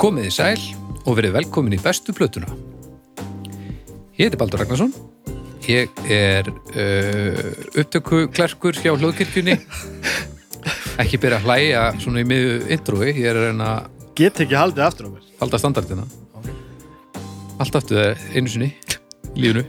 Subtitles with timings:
[0.00, 0.60] Komiði sæl
[1.04, 2.48] og verið velkomin í bestu plötuna.
[4.16, 4.94] Ég heiti Baldur Ragnarsson.
[5.68, 9.58] Ég er uh, upptöku klerkur hjá hljóðkirkjunni.
[11.02, 13.10] Ekki byrja að hlæja svona í miðju introi.
[13.10, 13.68] Ég er að reyna
[14.16, 16.08] Get ekki haldið aftur á mér halda standardina.
[17.60, 18.70] Allt aftur það einu sinni
[19.34, 19.66] í lífunu.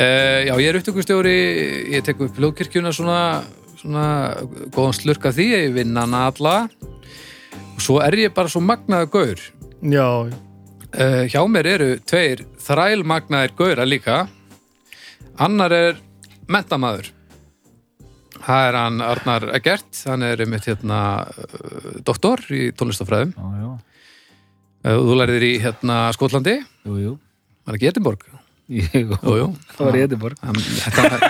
[0.00, 1.40] Uh, já, ég er upptökustjóri.
[1.92, 3.20] Ég tek upp hljóðkirkjuna svona,
[3.82, 4.06] svona
[4.72, 5.50] góðan slurk af því.
[5.58, 6.56] Ég vinna hana alla.
[7.80, 9.40] Og svo er ég bara svo magnaða gaur.
[9.80, 10.08] Já,
[10.90, 14.16] Uh, hjá mér eru tveir þrælmagnaðir gauðra líka.
[15.38, 16.00] Annar er
[16.50, 17.12] mentamæður
[18.42, 20.00] það er hann Arnar Egert.
[20.10, 20.98] Hann er einmitt hérna
[21.30, 23.70] uh, doktor í tónlistafræðum Já, já,
[24.90, 26.56] uh, þú lærðir í hérna Skotlandi.
[26.82, 27.14] Jú, jú.
[27.70, 28.26] var ekki Edinborg?
[28.66, 29.06] Jú,
[29.38, 29.46] jú.
[29.76, 30.42] Það var í Edinborg.
[30.42, 31.22] Hann- þetta,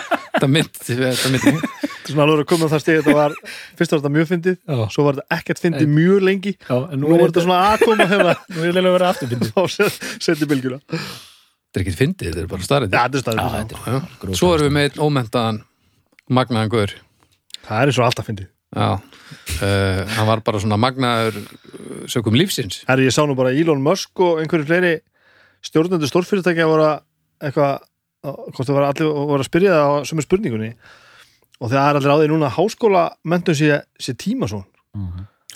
[2.12, 3.34] svona alveg að koma á það stegi þetta var,
[3.78, 4.78] fyrst var þetta mjög fyndið Já.
[4.94, 6.52] svo var þetta ekkert fyndið mjög lengi.
[6.67, 9.52] Já, en nú var þetta svona að koma hérna Nú er þetta að vera afturfindið.
[9.56, 9.61] þá
[10.27, 10.80] setti bylgjuna.
[10.80, 14.08] Já, þetta er ekki fyndið, þetta er bara starrið þetta er staðið Já, þetta er
[14.25, 14.41] gróft.
[14.41, 15.61] svo erum við með einn ómentaðan
[16.41, 16.97] magnaðan gaur.
[17.67, 18.48] Það er svo alltaf fyndið.
[18.70, 22.84] Já, uh, hann var bara svona magnaður uh, sökum lífsins.
[22.86, 24.92] Herri, ég sá nú bara Elon Musk og einhverju fleiri
[25.67, 27.00] stjórnendur stórfyrirtækja voru að
[27.48, 27.83] eitthvað,
[28.22, 30.70] hvort það var allir voru að spyrja það á sömu spurningunni
[31.61, 34.62] og það er allir á því núna að háskóla mentum sé, sé tíma svo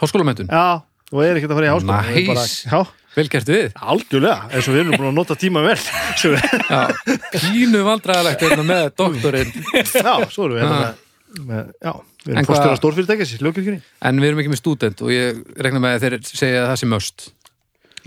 [0.00, 0.83] háskólamöntun, Já,
[1.14, 1.98] og er ekkert að fara í háskóla.
[2.02, 2.69] Það er bara- Nice.
[2.70, 2.80] Já,
[3.14, 3.72] vel gert við.
[3.78, 5.78] Algjörlega, eins og við erum búin að nota tíma vel.
[6.74, 6.80] Já,
[7.38, 9.52] pínu vandræðalegt hérna með doktorinn.
[9.84, 11.00] Já, svo erum við hérna með,
[11.46, 11.92] með Já,
[12.24, 13.80] við erum fórstjóra stórfyrirtækis í hljókirkjunni
[14.11, 16.80] en við erum ekki með stúdent og ég regna með að þeir segja að það
[16.83, 17.27] sé möst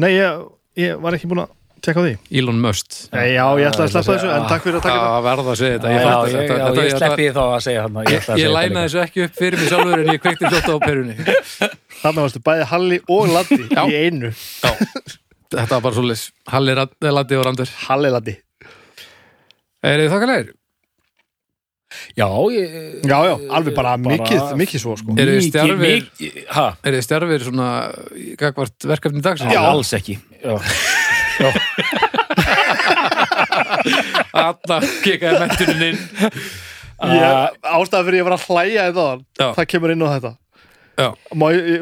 [0.03, 0.43] Nei, ég,
[0.83, 1.51] ég var ekki búin að
[1.85, 2.13] tekka á því.
[2.41, 5.45] Elon Nei, já, ég ætla að sleppa þessu, en takk fyrir að taka að verða
[5.53, 5.91] að segja þetta.
[5.93, 8.01] Ég, þetta, þetta, þetta, sleppi þá að segja hann.
[8.07, 11.16] ég, ég læna þessu ekki upp fyrir mig sjálfur en ég kveikti fljótt á perunni.
[12.01, 14.33] Þarna varstu bæði Halli og Latti í einu.
[15.47, 18.35] Þetta var bara svolítið Halli Rad- Laddi og Randur Halli Latti
[19.87, 20.53] er þið þakkalegir?
[22.17, 22.73] Já, ég...
[23.07, 25.16] Já, já, alveg bara, mikið, mikið svo sko.
[25.16, 26.66] Eru þið Mikið, stjarfir- mikið, hæ?
[26.83, 27.67] er þið stjarfir svona
[28.19, 29.53] í gagvart verkefni dagsins?
[29.55, 30.17] Já, alls ekki.
[30.43, 30.57] Já.
[34.38, 36.01] Alla kikaði mentunin inn.
[36.97, 39.07] Ég, Ástæða fyrir ég var að hlæja þetta Já.
[39.07, 40.31] áðan, það kemur inn á þetta.
[40.97, 41.07] Já.
[41.37, 41.81] Má, ég, ég,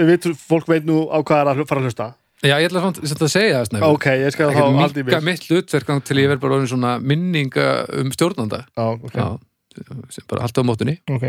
[0.00, 2.08] ég veit, fólk veit nú á hvað er að hlu- fara að hlusta.
[2.44, 5.00] Já, ég ætla samt samt að segja það snæður Ok, ég skal þá ekki haldi
[5.00, 7.68] í minka mér mitt hlutverk þangað til ég verð bara orðin svona minninga
[8.02, 8.58] um stjórnanda.
[8.76, 9.28] Já, ok, já,
[10.12, 11.24] sem bara alltaf á mótunni ok.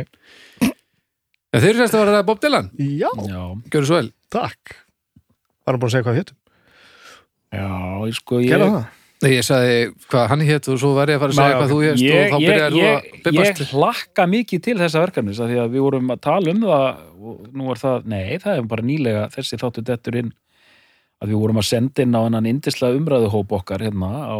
[0.67, 2.67] En þeir eru sérst að vera Bob Dylan.
[2.75, 3.39] Já, Já,
[3.71, 4.09] gjörðu svo vel.
[4.35, 4.75] Takk.
[5.63, 6.37] Var hann búin að segja hvað við hétum?
[7.53, 7.67] Já,
[8.07, 8.53] ég sko, ég...
[8.53, 8.87] Gerða það?
[9.17, 9.77] Nei, ég sagði
[10.11, 12.01] hvað hann hétt og svo var ég að fara að segja hvað þú ég, og
[12.01, 15.57] þá ég, byrjaði þú ég, að ég bibbast hlakka mikið til þessa verkefnis af því
[15.63, 16.83] að við vorum að tala um það
[17.17, 20.29] og nú er það, nei, það er bara nýlega þessi þáttu dettur inn
[21.17, 24.37] að við vorum að senda inn á hennan indislega umræðuhóp okkar hérna á,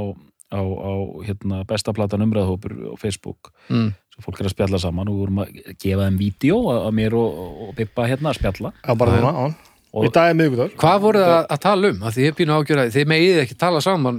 [0.53, 0.93] á, á
[1.25, 3.49] hérna, bestaplatan umræðuhópur á Facebook.
[3.73, 3.95] Mm.
[4.13, 7.17] sem fólk er að spjalla saman og við vorum að gefa þeim vídeo að mér
[7.17, 8.71] og, og Bippa hérna að spjalla.
[8.85, 10.73] Já, bara núna, á Og- Í dag er miðvikudagur.
[10.77, 12.01] Hvað voruð það að, að tala um?
[12.05, 14.17] Að því ég býna ágjörði, þið megið ekki tala saman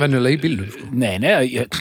[0.00, 0.88] venjulega í bílum sko.
[1.00, 1.78] Nei, nei, ég,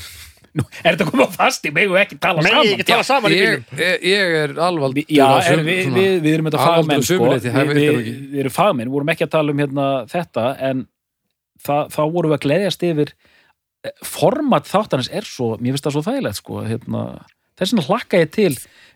[0.53, 1.65] nú, er þetta komið á fast?
[1.67, 2.71] Ég megu ekki tala Nei, saman.
[2.75, 6.15] ekki tala saman í ég, bílum ég, ég er alvaldur Já, sum- við, svona- við,
[6.27, 9.55] við erum þetta fagmenn sko, við, við, við erum fagmenn, við vorum ekki að tala
[9.57, 10.85] um hérna, þetta en
[11.67, 15.97] það, þá vorum við að gleðjast yfir eh, format þáttanins er svo, mér finnst það
[15.97, 17.03] svo þægilegt sko, hérna,
[17.59, 18.53] þess vegna hlakka ég til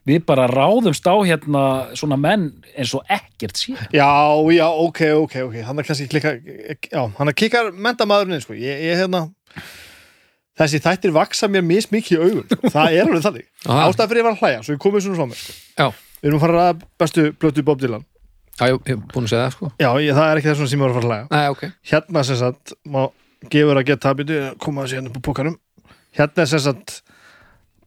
[0.08, 1.64] við bara ráðumst á hérna
[1.98, 4.08] svona menn eins og ekkert sé Já,
[4.56, 5.58] já, ok, ok, ok.
[5.68, 8.56] Hann er kannski klikka Já, hann er kikkar mentamæðurinn sko.
[8.58, 9.28] ég, ég, hérna
[10.58, 12.48] Þessi þættir vaksa mér mismikið í augun.
[12.74, 13.44] Það er alveg þannig.
[13.70, 13.84] Aha.
[13.92, 15.54] Ástæða fyrir ég var að hlæja, svo ég komið svona frá mér sko.
[15.78, 15.88] Já,
[16.18, 18.06] Við erum að fara að bestu blötu Bob Dylan.
[18.58, 19.70] Já, ég er búin að segja það sko.
[19.78, 21.28] Já, ég, það er ekki þess sem ég var að fara að hlæja.
[21.36, 21.62] Nei, ok.
[21.92, 23.02] Hérna sem sagt, má
[23.54, 24.10] gefur að geta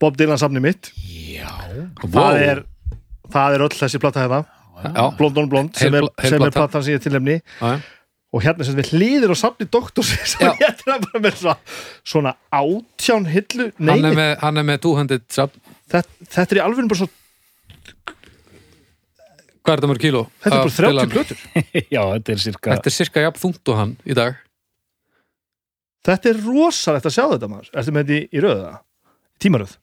[0.01, 0.91] Bob Dylan safni mitt.
[0.97, 1.51] Já,
[2.01, 2.63] Það er,
[3.33, 4.43] það er öll þessi plata hérna.
[4.81, 6.57] Já, Blond on Blond, sem er, sem er plata.
[6.63, 7.35] platan sem ég tilnefni.
[7.61, 7.75] Já,
[8.31, 10.53] og hérna sem við hlýðir og safni doktors sem Já.
[10.63, 11.57] ég er bara með svona,
[12.07, 15.65] svona átján hillu nei, hann er með, hann er með 200 safn.
[15.91, 17.09] Þetta, þetta er í alveg bara svo
[19.61, 20.21] Hvað er þetta mörg kíló?
[20.41, 21.11] þetta er bara 30 Dylan?
[21.13, 21.41] plötur.
[21.95, 24.39] Já, þetta er cirka Þetta er cirka jafn þungt og hann í dag.
[26.09, 27.69] Þetta er rosalegt að sjá þetta maður.
[27.77, 28.71] Ertu með þetta í, í röða?
[29.43, 29.77] Tímaröð?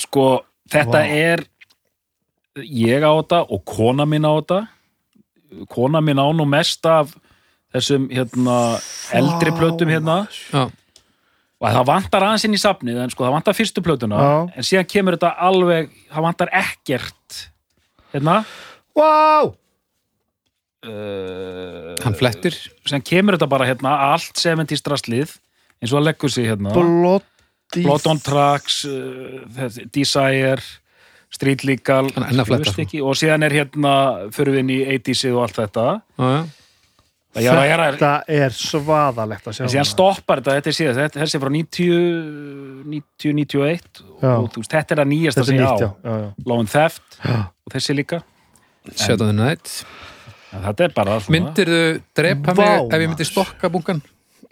[0.00, 0.26] sko,
[0.70, 1.10] þetta Vá.
[1.34, 1.44] er
[2.62, 4.60] ég á þetta og kona mín á þetta.
[5.70, 7.12] Kona mín á nú mest af
[7.74, 8.78] þessum hérna
[9.14, 10.24] eldri plötum hérna.
[10.52, 10.66] Já,
[11.64, 14.18] og það vantar aðeins inn í safnið en sko það vantar fyrstu plötuna.
[14.18, 14.34] Já.
[14.54, 17.38] en síðan kemur þetta alveg það vantar ekkert
[18.14, 18.40] hérna.
[18.94, 19.54] Vá!
[20.86, 22.54] uh, Hann flettir.
[22.86, 25.36] sem kemur þetta bara hérna allt 70 straslið
[25.82, 26.74] eins og að leggur sig hérna.
[26.74, 27.26] Bloody
[27.82, 30.62] Blood on Tracks uh, þessi, Desire
[31.34, 33.94] Street Legal Hann er að þú ekki, og síðan er hérna
[34.34, 36.44] fyrir við inn í 80s og allt þetta Já, já.
[37.34, 40.98] Já, já, já, Þetta er svaðalegt að sjá En síðan stoppar þetta, þetta er síðan,
[41.00, 41.96] þetta, þessi er frá 90,
[42.92, 44.30] 90, 91 Já.
[44.36, 46.28] og þú þetta er að Þetta er ég nýtt, já, á, já, já.
[46.46, 47.38] Law and Theft Já.
[47.50, 48.20] og þessi líka,
[48.94, 49.72] Shut on the night
[50.52, 51.82] ja, þetta er bara svona, Myndirðu
[52.14, 53.08] drepa Vá, mig ef ég maður.
[53.16, 54.04] myndi stokka bunkan?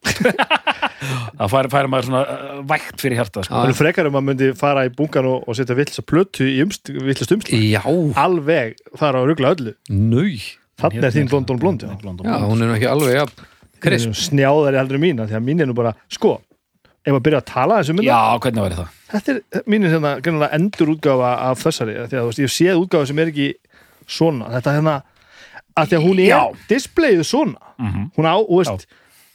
[1.39, 3.55] það færi, færi maður svona uh, vægt fyrir hjarta, sko.
[3.55, 6.59] Það er frekar um að myndi fara í bunkan og, og setja villsa plötu í
[6.65, 7.83] umst, villast umsl Já,
[8.23, 9.75] alveg fara að ruggla öllu.
[10.83, 11.91] Þannig er þín London Blond já.
[12.27, 13.27] Já, hún er ekki alveg ja,
[14.15, 16.37] snjáðari heldur en mína því að mín er nú bara, sko
[17.03, 18.99] ef að byrja að tala þessu mynda Já, hvernig væri það?
[19.13, 22.83] þetta er mín er hérna endur útgáfa af þessari, því að þú veist, ég séð
[22.85, 23.49] útgáfa sem er ekki
[24.07, 24.97] svona, þetta hérna
[25.79, 27.73] að því að hún er displayið svona.
[27.79, 28.87] Mm hún á, og veist,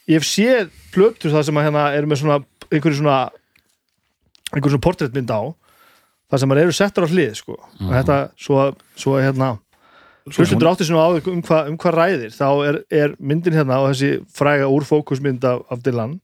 [0.07, 2.39] ég hef séð plötur það sem að hérna eru með svona
[2.71, 3.19] einhverju svona
[4.53, 5.41] einhverju svona portréttmynd á
[6.27, 7.55] það sem að eru settur á hlið, sko.
[7.55, 8.63] Og þetta, svo
[8.99, 9.53] svo hérna
[10.27, 12.33] hlustundur átti svona á um hvað um hva ræðir.
[12.35, 16.17] Þá er, er myndin hérna og þessi fræga úrfókusmynd af, af Dylan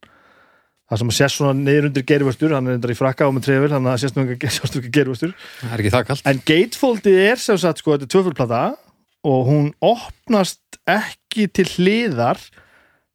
[0.94, 3.48] það sem að sést svona niður undir gerifastur hann er endur í frakka og með
[3.48, 7.42] trefil þannig að sést nú ekki gerifastur Það er ekki það kallt en gatefoldið er
[7.42, 8.64] sem sagt sko þetta er tvöfulplata
[9.24, 12.42] og hún opnast ekki til hliðar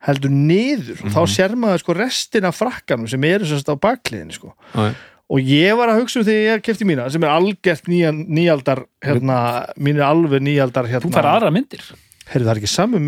[0.06, 1.00] heldur niður.
[1.04, 4.52] Og þá sér maður sko restina af frakkanum sem eru sagt á bakliðinni sko.
[4.74, 4.92] Já,
[5.28, 8.84] og ég var að hugsa um þegar ég kefti mína sem er algjört nýja, nýjaldar
[9.04, 9.38] hérna,
[9.76, 11.82] mín er alveg nýjaldar hérna, Þú fær aðra myndir.
[12.28, 12.98] Heyrðu það er ekki samu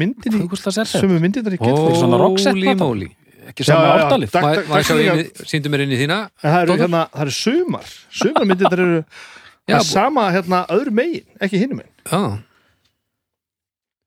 [0.81, 2.21] þetta sömu myndin þar í Ó, gatefold svona
[2.75, 2.85] plata.
[2.85, 3.09] moly.
[3.51, 3.89] Ekki saman
[5.01, 7.89] ég í- Sýndu mér inn í þína það eru, hérna, það eru sumar.
[8.21, 9.05] Sumar myndir það eru
[9.71, 11.93] Já, sama hérna öðru megin, ekki hinum megin.
[12.11, 12.21] Já,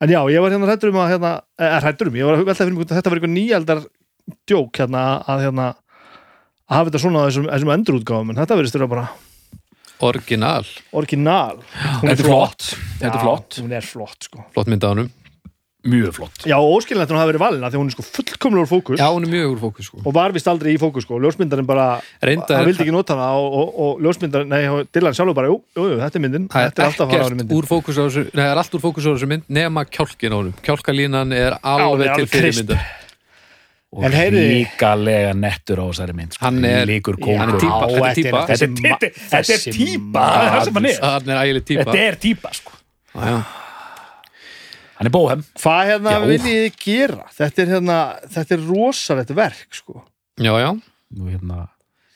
[0.03, 1.33] en já, ég var hérna hrættur um að hérna,
[1.63, 3.83] er hrættur um, ég var að velta fyrir mig að þetta var eitthvað nýjaldar
[4.49, 8.79] djók hérna að hérna að hafa þetta svona á þessum, þessum endurútgáfum en þetta verðist
[8.79, 9.07] vera bara
[10.03, 10.67] orginal.
[10.99, 11.59] Orginal.
[12.01, 12.69] Þetta er flott.
[12.99, 13.59] Þetta er flott.
[13.61, 14.43] hún er flott sko.
[14.55, 15.11] Flott mynd á hannum
[15.83, 16.45] Mjög flott.
[16.47, 18.99] Já, óskilnætt hún hafi verið valin af því að hún er sko fullkomlega úr fókus.
[19.01, 19.97] Já, hún er mjög úr fókus sko.
[20.07, 21.87] Og var vist aldrei í fókus sko, ljósmyndarinn bara
[22.23, 25.57] Reyndar- hann vildi ekki nota hana og, og, og ljósmyndarinn, nei, Dylan sjálfur bara, jú,
[25.75, 26.45] jú, jú þetta er myndin.
[26.53, 27.57] Það þetta er alltaf að fara á myndin.
[27.57, 30.31] úr fókus á þessu Nei, það er allt úr fókus á þessu mynd nema kjálkin
[30.31, 30.53] á honum.
[30.63, 32.79] Kjálkalínan er alveg Já, til alveg fyrirmyndar
[33.93, 36.45] Og ríkalega nettur á þessari mynd sko.
[36.47, 37.19] Hann er- er típa,
[37.91, 38.39] þetta er típa.
[38.47, 40.73] Þetta er típa Þetta er típa Það er það sem
[45.03, 45.43] hann er bóhem.
[45.59, 46.19] Hvað hérna Já.
[46.23, 47.25] viljið þið gera?
[47.35, 47.99] Þetta er hérna,
[48.31, 50.03] þetta er rosalegt verk sko.
[50.39, 50.69] Já, já.
[51.13, 51.65] Nú hérna.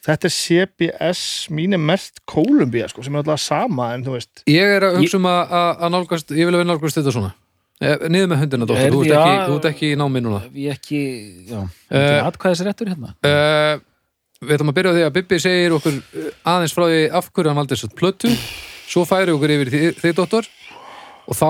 [0.07, 4.45] Þetta er CBS mín er mert Kolumbía sko, sem er alltaf sama en þú veist.
[4.47, 7.33] Ég er að hugsa um að, nálgast Ég vil að við nálgast þetta svona.
[7.77, 9.41] Eh, Niður með hundina, dóttir, þú ert ekki, já.
[9.49, 10.39] þú ert ekki í námi núna.
[10.57, 11.01] Ég ekki
[11.51, 11.59] Já.
[11.91, 13.11] Eh, uh, Atkvæðisréttur hérna.
[13.27, 13.83] uh,
[14.41, 17.29] Við ætlum að byrja á því að Bibbi segir okkur uh, aðeins frá því af
[17.33, 18.31] hverju hann valdi þess að plötu.
[18.87, 20.49] Svo færi okkur yfir í þig, þig dóttor.
[21.27, 21.49] Og þá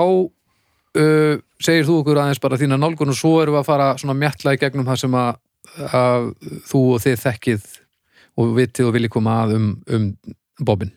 [1.01, 4.17] uh, segir þú okkur aðeins bara þína nálgun og svo erum við að fara svona
[4.17, 5.41] mjalla í gegnum það sem að,
[5.87, 6.29] að
[6.69, 7.67] þú og þið þekkið
[8.37, 10.07] og vitið og viljið koma að um, um
[10.61, 10.93] Bobbin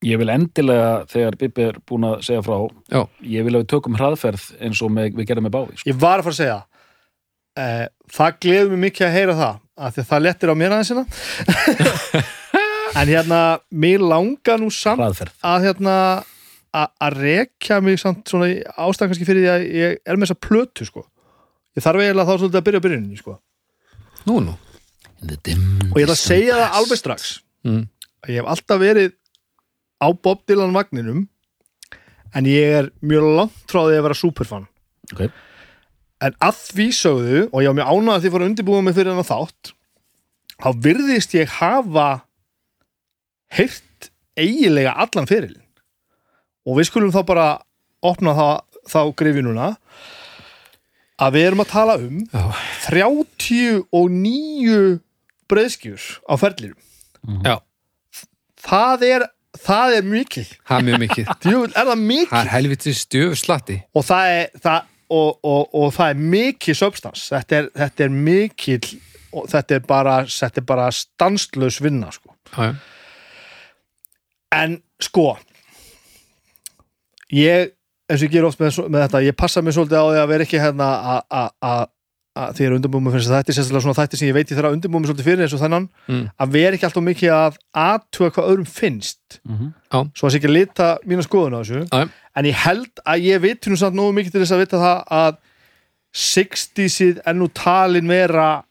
[0.00, 2.56] Ég vil endilega þegar Bibi er búin að segja frá
[2.88, 3.02] Já.
[3.28, 5.90] Ég vil að við tökum hraðferð eins og með, við gerum með báði sko.
[5.90, 6.58] ég var að fara að segja
[7.60, 10.76] eh, það gleður mig mikið að heyra það af því að það lettir á mér
[10.76, 12.24] aðeins hérna
[13.00, 13.40] en hérna
[13.84, 15.96] mér langar nú samt Hraðferð að hérna
[16.74, 20.86] að rekja mig samt svona ástæðan kannski fyrir því að ég er með þessa plötu
[20.86, 21.04] sko.
[21.76, 23.36] Ég þarf eiginlega þá svolítið að byrja á byrjuninni sko.
[24.28, 24.56] Nú, nú.
[25.20, 27.30] Og ég ætla að segja það alveg strax.
[27.66, 27.82] Mm.
[28.24, 29.12] að ég hef alltaf verið
[30.00, 31.26] á Bob Dylan vagninum
[32.32, 34.66] en ég er mjög langt frá því að vera superfan.
[35.12, 35.26] Ok.
[36.20, 38.96] en að því sögðu og ég var mjög ánað að því fór að undirbúa mig
[38.96, 39.72] fyrir hennar þátt
[40.60, 42.08] þá virðist ég hafa
[43.56, 45.64] heyrt eiginlega allan fyrirlin
[46.66, 47.46] og við skulum þá bara
[48.04, 48.54] opna það,
[48.90, 49.72] þá grifi núna.
[51.20, 52.44] Að við erum að tala um Já.
[52.88, 55.00] 39
[55.50, 56.78] breyðskjur á ferlirum
[57.44, 57.56] Já,
[58.64, 59.24] það er,
[59.60, 60.48] það er mikið.
[60.64, 61.26] Það er mjög mikið.
[61.44, 62.30] Djöfull, er það mikið?
[62.30, 67.26] Það er helviti stjöfslatti og það er það, og, og, og það er mikið substans
[67.34, 68.88] þetta er, þetta er mikið
[69.36, 72.32] og þetta er bara, þetta er bara stanslaus vinna sko.
[74.56, 75.28] En sko
[77.32, 77.72] ég
[78.10, 80.28] eins og ég ger oft með, með þetta ég passa mig svolítið á því að
[80.28, 81.88] vera ekki hérna að- að- að
[82.40, 84.56] að því er undirbúmi fyrir þess að þetta sérstaklega svona þætti sem ég veit ég
[84.56, 86.30] þarf að undirbúmi svolítið fyrir eins og þennan Mm.
[86.40, 89.72] að vera ekki alltaf mikið að aðtuga hvað öðrum finnst Mhm.
[90.14, 92.08] svo að sé ekki að lita mína skoðun á þessu Já.
[92.36, 95.04] en ég held að ég viti nú samt nógu mikið til þess að vita það
[95.10, 95.36] að
[96.14, 98.62] 60-sið er nú talin vera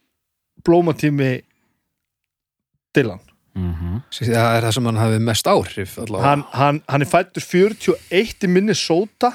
[0.64, 1.42] blómatími
[2.96, 3.20] Dylan
[3.60, 4.00] Mhm.
[4.12, 8.50] það er það sem hann hafi mest áhrif hann, hann, hann er fættur 41 í
[8.52, 9.34] Minnesota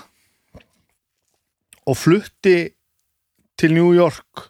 [1.87, 2.71] og flutti
[3.61, 4.49] til New York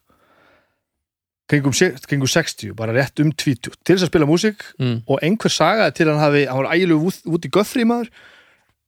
[1.51, 1.75] kringum,
[2.09, 5.03] kringum 60, bara rétt um 20 til þess að spila músík mm.
[5.11, 8.09] og einhver sagaði til hann hafi, hann var ægilegu út, út í Guthrie maður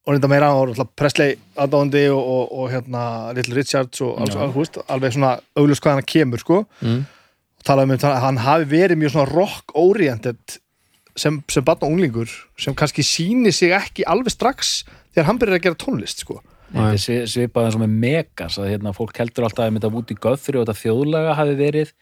[0.06, 3.02] og reynda meira hann var alltaf Presley aðdáðandi og, og, og hérna
[3.36, 7.02] Little Richards og alls, alls, veist, alveg svona auglust hvað hann kemur sko Mm.
[7.66, 10.58] talaði um að hann hafi verið mjög svona rock-oriented
[11.16, 12.30] sem, sem batna unglingur
[12.60, 14.82] sem kannski síni sig ekki alveg strax
[15.14, 16.40] þegar hann byrjar að gera tónlist sko.
[16.66, 19.90] Þetta er svi- svipað eins og með Megas að hérna, fólk heldur alltaf að þetta
[20.00, 21.92] út í göðfri og þetta þjóðlega hafi verið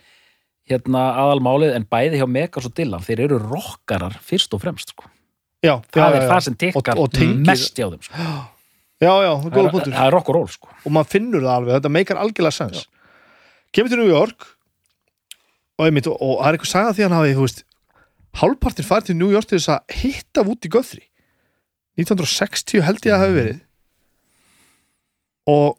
[0.71, 5.11] hérna aðalmálið en bæði hjá Megas og Dylan þeir eru rockarar fyrst og fremst sko.
[5.65, 8.25] já, það já, er já, það sem tekkar og, og, mest hjá þeim sko.
[9.05, 10.73] já, já, góða punktur það er rock og roll sko.
[10.73, 12.87] og maður finnur það alveg, þetta meikar algjörlega sens
[13.77, 14.49] kemur til New York
[15.77, 17.65] og, einmitt, og, og það er eitthvað sagað því hann hafi þú veist,
[18.41, 21.09] hálfpartin farið til New York til þess að hitta út í Guthrie
[22.01, 23.59] 1960 held ég að hafi verið.
[25.53, 25.77] Og,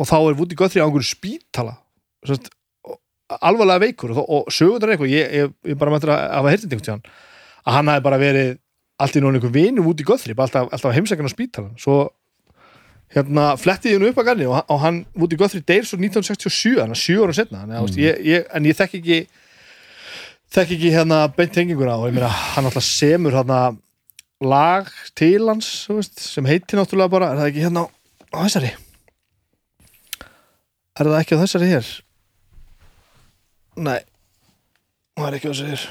[0.00, 1.76] og þá er Woody Guthrie á einhverju spítala
[2.24, 2.48] Sest,
[3.28, 4.14] alvarlega veikur.
[4.16, 7.06] Og, og sögundar eitthvað, ég, ég, ég bara mættur að hafa hirtið einhvern tíðan
[7.64, 8.50] að hann hafi bara verið
[9.04, 11.96] allt í nóg einhver vinu Woody Guthrie bara alltaf, alltaf heimsækjan á spítalan svo
[13.14, 16.94] hérna flettið hennu upp að ganni og, og hann Woody Guthrie deyr svo 1967 hann
[16.94, 17.36] er sjö ára
[18.22, 19.18] ég, en ég þekk ekki
[20.52, 23.76] þekk ekki hérna beint tenginguna og ég meina hann alltaf semur hérna
[24.44, 27.88] lag til hans þú veist, sem heitir náttúrulega bara er það ekki hérna á,
[28.34, 28.72] á þessari?
[30.94, 31.92] Er það ekki á þessari hér?
[33.80, 34.00] Nei
[35.14, 35.88] það er ekki á þessari hér.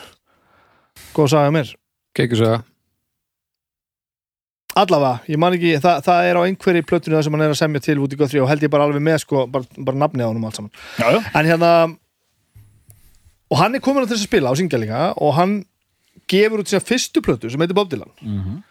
[1.13, 1.73] Góð að sagja mér.
[2.13, 2.61] Keikusaga
[4.77, 7.59] allavega, ég man ekki, það, það er á einhverju plötunni það sem hann er að
[7.59, 10.25] semja til út í Guthrie og held ég bara alveg með sko, bara, bara nafni
[10.25, 10.73] á honum allt saman.
[10.97, 11.19] Já, já.
[11.21, 11.71] en hérna
[13.51, 15.65] og hann er komin á þess að spila á syngjalinga og hann
[16.29, 18.63] gefur út sína fyrstu plötu sem heitir Bob Dylan Mhm.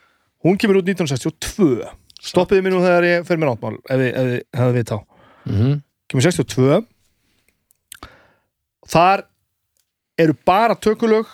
[0.44, 1.84] hún kemur út 1962
[2.22, 4.98] stoppiði mér nú þegar ég fer mér áttmál ef þið- ef þið hefði við þá
[5.46, 5.82] mm -hmm.
[6.08, 6.86] kemur 62
[8.88, 9.24] þar
[10.18, 11.26] eru bara tökulög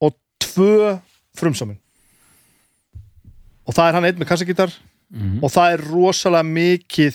[0.00, 1.00] og tvö
[1.36, 1.78] frumsamin
[3.66, 4.72] og það er hann einn með kassagítar
[5.14, 5.44] Mhm.
[5.44, 7.14] og það er rosalega mikið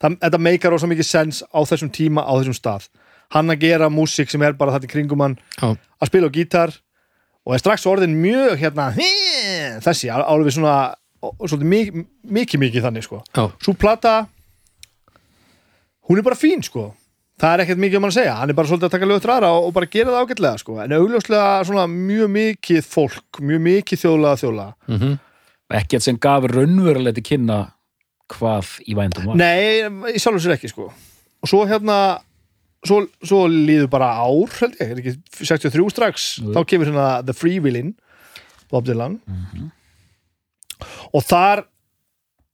[0.00, 2.88] það, þetta meikar rosalega mikið sens á þessum tíma á þessum stað
[3.32, 5.72] hann að gera músík sem er bara þetta í kringum hann Já.
[6.02, 6.74] að spila á gítar
[7.46, 8.90] og er strax orðin mjög hérna
[9.82, 12.04] þessi, al- alveg svona og- og svolítið mikið,
[12.38, 13.22] mikið, mikið þannig sko.
[13.34, 13.44] Já.
[13.62, 14.26] svo plata
[16.08, 16.92] hún er bara fín sko.
[17.42, 19.24] Það er ekkert mikið um hann að segja, hann er bara svolítið að taka lögut
[19.26, 20.76] ræra og, og bara gera það ágætlega sko.
[20.82, 24.74] En augljóslega svona mjög mikið fólk mjög mikið þjóðlega þjóðlega.
[24.88, 25.16] Mm -hmm.
[25.80, 27.58] ekkert sem gaf raunverulega til kynna
[28.28, 29.36] hvað í vændum var.
[29.36, 29.80] Nei,
[30.14, 30.92] í sjálfur sér ekki sko.
[31.42, 32.20] Og svo hérna
[32.86, 35.14] svo, svo líður bara ár held ég, er ekki
[35.46, 36.52] 63 strax Jú.
[36.56, 37.94] þá kemur hérna The Freewheelin
[38.72, 39.20] Bob Dylan
[41.12, 41.64] og þar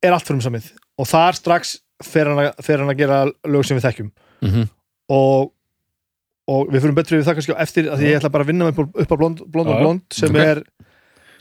[0.03, 3.65] er allt fyrir samið og þar strax fer hann, að, fer hann að gera lög
[3.67, 4.67] sem við þekkjum Mm -hmm.
[5.11, 5.49] og,
[6.47, 8.47] og við fyrir betri við það kannski á eftir að því ég ætla bara að
[8.47, 10.39] vinna mig upp á- blond, blond og blond sem ok.
[10.39, 10.61] er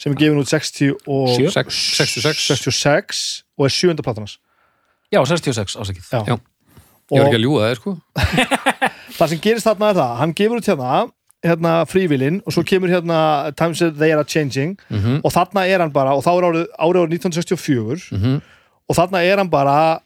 [0.02, 1.46] sem er gefin út 60 og Sjö?
[1.54, 4.02] 66 66 og er sjönda
[5.14, 6.24] já, 66 ásækið Já.
[6.26, 6.32] Já.
[6.34, 6.40] og
[7.10, 7.92] Ég var ekki að ljúga það, sko
[9.18, 10.90] það sem gerist þarna er það hann gefur út hérna,
[11.46, 13.20] hérna frívilin og svo kemur hérna
[13.56, 15.20] Times they are changing mm -hmm.
[15.24, 18.40] og þarna er hann bara og þá er árið, árið árið 1964 Mm
[18.88, 20.00] og þarna er hann bara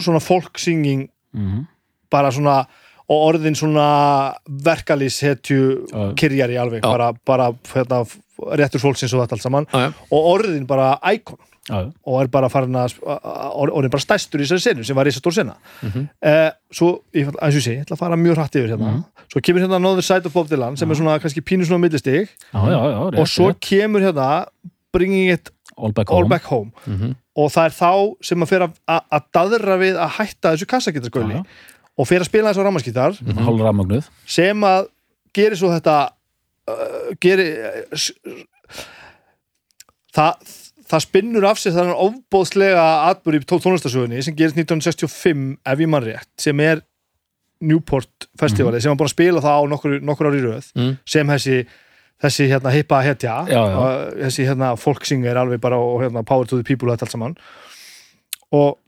[0.00, 1.66] svona folk singing Mhm.
[2.10, 2.66] bara svona
[3.08, 6.14] og orðin svona verkalýshetju Já.
[6.14, 6.90] kyrjari alveg Já.
[6.90, 8.04] bara, bara hérna,
[8.58, 9.92] réttur fólksins og þetta allt saman Já, já.
[10.10, 11.38] og orðin bara íkon.
[12.04, 15.32] Og er bara farin að or- orðin bara stæstur í þessari senu sem var risastór
[15.32, 15.54] sena.
[15.82, 16.08] Mhm.
[16.22, 18.90] eh, svo, ég, eins og ég sé, ég ætla að fara mjög hratt yfir hérna.
[18.92, 19.04] Mhm.
[19.32, 22.28] svo kemur hérna Another Side of Bob Dylan sem er svona kannski pínu svona millistig.
[23.20, 24.46] Og svo kemur hérna
[24.92, 26.28] Bringing It All Back All Home.
[26.28, 26.72] Back Home.
[26.86, 27.14] Mhm.
[27.36, 29.00] og það er þá sem að fyrir að,
[29.34, 30.66] daðra við að hætta þessu
[31.34, 31.44] já.
[31.98, 32.62] og fyrir að spila þessu
[33.44, 34.08] Hálf rafmagnuð.
[34.26, 34.86] Sem að
[35.34, 36.10] gerir svo þetta
[36.68, 38.12] uh, gerir uh, s-
[40.14, 40.54] það,
[40.90, 46.04] það spinnur af sér þannig ofbóðslega atbúr í tónlistasögunni sem gerist 1965 ef ég mann
[46.04, 46.82] rétt, sem er
[47.64, 50.96] Newport festivali, sem var búin að spila það á nokkur, nokkur ári röð, Mm.
[51.08, 51.66] sem þessi
[52.24, 53.76] þessi hérna hippa hetja Já, já.
[53.76, 57.12] og þessi hérna folksinger alveg bara og hérna power to the people og þetta allt
[57.12, 57.36] saman
[58.52, 58.78] og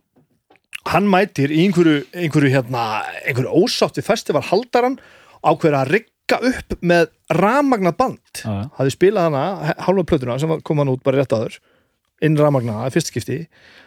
[0.93, 4.99] hann mætir í einhverju, einhverju hérna, einhverju ósátti festival haldaran
[5.43, 8.69] ákveður að rigga upp með rafmagnað band Já, já.
[8.79, 11.59] hafði spilað hana, hálfa plötuna sem kom hann út bara rétt áður
[12.25, 13.41] inn rafmagnaða, fyrst skipti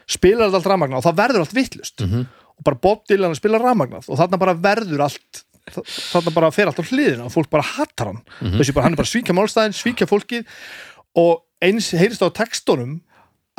[0.09, 2.25] spilar þetta allt rafmagnað og það verður allt vittlust Mhm.
[2.59, 6.65] og bara Bob Dylan að spila rafmagnað og þarna bara verður allt þarna bara fer
[6.67, 9.75] allt á hliðina og fólk bara hattar hann þessi bara, hann er bara svíkja málstæðin,
[9.77, 10.45] svíkja fólkið
[11.15, 13.01] og eins heyrist á textunum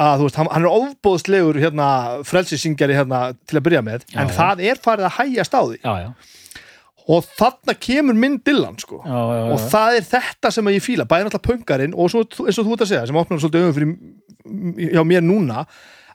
[0.00, 1.86] að þú veist, hann, hann er ofbóðslegur hérna,
[2.24, 4.34] frelsisingari hérna til að byrja með, Já, en já.
[4.38, 6.10] það er farið að hægjast á því já, já,
[7.10, 9.52] og þarna kemur minn Dylan sko já, já, já.
[9.52, 12.72] og það er þetta sem ég fíla bæði náttúrulega punkarinn og svo, eins og þú
[12.78, 13.94] ert að segja sem opnar svolítið auðvitað fyrir
[14.44, 15.64] hjá mér núna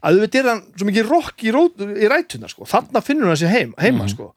[0.06, 2.68] að auðvitað er hann svo mikið rock í, í rætuna sko.
[2.70, 4.34] þarna finnur hann sér heim, heima sko.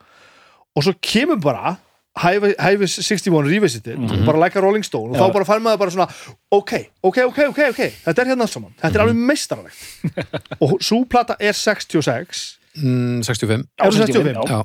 [0.74, 1.76] og svo kemur bara
[2.18, 5.20] Highway 61 Revisited og bara like a Rolling Stone og Já.
[5.22, 6.06] þá bara fær maður bara svona
[6.50, 10.24] ok, ok, ok, ok, ok þetta er hérna allt saman, þetta er alveg meistaralegt
[10.64, 12.42] og svo plata er 66
[12.80, 14.62] mm, 65 Já, er 65 já.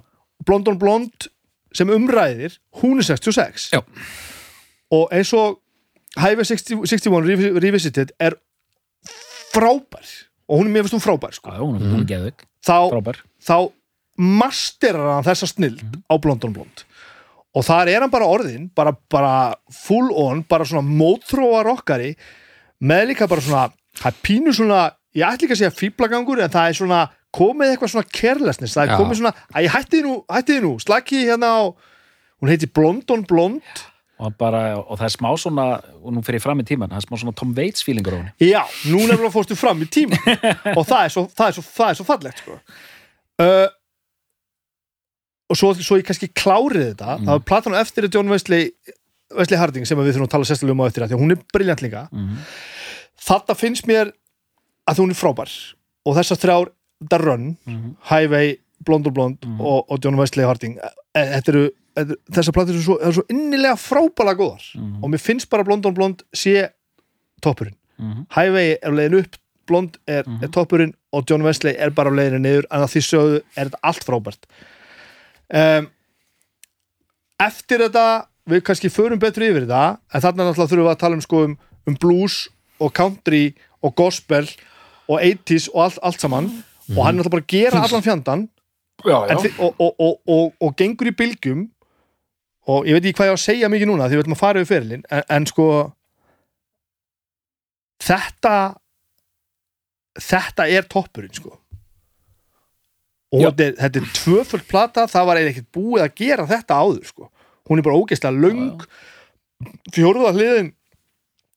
[0.48, 1.28] Blond on Blond
[1.74, 3.84] sem umræðir hún er 66 Já.
[4.94, 5.60] og eins og
[6.18, 8.38] Highway 60, 61 Revi- Revisited er
[9.54, 10.08] frábær.
[10.50, 11.54] Og hún er mér finnst hún frábær sko.
[11.54, 13.22] Já, hún er- er geðvik, þá, frábær.
[13.42, 13.58] þá
[14.18, 16.84] masterar hann þessa snild á Blond on Blond.
[17.54, 22.16] Og þar er hann bara orðin bara, bara full on, bara svona mótþróa rockari
[22.84, 23.68] með líka bara svona
[23.98, 24.80] það er pínu svona,
[25.16, 27.02] ég ætla ekki að segja fýblagangur en það er svona
[27.34, 28.98] komið eitthvað svona carelessness, það er Já.
[28.98, 31.62] komið svona að ég hætti þið nú, hætti þið nú, slaki hérna á
[32.42, 33.84] hún heiti Blond on Blond
[34.24, 35.66] og, bara, og það er smá svona
[36.00, 38.20] og nú fyrir ég fram í tíman, það er smá svona Tom Waits feelingur á
[38.22, 40.20] henni Já, nú nefnilega fórstu fram í tíma
[40.78, 42.58] og það er svo, það er svo, það er svo fallegt sko.
[43.44, 43.68] uh,
[45.52, 47.26] og svo, svo ég kannski klárið þetta Mm.
[47.28, 48.72] það var platan á eftir John Wesley
[49.34, 52.06] Wesley Harding sem við þurfum að tala sérstaklega um á eftir hún er briljant líka
[52.12, 52.38] mm.
[53.28, 54.14] þetta finnst mér
[54.90, 55.52] að hún er frábær
[56.06, 56.72] og þessar þrjár
[57.10, 57.96] The Run, Mhm.
[58.08, 59.62] Highway Blond og Blond Mhm.
[59.62, 60.92] og, og John Wesley Harding e-
[61.36, 65.04] þetta eru, þetta- þessar platur eru svo, eru svo innilega frábæla góðar Mhm.
[65.04, 66.70] og mér finnst bara Blond og Blond sé
[67.42, 68.26] toppurinn Mhm.
[68.36, 69.36] Highway er á leiðin upp,
[69.68, 70.44] Blond er, Mhm.
[70.44, 73.66] er toppurinn og John Wesley er bara á leiðinu niður en að því sögðu er
[73.70, 74.44] þetta allt frábært
[75.54, 75.90] um,
[77.40, 81.16] eftir þetta við kannski förum betur yfir þetta en þarna náttúrulega þurfum við að tala
[81.20, 82.38] um, sko, um, um blues
[82.82, 84.48] og country og gospel
[85.08, 86.50] og 80s og allt, allt saman
[86.96, 88.46] og hann er náttúrulega bara gera allan fjandan
[89.06, 91.64] Já, en, þi- og, og, og, og, og gengur í bylgjum
[92.72, 94.44] og ég veit ekki hvað ég á að segja mikið núna því við ætlum að
[94.44, 95.66] fara yfir fyrirlin en, en sko
[98.04, 98.54] þetta
[100.24, 101.56] þetta er toppurinn sko.
[103.34, 103.48] Og Já.
[103.50, 107.08] þetta er, þetta er tvöföld plata það var eiginlega ekkert búið að gera þetta áður
[107.10, 107.30] sko.
[107.70, 108.84] Hún er bara ógeðslega löng.
[109.96, 110.70] Fjóruða hliðin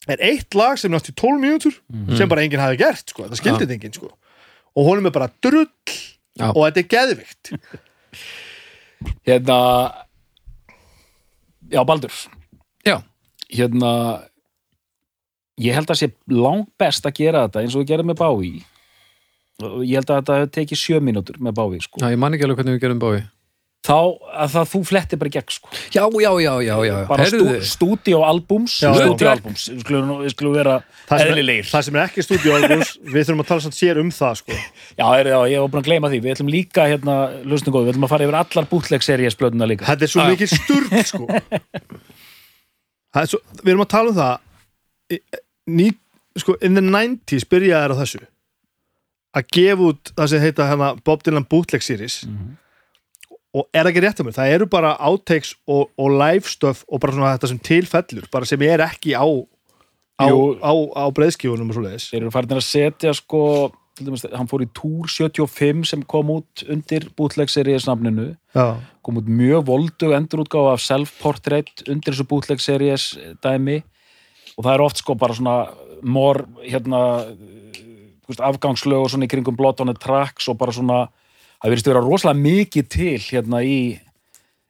[0.09, 2.16] er eitt lag sem náttúrulega 12 mínútur Mhm.
[2.16, 4.11] sem bara enginn hafi gert sko, það skildi þetta enginn sko.
[4.76, 5.66] Og honum er bara drull
[6.37, 6.51] Já.
[6.53, 7.53] og þetta er geðvikt
[9.29, 9.59] hérna
[11.72, 12.12] já, Baldur
[12.87, 12.96] Já.
[13.51, 13.92] hérna
[15.57, 18.51] ég held að sé langt best að gera þetta eins og við gerum með Bái
[19.64, 22.03] og ég held að þetta tekið sjö mínútur með Bái sko.
[22.03, 23.25] Já, ég man ekki alveg hvernig við gerum bái
[23.87, 23.94] þá
[24.42, 25.70] að það þú flettir bara gegn sko.
[25.94, 26.94] Já, já, já, já, já.
[27.09, 30.75] Bara stú, stúdíóalbums stúdíóalbums, við skulum, vera
[31.07, 31.68] það sem, er, eðlilegir.
[31.70, 34.57] það sem er ekki stúdíóalbús við þurfum að tala samt sér um það sko.
[34.99, 37.87] já, er, já, ég var búin að gleyma því, við ætlum líka hérna, lustum góð,
[37.87, 39.87] við ætlum að fara yfir allar bootleg-series blöðuna líka.
[39.92, 41.29] Þetta er svo mikið sturg sko.
[43.14, 45.20] Það er svo, við erum að tala um það
[45.79, 45.88] ný,
[46.42, 48.22] sko, in the 90s byrjaði á þessu.
[49.37, 52.55] Að gefa út það sem heita hana, Bob Dylan Bootleg Series Mhm.
[53.57, 57.01] Og er ekki rétt um mér, það eru bara outtakes og, og live stuff og
[57.03, 59.25] bara svona þetta sem tilfellur, bara sem er ekki á
[60.16, 63.42] á, á, á breiðskífunum og svo leiðis þeir eru farin að setja sko
[64.01, 69.29] dæmis, hann fór í Tour 75 sem kom út undir bootleg-series nafninu Já, kom út
[69.29, 73.11] mjög voldug endurútgáfa af self-portrait undir þessu bootleg-series
[73.45, 73.81] dæmi
[74.57, 75.57] og það er oft sko bara svona
[76.05, 77.01] mor hérna
[78.27, 81.07] afgangslög og svona í kringum the Tracks og bara svona
[81.66, 83.79] það verðist vera rosalega mikið til hérna í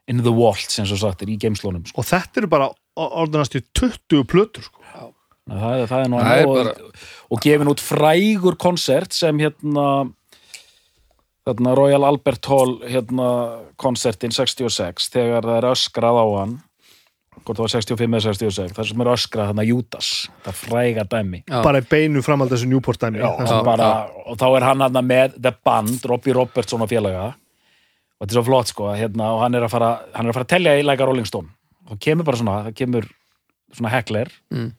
[0.08, 2.00] in the vault sem svo sagt er í geimslónum sko.
[2.00, 4.80] og þetta eru bara orðanast í 20 plötur sko.
[4.88, 5.10] það,
[5.60, 6.92] það, það er nú Það er og, bara-
[7.36, 10.06] og gefin út frægur konsert sem hérna
[11.76, 13.28] Royal Albert Hall hérna
[13.78, 16.56] konsertin 66 þegar það er öskrað á hann
[17.46, 20.10] hvort það var 65 eða 66 það sem er öskrað þarna Judas
[20.44, 21.42] það fræga dæmi.
[21.46, 21.58] Já.
[21.64, 23.30] bara í beinu framhald þessu Newport dæmi Já,
[23.66, 23.90] bara,
[24.26, 27.28] og þá er hann hann með The Band, Robbie Robertson og félaga.
[28.16, 30.32] Og þetta er svo flott sko að, hérna, og hann er að fara, hann er
[30.32, 31.52] að fara að telja í læka Rolling Stone.
[31.92, 33.10] Og kemur bara svona, það kemur
[33.76, 34.32] svona heckler.
[34.54, 34.70] Mm.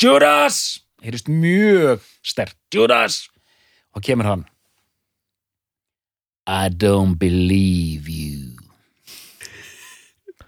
[0.00, 0.62] Judas,
[1.04, 3.26] heyrist mjög stert Judas!
[3.94, 4.46] Og kemur hann.
[6.46, 8.49] I don't believe you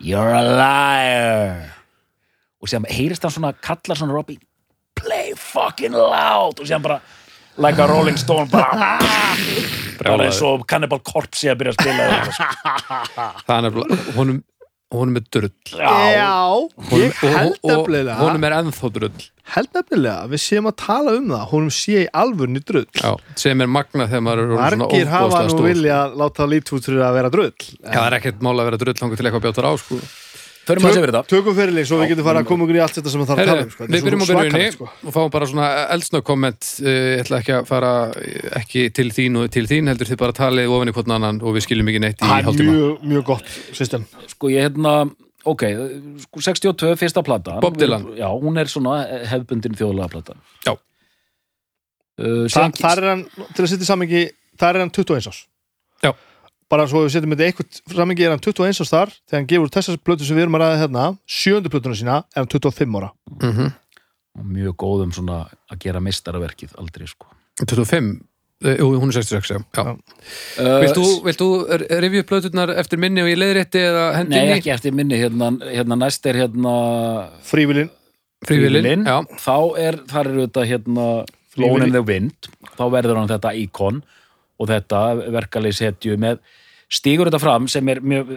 [0.03, 1.69] You're a liar.
[2.63, 4.41] Og séðan heyrist hann svona kallar svona Robbie
[4.99, 6.59] play fucking loud.
[6.59, 6.99] Og séðan bara
[7.57, 8.99] like a rolling stone bara,
[10.01, 12.47] bara eins og Cannibal Corpse sé að byrja að spila sko.
[13.47, 14.39] það er nefnilega, honum,
[14.93, 15.53] honum er drull.
[15.73, 16.33] Já,
[16.99, 19.29] ég held nefnilega honum er ennþá drull.
[19.53, 22.87] Held nefnilega að við séum að tala um það honum sé í alvörni drull.
[22.97, 25.69] Já, sem er magna þegar maður er svona margir hafa nú stór.
[25.71, 29.21] vilja láta lítútur að vera drull Já, það er ekkert mál að vera drull langur
[29.21, 29.99] til eitthvað bjótar á sko.
[30.69, 32.83] Förum að sé verið þetta tökum fyrirlið svo við getum fara að koma okkur í
[32.85, 33.87] allt þetta sem það þarf að tala um sko.
[33.93, 34.89] Við byrjum á byrjunni sko.
[35.09, 39.09] og fáum bara svona eldsnögg komment uh, ég ætla ekki að fara eh, ekki til
[39.17, 41.91] þín og til þín heldur þið bara talið ofan í hvern annan og við skiljum
[41.93, 44.95] ekki neitt í Það er hálftíma mjög, mjög gott system sko ég hérna
[45.45, 45.63] ok,
[46.29, 48.07] sko 62 fyrsta plata Bob Dylan.
[48.15, 49.01] já, hún er svona
[49.33, 50.77] hefbundin þjóðlega plata Já.
[52.23, 53.25] uh, Þa, þar er hann,
[53.57, 54.29] til að setja samingi
[54.61, 55.41] þar er hann 21 árs
[56.03, 56.13] Já.
[56.73, 59.73] Bara svo við setjum þetta eitthvað samingi er hann 21 árs þar þegar hann gefur
[59.77, 63.13] þessar plötu sem við erum að ræða hérna sjöndu plötuna sína er hann 25 ára.
[63.39, 63.73] Mm
[64.33, 67.27] mjög góðum svona að gera meistaraverkið aldrei sko.
[67.69, 68.07] 25,
[68.65, 69.59] uh, jú, hún er 66 já.
[69.77, 69.91] Já.
[69.93, 71.49] uh, Vilt þú, vilt þú
[72.01, 74.55] revju plöturnar eftir minni og ég leiðrétti eða nei, hendinni?
[74.57, 76.73] ekki eftir minni hérna, hérna næst er hérna
[77.45, 77.93] frívilin
[78.43, 81.05] Frívilin, já, þá er, þar eru þetta hérna
[81.61, 84.01] Lone in the Wind, þá verður hann þetta íkon.
[84.59, 85.03] Og þetta
[85.35, 86.41] verkalýs hetju með
[86.93, 88.33] stígur þetta fram sem er mjög,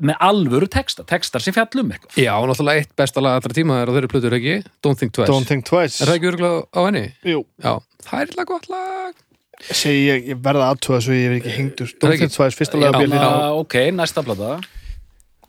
[0.00, 2.16] með alvöru texta, textar sem fjallum eitthvað.
[2.20, 4.56] Já, náttúrulega eitt besta lag allra tíma er á þeirri plötur ekki?
[4.84, 5.30] Don't Think Twice.
[5.32, 6.00] Don't Think Twice.
[6.04, 7.04] Er það ekki örgulega á henni?
[7.26, 7.74] Jú, Já,
[8.08, 9.22] það er illa gott lag.
[9.72, 11.92] Segi ég, ég verða aðtöða svo ég er ekki hengdur.
[12.00, 13.20] Don't ekki- Think Twice, fyrsta björn já.
[13.20, 14.56] Hérna, ok, næsta plata.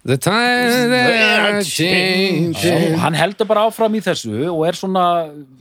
[0.08, 2.96] The time they are changing.
[3.02, 5.04] Hann heldur bara áfram í þessu og er svona,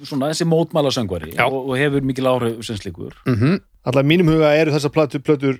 [0.07, 3.17] svona þessi mótmæla söngvari og, og hefur mikil áhrif sem slíkur.
[3.27, 5.59] Mm Alltaf mínum huga eru þessar plötur, plötur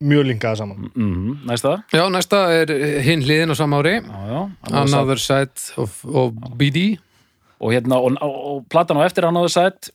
[0.00, 0.90] mjög linkaða saman.
[0.94, 1.76] Mm, næsta.
[1.92, 2.72] Já, næsta er
[3.04, 3.98] hinn hliðin á sama ári.
[4.00, 4.40] Já, já,
[4.82, 6.98] Another Side of, of BD
[7.60, 9.92] og hérna, og, og, platan á eftir Another Side?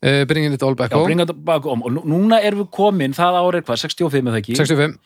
[0.00, 1.04] Uh, Bringing it all back home.
[1.04, 4.40] Bringa þetta bak om og nú- núna erum við komin það árið hvað, 65 eða
[4.40, 4.56] ekki?
[4.56, 4.96] 65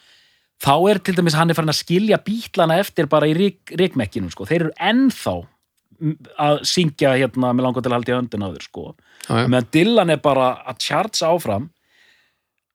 [0.62, 4.30] þá er til dæmis hann er farin að skilja bítlana eftir bara í rík, ríkmekkinum
[4.30, 4.46] sko.
[4.46, 5.34] þeir eru ennþá
[6.38, 8.84] að syngja hérna með langar til að halda í höndin á þér sko.
[9.28, 11.70] Meðan Dylan er bara að chartsa áfram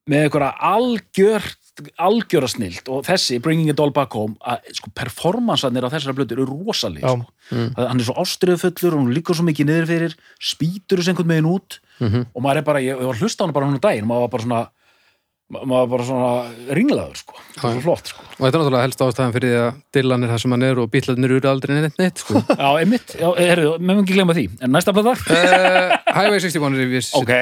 [0.08, 1.42] með einhverja algjör
[2.02, 6.34] algjöra snilt og þessi Bringing It All Back Home að sko, performansanir á þessara blötu
[6.36, 7.14] eru rosaleg Já.
[7.14, 7.32] sko.
[7.48, 11.32] Það- hann er svo ástriðufullur og hún líkur svo mikið niður fyrir spýtur þessu einhvern
[11.32, 12.26] veginn út Mhm.
[12.34, 14.28] og maður er bara, ég, ég var hlusta á hann bara hún daginn, maður var
[14.28, 14.68] bara svona
[15.50, 16.30] ma- maður var bara svona
[16.78, 18.24] ringlaður sko, það var svo flott sko.
[18.30, 20.80] Og þetta er náttúrulega helst ástæðan fyrir því að Dylan er það sem hann er
[20.82, 22.42] og bílarnir eru aldrei neitt neitt sko.
[22.62, 26.90] Já, einmitt, já, herru, með ekki glemma því en næsta plata uh, Highway 61 er
[26.94, 27.32] við ok,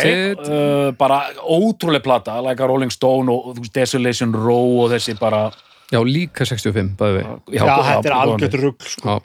[0.49, 5.49] uh, bara ótrúleg plata like a Rolling Stone og, og Desolation Row og þessi bara
[5.89, 9.15] Já, líka 65, bæði við Já, þetta er algjört rugg sko.
[9.19, 9.21] Já,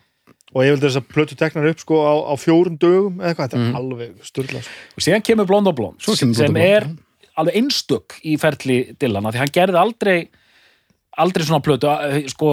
[0.54, 3.50] og ég vildi þess að plötu teknar upp sko, á, á fjórum dögum eða eitthvað,
[3.56, 4.76] þetta er alveg styrla sko.
[4.93, 6.67] og síðan kemur Blond og Blond sem og Blonde.
[6.78, 6.86] er
[7.39, 10.17] alveg einstök í ferli Dylan því hann gerði aldrei
[11.24, 12.50] aldrei svona plötu eh, sko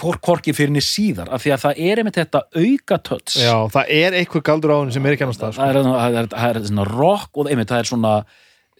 [0.00, 3.90] hvorki fyrir henni síðar af því að það er einmitt þetta auka töts Já, það
[3.96, 5.66] er eitthvað galdur á henni sem er ekki annars stað sko.
[5.66, 8.12] það, það, það er svona rock og einmitt það er svona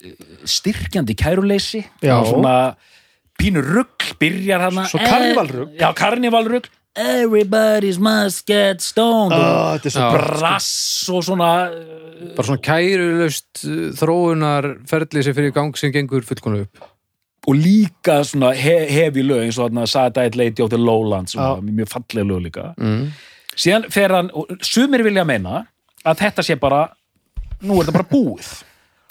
[0.00, 0.14] eh,
[0.56, 2.16] styrkjandi kæruleysi Já.
[2.30, 2.54] svona
[3.40, 5.74] pínu rugl byrjar hana Svo karnevalrugl.
[5.80, 9.32] já, karnivalrugl everybody's must get stoned.
[9.32, 10.70] Og Ah, Þetta er svo brass
[11.14, 16.24] og svona eh, bara svona kærulaust uh, þróunar ferli sem fyrir í gang sem gengur
[16.26, 16.86] fullkonu upp.
[17.48, 21.62] Og líka svona he hefi lög eins og þarna Saturday Lady of the Lowlands svona,
[21.64, 22.66] mjög falleg lög líka.
[22.76, 23.06] Mm.
[23.60, 25.62] síðan fer hann, og sumir vilja meina
[26.04, 26.82] að þetta sé bara
[27.62, 28.50] nú er þetta bara búið.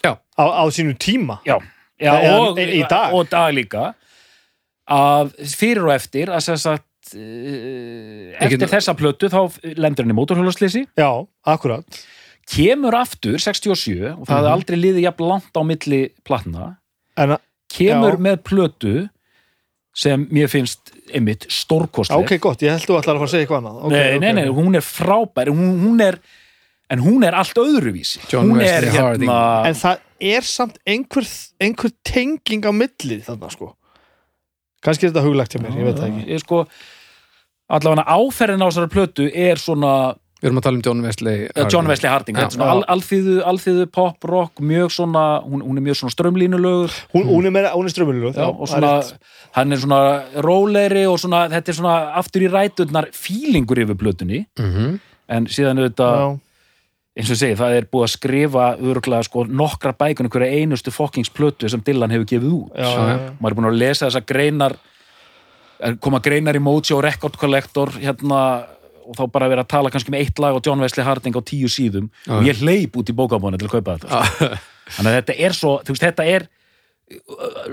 [0.05, 1.39] Já, á, á sínu tíma.
[1.45, 1.57] Já,
[1.99, 3.13] já Eða og, dag.
[3.13, 3.93] og dag líka.
[4.89, 9.39] Að fyrir og eftir að sem sagt eftir get- þessa plötu þá
[9.77, 11.85] lendur hann í mótorhjólaslýsi Já, akkurat.
[12.49, 14.37] Kemur aftur 67 og það Mhm.
[14.37, 16.77] hefði aldrei liðið jafn langt á milli platna.
[17.17, 17.37] En
[17.69, 18.17] kemur Já.
[18.17, 19.09] með plötu
[19.93, 22.17] sem mér finnst einmitt stórkostleg.
[22.23, 23.83] Ok, gott, ég held þú ætlar að fara að segja eitthvað annað.
[23.85, 26.19] Okay, nei, nei, nei, hún er frábær hún, hún er,
[26.89, 28.19] en hún er allt öðruvísi.
[28.31, 29.29] John hún er Wesley Harding.
[29.29, 31.25] hérna En það er samt einhver,
[31.61, 33.75] einhver tenging á milli þarna sko
[34.85, 36.63] Kannski er þetta huglagt hjá mér, ég veit það ekki ég sko
[37.69, 39.93] allavega áferðin á þessari plötu er svona
[40.39, 41.71] við erum að tala um John Wesley Harding.
[41.73, 42.39] John Wesley Harding, Já.
[42.39, 46.15] þetta er svona al, alþýðu, alþýðu pop, rock, mjög svona hún, hún er mjög svona
[46.15, 47.95] strömlínulögur Hún, hún er, meira- hún er
[48.31, 48.93] já, og svona,
[49.57, 50.01] hann er svona
[50.47, 54.99] rólegri og svona, þetta er svona aftur í ræturnar fílingur yfir plötunni mm -hmm.
[55.27, 56.39] en síðan auðvitað Já,
[57.19, 61.31] eins og segi, það er búið að skrifa öruglega sko nokkra bækun hverja einustu fokkings
[61.35, 63.31] plötu sem Dylan hefur gefið út já, já, já.
[63.39, 64.75] maður er búin að lesa þessar greinar
[65.79, 68.43] er koma greinar í Mojo Record Collector hérna
[69.09, 71.41] og þá bara verið að tala kannski með eitt lag og John Wesley Harding á
[71.41, 72.35] tíu síðum Já.
[72.37, 74.49] og ég hleyp út í bókabónu til að kaupa þetta sko.
[74.95, 76.47] þannig að þetta er svo, þú veist, þetta er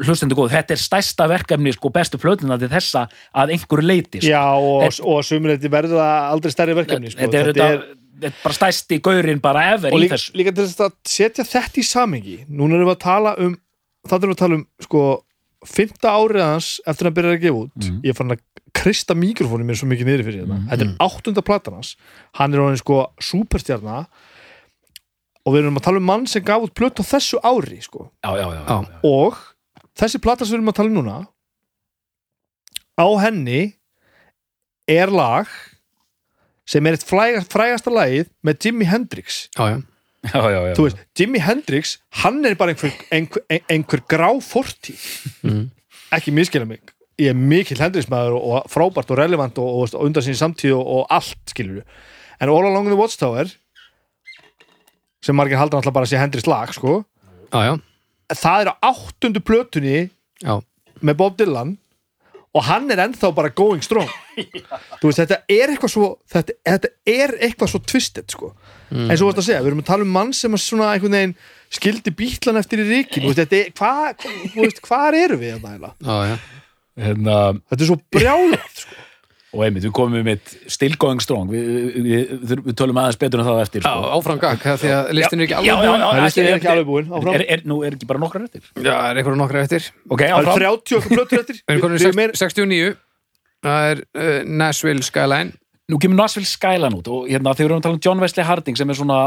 [0.01, 3.03] hlustendur góð, þetta er stærsta verkefni sko bestu plötuna til þessa
[3.37, 4.31] að einhverju leiti sko.
[4.33, 7.21] Já, og, Þetta- og sumuleiti verður það aldrei stærri verkefni sko.
[7.21, 10.53] þetta er, þetta, þetta er bara stærsti gaurinn bara ever og í líka, þessu líka
[10.57, 13.57] til þess að setja þetta í samengi núna erum við að tala um
[14.09, 15.03] það erum við að tala um sko
[15.67, 18.01] fymta árið hans eftir að hann byrjar að gefa út Mhm.
[18.05, 18.43] ég er farin að
[18.77, 20.69] krista mikrofónu mér svo mikið niður fyrir þetta Mhm.
[20.71, 21.97] þetta er áttunda platan hans
[22.35, 24.07] hann er orðin sko superstjarna
[25.47, 28.11] og við erum að tala um mann sem gaf út plötu á þessu ári sko
[28.25, 28.83] já, já, já, Já.
[28.83, 29.01] já.
[29.05, 29.37] og
[29.97, 31.27] þessi plata sem við erum að tala um núna
[32.99, 33.75] á henni
[34.89, 35.47] er lag
[36.67, 39.47] sem er eitt frægast, frægasta lagið með Jimi Hendrix.
[39.57, 39.79] Já, já,
[40.35, 40.75] já, já, já.
[40.75, 45.05] þú veist, Jimi Hendrix hann er bara einhver, einhver, ein- einhver grá fortíð.
[45.47, 45.71] Mm.
[46.17, 46.83] ekki miskila mig.
[47.19, 50.75] Ég er mikill Hendrix maður og, frábært og relevant og, og, og undan sín samtíð
[50.77, 51.87] og, og allt skilur við
[52.45, 53.49] en All Along the Watchtower
[55.25, 56.99] sem margir halda náttúrulega bara að sé Hendrix lag sko
[57.55, 57.73] já, já,
[58.37, 59.95] það er á áttundu plötunni
[60.45, 60.55] já.
[61.01, 61.77] með Bob Dylan
[62.57, 64.09] og hann er ennþá bara going strong
[65.01, 68.53] þú veist, þetta er eitthvað svo þetta, þetta er eitthvað svo twisted sko.
[68.91, 69.09] Mm.
[69.11, 71.19] eins og þú veist að segja, við erum að tala um mann sem svona einhvern
[71.19, 71.37] veginn
[71.77, 75.95] skildi bítlan eftir í ríkin þetta er, hvað, þú veist, hvað eru við þetta
[76.31, 76.37] já.
[76.97, 79.03] Hérna, þetta er svo brjálað sko.
[79.57, 81.49] Og einmitt, við komum með still going strong.
[81.51, 84.11] Við, við, við, við tölum aðeins betur en það eftir Já, sko.
[84.19, 86.71] áfram gag, því að listin er ekki Já, alveg já, búin já, er listin ekki
[86.75, 88.67] alveg búin er, er, nú er ekki bara nokkrar eftir?
[88.77, 89.89] Já, er einhverju nokkra eftir?
[90.11, 90.67] Ok, það er áfram.
[90.85, 91.63] 30 okkur plötur eftir.
[91.73, 92.95] Við erum meir- 69
[93.67, 95.57] Það er uh, Nashville Skyline.
[95.91, 98.45] Nú kemur Nashville Skyline út og hérna þegar við erum að tala um John Wesley
[98.47, 99.19] Harding sem er svona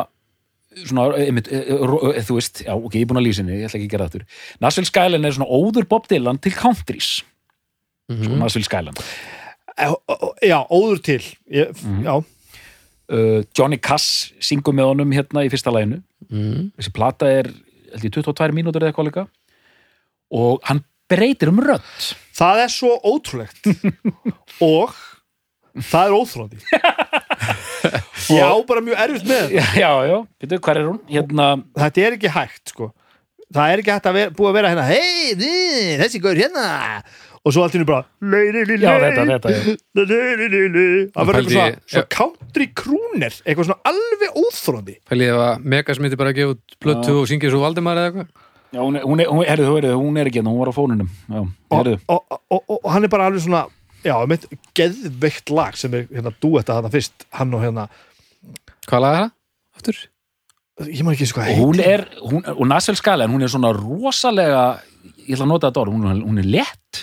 [0.85, 3.41] svona, einmitt, e, e, ro- e, þú veist, já, ok, ég er búin að lýsa
[3.41, 4.43] henni, ég ætla ekki að gera það aftur.
[4.63, 7.09] Nashville Skyline er svona óður Bob Dylan til countries,
[8.09, 8.93] Nashville Skyline.
[8.93, 9.38] Eh,
[10.45, 11.21] já, óður til.
[11.51, 12.03] Ég, Mhm.
[12.05, 12.15] já,
[13.15, 16.71] uh, Johnny Cass syngur með honum hérna í fyrsta læginu mm.
[16.77, 17.49] þessi plata er,
[17.93, 19.27] held ég, 22 mínútur eða eitthvað líka.
[20.31, 22.13] Og hann breytir um rödd.
[22.37, 23.65] Það er svo ótrúlegt.
[24.61, 24.93] Og
[25.79, 26.57] það er óþróndi
[28.29, 30.97] ég á bara mjög erfitt með já, já, já, veitu, hvað er hún?
[31.09, 31.45] Hérna,
[31.77, 32.89] þetta er ekki hægt sko.
[33.53, 35.35] Það er ekki hægt að vera, búa að vera hérna hei,
[36.01, 36.65] þessi gaur hérna
[37.45, 38.03] og svo allt í hennu bara
[38.83, 39.61] já, þetta, þetta, já.
[41.15, 45.41] það verður eitthvað pældi svona, ég- svona country crooner eitthvað svona alveg óþróndi Fælið ef
[45.45, 48.83] að Megas myndi bara að gefa út plötu og syngja svo Valdimar eða eitthvað Já,
[48.85, 50.75] hún er, hún er, hún er, herrðu, herrðu, hún er ekki hérna, hún var á
[50.77, 53.63] fónunum Já, og, herrðu, og, og, og, og hann er bara alveg svona
[54.05, 54.45] já, mitt
[54.77, 57.87] geðveikt lag sem er hérna duetta þarna fyrst hann og hérna,
[58.85, 59.31] Hvað lag er það?
[59.79, 59.97] Aftur?
[60.85, 61.89] ég maður ekki eins og hvað og hún heitir.
[61.91, 64.61] er hún, og Nashville Skyline, hún er svona rosalega
[65.25, 67.01] ég ætla að nota þetta orð, hún, er- hún er létt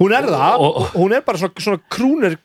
[0.00, 1.80] hún er það, og- og, hún er bara svona, svona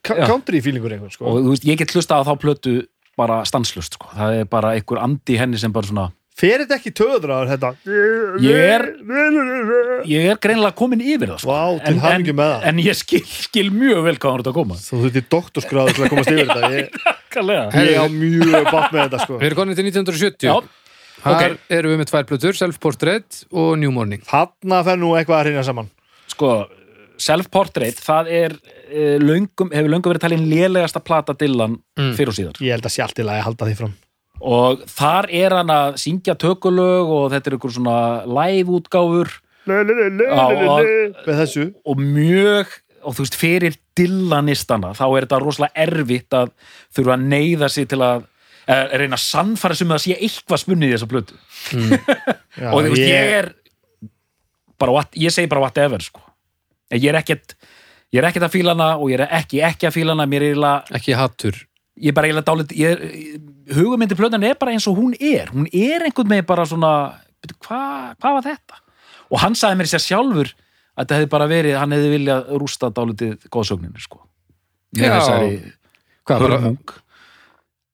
[0.06, 0.28] Já.
[0.28, 1.26] country feelingur einhvern sko.
[1.26, 2.76] og þú veist, ég get hlusta á þá plötu
[3.18, 6.92] bara stanslust, sko, það er bara einhver andi henni sem bara svona, fer þetta ekki
[6.92, 7.70] töður á þetta?
[8.44, 8.90] Ég er-
[10.06, 11.52] ég er greinilega komin yfir það, sko.
[11.52, 12.66] Vá, til hamingju með það.
[12.72, 14.76] en ég skil, skil mjög vel hvað hann er að koma.
[14.76, 16.72] Þú þurfti doktorsgráður til að komast yfir þetta.
[16.76, 16.90] Ég,
[17.36, 19.38] ég á mjög bátt með þetta sko.
[19.40, 20.56] Við erum konin til 1970 Já,
[21.26, 24.22] Þar erum við með tvær plötur, Self Portrait og New Morning.
[24.28, 25.88] Þarna fer nú eitthvað að hrýna saman.
[26.30, 26.50] Sko,
[27.22, 32.12] self-portrait það er uh, löngum, hefur löngum verið talin lélegasta plata Dylan Mm.
[32.18, 32.58] fyrir og síðar.
[32.60, 33.94] Ég held að sé allt í lagi að halda því fram.
[34.44, 37.98] Og þar er hann að syngja tökulög og þetta er ykkur svona
[38.28, 39.32] live útgáfur.
[40.76, 41.64] Og- með þessu.
[41.88, 42.68] Og mjög
[43.06, 46.52] og þú veist fyrir Dylanistana þá er þetta rosalega erfitt að
[46.98, 48.26] þurfa að neyða sig til að
[48.68, 51.36] eh, reyna að sannfæra sem að sé eitthvað spunnið í þessa plötu.
[52.60, 53.50] Já, og þú veist ég er
[54.78, 56.20] bara, what, ég segi bara whatever sko.
[56.94, 57.56] Ég er ekkert
[58.14, 60.28] ég er ekkert að fíla hana og ég er ekki ekki að fíla hana.
[60.30, 61.62] Mér er eiginlega Ekki hattur
[61.96, 63.06] ég er bara eiginlega dálit ég,
[63.76, 65.48] hugumyndi plötan er bara eins og hún er.
[65.54, 66.92] Hún er einhvern veginn bara svona
[67.42, 68.82] "Bíddu, hvað hva var þetta?
[69.32, 70.52] Og hann sagði mér sér sjálfur
[70.96, 74.22] að þetta hefði bara verið hann hefði viljað rústa dálítið góðsögninu sko.
[74.96, 75.10] Já.
[75.20, 75.74] þessari
[76.26, 76.94] Hvað, bara, hörmung.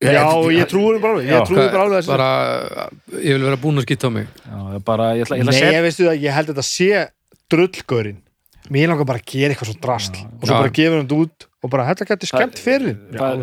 [0.01, 2.07] Já, ég trúi bara alveg ég trúi bara alveg þessu.
[2.07, 2.89] bara
[3.21, 4.27] Ég vil vera búin að skýta á mig.
[4.45, 6.65] Já, bara, ég ætla, ég ætla Nei, setja ég veistu það, ég held að þetta
[6.65, 7.09] sé
[7.51, 8.21] drullgörinn
[8.71, 10.59] Mér langar bara að gera eitthvað svo drasl og svo Já.
[10.61, 13.41] bara gefur hann út og bara þetta getur skemmt fyrir Já, það-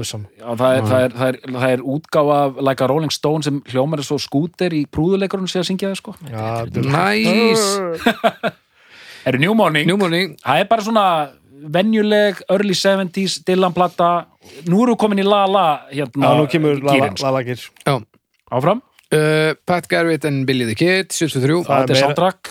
[0.59, 3.61] það, er, það, er, það, er, það er útgáfa af like a Rolling Stone sem
[3.69, 6.15] hljómar er svo skúter í prúðuleikurinn sem að syngja það sko.
[6.33, 8.57] Er- Nice.
[9.29, 10.37] Er New Morning, New Morning.
[10.41, 11.05] Það er bara svona
[11.75, 14.11] venjuleg early 70s Dylan plata.
[14.71, 17.99] Nú eru við komin í La La hérna Já, nú kemur lalagir Já,
[18.55, 18.81] áfram,
[19.15, 22.51] uh, Pat Garrett and Billy the Kid 73, Það er þetta er soundtrack.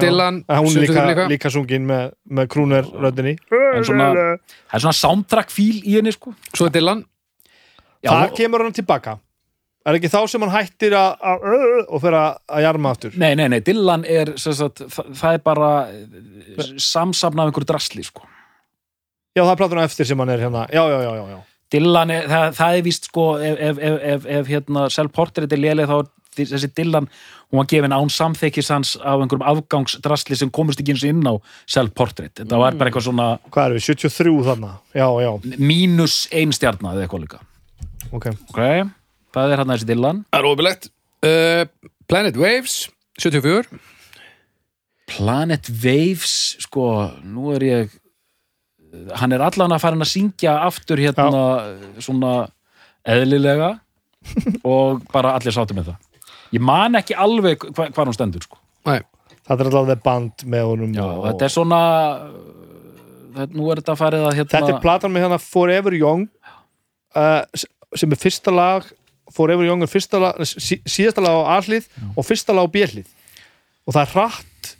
[0.00, 1.26] Dylan, En hún er líka, 73 líka.
[1.34, 3.36] líka sungin með, með krúner röddinni
[3.74, 7.04] en svona, það er svona soundtrack fíl í henni sko svo er Dylan
[8.04, 9.18] Já, Það og- kemur hann tilbaka
[9.86, 13.46] Er ekki þá sem hann hættir að að- og fer að jarma aftur Nei, nei,
[13.48, 15.70] nei, Dylan er sem sagt, það, er bara
[16.82, 18.22] samsafna af einhverju drasli sko.
[19.36, 21.38] Já, það er platan á eftir sem hann er hérna Já, já, já, já, já.
[21.74, 25.62] Dylan, er, það, það er víst sko, ef, ef, ef, ef, ef hérna self-portrait er
[25.62, 27.08] léleg þá er þessi Dylan
[27.50, 31.26] hún var gefin án samþykis hans af einhverjum afgangsdrasli sem komust ekki eins og inn
[31.26, 31.34] á
[31.76, 34.72] self-portrait, þetta var bara eitthvað svona Hvað erum við, 73 þarna?
[34.94, 37.42] Já, já, mínus ein stjarna eða eitthvað líka.
[38.12, 38.30] Ok.
[38.50, 38.62] Ok,
[39.34, 40.24] það er hann þessi Dylan.
[40.30, 40.90] Það er óbyrlegt
[41.26, 42.80] uh, Planet Waves
[43.18, 43.80] 74
[45.06, 46.88] Planet Waves sko,
[47.24, 47.94] nú er ég
[49.20, 51.42] hann er allan að fara að syngja aftur hérna
[52.02, 52.34] svona
[53.06, 53.76] eðlilega
[54.74, 56.02] og bara allir sáttu með það.
[56.56, 58.60] Ég man ekki alveg hva, hvað hún stendur sko.
[59.46, 61.80] Þetta er the band með honum Já, og, þetta er svona
[63.36, 66.24] þetta, nú er þetta að hérna Þetta er platan með hérna Forever Young
[67.14, 68.88] uh, sem er fyrsta lag
[69.34, 73.06] Forever Young er fyrsta lag sí, síðasta lag á A-hlið og fyrsta lag á B-hlið.
[73.86, 74.72] Og það er hratt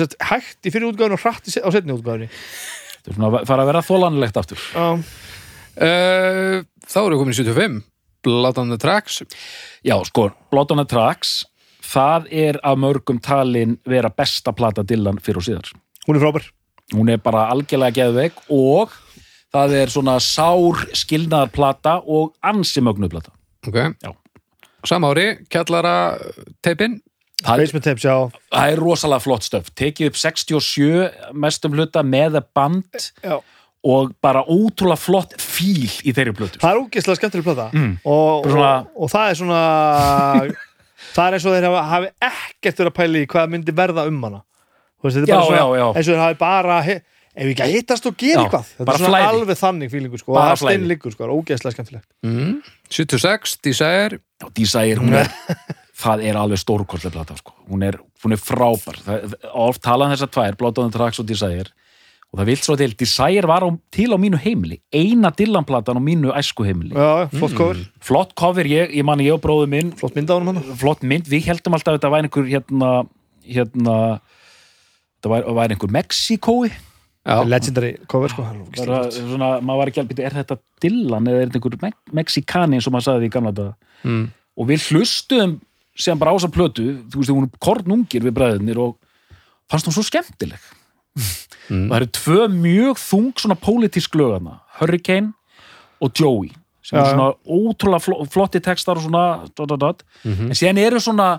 [0.00, 2.28] sagt, hægt í fyrir útgáðinu og hratt á setni útgáðinu
[3.02, 4.66] þetta er svona að fara að vera þólanlegt aftur.
[4.72, 4.86] Já,
[5.88, 7.80] uh, þá við komin í 75
[8.22, 9.22] Blood on the Tracks.
[9.82, 11.40] Já, sko, Blood on the Tracks
[11.92, 15.72] það er af mörgum talin vera besta plata Dylan fyrir og síðar.
[16.06, 16.48] Hún er frábær.
[16.92, 18.92] Hún er bara algjörlega geðveik og
[19.52, 23.32] það er svona sár skilnaðarplata og ansi mögnuplata
[23.66, 23.76] Ok.
[24.02, 24.10] Já.
[24.84, 26.18] Sama ári, kjallara
[26.64, 26.98] teipin
[27.46, 28.14] Basement Tapes, já,
[28.52, 33.38] það er rosalega flott stöf tekið upp 67 mestum hluta með band já.
[33.82, 37.96] og bara ótrúlega flott fíl í þeirri plötu Það er ógeðslega skemmtileg plata Mm.
[38.04, 39.62] og, svona- og, og það er svona
[41.16, 44.06] það er eins og þeir hafa, hafi ekkert verið að pæla í hvað myndi verða
[44.10, 44.42] um hana
[45.02, 45.86] Þú veist, þetta Já, bara svona, já, já.
[45.98, 46.76] eins og þeir hafi bara
[47.32, 49.28] ef við ekki að hittast og gera eitthvað þetta er svona flæði.
[49.32, 50.76] alveg þannig fílingu sko, Bara og það flæði.
[50.76, 52.52] steinliggur sko, ógeðslega skemmtilegt mm.
[52.92, 55.30] 76, Desire Já, Desire, hún er
[56.02, 57.54] það er alveg stórkostlega plata sko.
[57.70, 58.98] hún, er, hún er frábær.
[59.06, 61.70] Það, oft talaðan þessar tvær, Blood on the Tracks og Desire
[62.32, 66.02] og það vilt svo til, Desire var á, til á mínu heimili, eina Dylan-platan á
[66.02, 69.90] mínu æsku heimili, já, flott cover, flott cover ég, ég man ég og bróðu minn
[70.00, 72.92] flott mynda á honum hann flott mynd, við heldum alltaf að þetta væri einhver hérna,
[73.44, 73.96] hérna
[75.18, 76.70] þetta væri, væri einhver Mexikói
[77.52, 81.52] legendary cover sko, er bara, svona, maður var ekki alveg, er þetta Dylan eða er
[81.52, 83.76] þetta einhver Me Mexikani eins og maður sagði í gamla daga?
[84.08, 84.24] Mm.
[84.56, 85.58] og við hlustuðum
[85.96, 88.96] sem bara á þessa plötu, þú veist, hún er kornungir við bræðinir og
[89.70, 90.60] fannst hún svo skemmtileg
[91.70, 91.88] Mm.
[91.90, 95.32] það eru tvö mjög þung svona pólitísk lögana, Hurricane
[96.00, 96.48] og Joey
[96.82, 100.02] sem Já, eru svona ótrúlega fl flotti textar og svona dot, dot, dot.
[100.24, 100.46] Mhm.
[100.50, 101.38] en síðan eru svona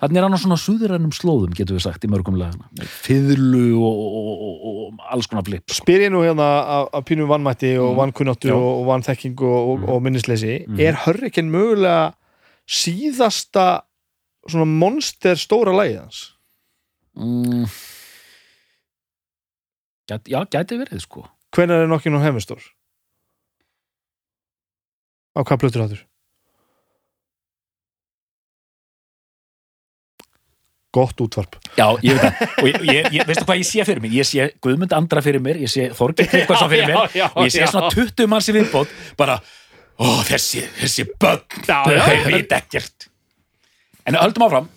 [0.00, 4.00] þannig er hann á svona suðurænum slóðum getur við sagt í mörgum lagana fiðlu og,
[4.00, 7.92] og, og, og alls konar flip spyr ég nú hérna af af pínum vannmætti og
[7.94, 8.00] Mm.
[8.00, 10.80] vannkunnáttu og, og vannþekking og, og, og minnisleysi Mm.
[10.80, 12.12] er Hurricane mögulega
[12.66, 13.82] síðasta
[14.48, 16.20] svona monster stóra lagið hans
[17.18, 17.66] mm.
[20.10, 22.62] Gæti, já, gæti verið sko hvenær er nokkinn á Hemistór?
[25.36, 26.06] á hvað plötur áttur?
[30.90, 34.02] gott útvarp Já, ég veit það, og ég, ég, ég, veistu hvað ég sé fyrir
[34.02, 34.14] mér?
[34.18, 37.54] Ég sé Guðmund Andra fyrir mér, ég sé Þorgeir Tryggvason fyrir mér já, og ég
[37.54, 39.38] sé svona 20 manns í viðbót bara,
[40.00, 42.02] ó, þessi, þessi Já, já.
[42.02, 43.09] þau veit ekkert
[44.08, 44.68] En höldum áfram.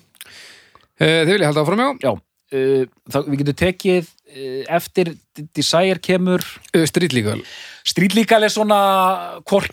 [1.02, 1.92] Uh, Þið vilja halda áfram, já?
[2.04, 2.12] Já,
[2.58, 5.14] uh, þá, við getum tekið uh, eftir
[5.58, 7.42] Desire kemur uh, Street Legal,
[7.88, 8.82] Street Legal er svona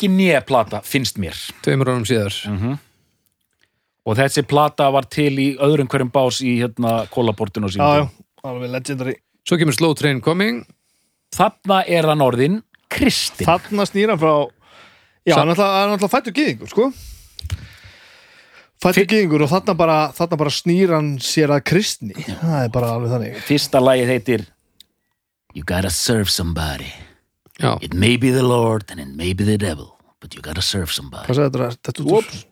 [0.09, 1.37] nýja plata, finnst mér.
[1.65, 2.37] Tveimur árum síðar.
[2.51, 2.79] Mm
[4.09, 8.07] og þessi plata var til í öðrum hverjum bás í hérna kólaportinu og já, já,
[8.49, 9.15] alveg legendary.
[9.47, 10.63] Svo kemur Slow Train Coming.
[11.37, 13.47] Þarna er hann orðin Kristinn.
[13.47, 14.33] Þarna snýra frá
[15.29, 16.89] já, Sa- hann er náttúrulega- er fættur gyðingur sko
[18.81, 22.17] fættur gyðingur og þarna bara, þarna bara snýr hann sér að kristni.
[22.31, 23.39] Það er bara alveg þannig.
[23.49, 24.49] Fyrsta lagið heitir
[25.51, 26.93] You gotta serve somebody.
[27.61, 30.63] Já, It may be the Lord and it may be the devil But you gotta
[30.63, 31.27] serve somebody.
[31.27, 32.47] Hvað sagði þetta, þetta út úr?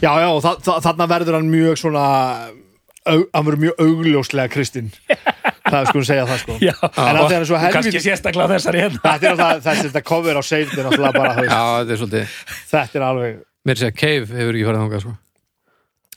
[0.00, 2.04] já, já, og þa þa þarna verður hann mjög svona
[3.04, 4.90] hann verður mjög augljóslega kristinn.
[5.70, 6.54] Það er sko að segja það sko.
[6.64, 9.00] Já, en að það er svo kannski helviti sérstaklega þessari hérna.
[9.04, 10.64] Þetta er alltaf, þessi þetta cover á er
[11.46, 12.32] já, þetta er svolítið
[12.72, 13.36] þetta er alveg
[13.68, 15.12] Mér sé að Cave hefur ekki farið þangað sko.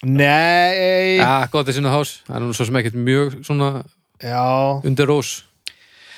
[0.03, 3.71] Nei, Já, gott að sinna hás Það er nú svo sem ekkert mjög svona
[4.23, 4.43] já
[4.87, 5.41] undir rós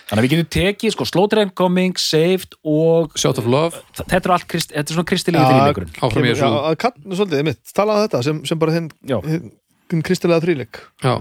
[0.05, 4.19] Þannig að við getum tekið, sko, Slow Train Coming, Saved og Shot of Love, þetta
[4.19, 5.95] er allt, krist, þetta er svona kristilegi þrýleikurinn.
[5.97, 9.15] áfram í já, þessu að kann, svolítið, mitt, talaðu þetta sem, sem bara þinn Já.
[9.25, 11.15] hinn kristilega þrýleik Já.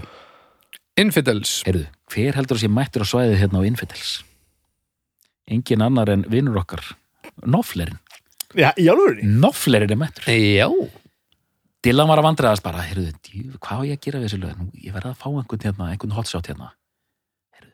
[1.01, 4.11] Infidels Heyrðu, hver heldur að sé mættur á svæðið hérna á Infidels?
[5.49, 6.85] Engin annar en vinnur okkar,
[7.41, 7.97] Noflerin.
[8.53, 10.29] Já, í alvörinni Noflerin er mættur.
[10.29, 10.69] Já,
[11.85, 14.57] Dylan var að vandræðast bara, heyrðu, djú, hvað á ég að gera við þessu lög?
[14.57, 16.69] Nú, ég verði að fá einhvern hérna, einhvern hotshot hérna.
[17.53, 17.73] Heyrðu,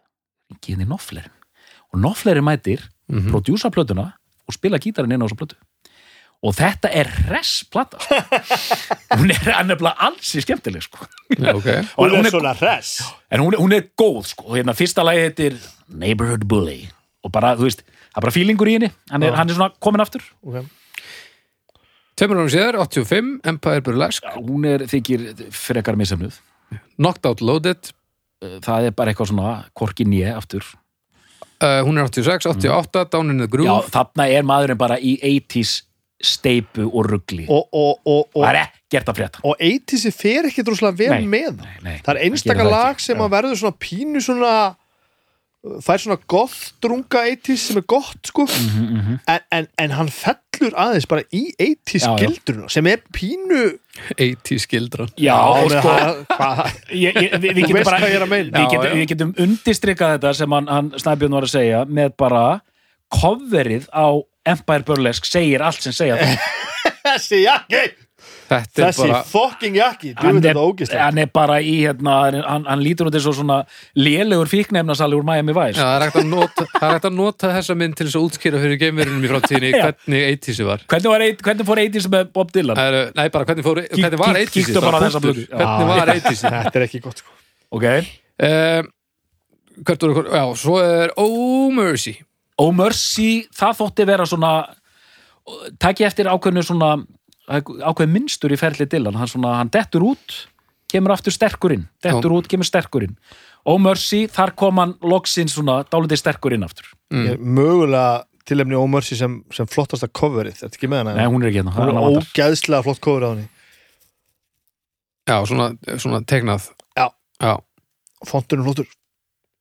[0.52, 1.36] ringi henni Noflerin.
[1.92, 3.30] Og Noflerin mætir, Mhm.
[3.32, 4.14] prodjúsa plötuna
[4.48, 5.56] og spila gítarinn inn á þessu plötu.
[6.44, 8.00] Og þetta er res plata.
[8.02, 8.16] sko.
[9.20, 11.06] hún er er bara alls í skemmtileg, sko.
[11.38, 14.44] já, ok Og Hún er svona hress En hún, hún er góð, sko.
[14.48, 15.58] Og hérna, fyrsta lagi heitir
[15.88, 16.90] Neighborhood Bully.
[17.24, 18.92] Og bara, þú veist, það er bara fílingur í henni.
[19.12, 20.22] Hann er, hann er svona komin aftur.
[20.44, 20.66] okay.
[22.22, 25.24] Tveimur árum síðar, 85, Empire Burlesque Hún er þykir
[25.58, 26.36] frekar misefnuð.
[27.02, 27.90] Knocked Out Loaded
[28.62, 30.62] Það er bara eitthvað svona korki nýja aftur.
[31.62, 35.16] uh, Hún er 86, 88, Down in the Já, Groove þarna er maðurinn bara í
[35.18, 35.80] 80s
[36.22, 37.48] steipu og ruggli.
[37.50, 39.42] og, og, og, og, Það er ekkert að frétta.
[39.42, 41.26] og 80 fer ekki droslega vel Nei.
[41.26, 41.58] með.
[41.66, 43.24] Nei, nei, það er gerir einstaka það lag sem Já.
[43.26, 44.54] að verður svona pínu svona
[45.86, 49.20] fær svona goth drunga 80s sem er gott sko Mhm, mhm.
[49.30, 52.16] en, en, en hann fellur aðeins bara í 80s Já, já.
[52.24, 53.60] gildruna sem er pínu
[54.18, 55.38] 80 skildran Já,
[55.70, 55.94] sko,
[56.34, 61.38] það- ég, ég, við, við getum er getum, getum undistrykað þetta sem hann, hann Snæbjörn
[61.38, 62.44] var að segja með bara
[63.14, 64.08] coverið á
[64.50, 66.38] Empire Burlesque segir allt sem segja það.
[67.06, 67.92] þessi jakki er
[68.52, 70.60] þessi bara fucking jakki þú hann, er,
[71.02, 73.58] hann er bara í hérna, hann, hann lítur út eins og svona
[73.98, 75.80] lélegur fíknefnasali úr Miami Vice.
[75.80, 78.20] Já, það er hægt að nota, það er hægt að nota þessa mynd til þess
[78.20, 80.86] að útskýra fyrir geimverunum í framtíðinni hvernig 80s var.
[80.92, 82.82] Hvernig, var, hvernig fór 80s með Bob Dylan?
[82.86, 85.46] Eru- Nei, bara hvernig, fór, hvernig var kík- 80s kíktu bara á þessa blötu.
[85.48, 85.56] Já.
[85.62, 87.38] Hvernig var 80s þetta er ekki gott sko.
[87.72, 87.88] Ok,
[88.44, 88.82] uh,
[89.88, 92.18] Hvert voru, já, svo er Oh Mercy.
[92.60, 94.52] Oh Mercy, það þótti vera svona
[95.82, 96.92] takk ég eftir ákveðinu svona
[97.60, 99.18] ákveðin minnstur í ferli Dylan.
[99.20, 100.36] Hann, svona, hann dettur út,
[100.92, 103.16] kemur aftur sterkurinn dettur út, kemur sterkurinn
[103.70, 106.88] Oh Mercy, þar kom hann loksins svona dálítið sterkurinn aftur.
[107.14, 107.26] Mm.
[107.28, 111.14] Ég er mögulega tilefni Ómörsi sem, sem flottasta coverið, þetta ekki með hana?
[111.20, 112.26] Nei, hún er ekki hérna, hún er vantar.
[112.32, 113.46] ógeðslega flott cover á henni.
[115.30, 115.68] Já, svona,
[116.02, 117.06] svona tegnað Já.
[117.38, 117.54] Já.
[118.28, 118.90] Fonturinn flottur.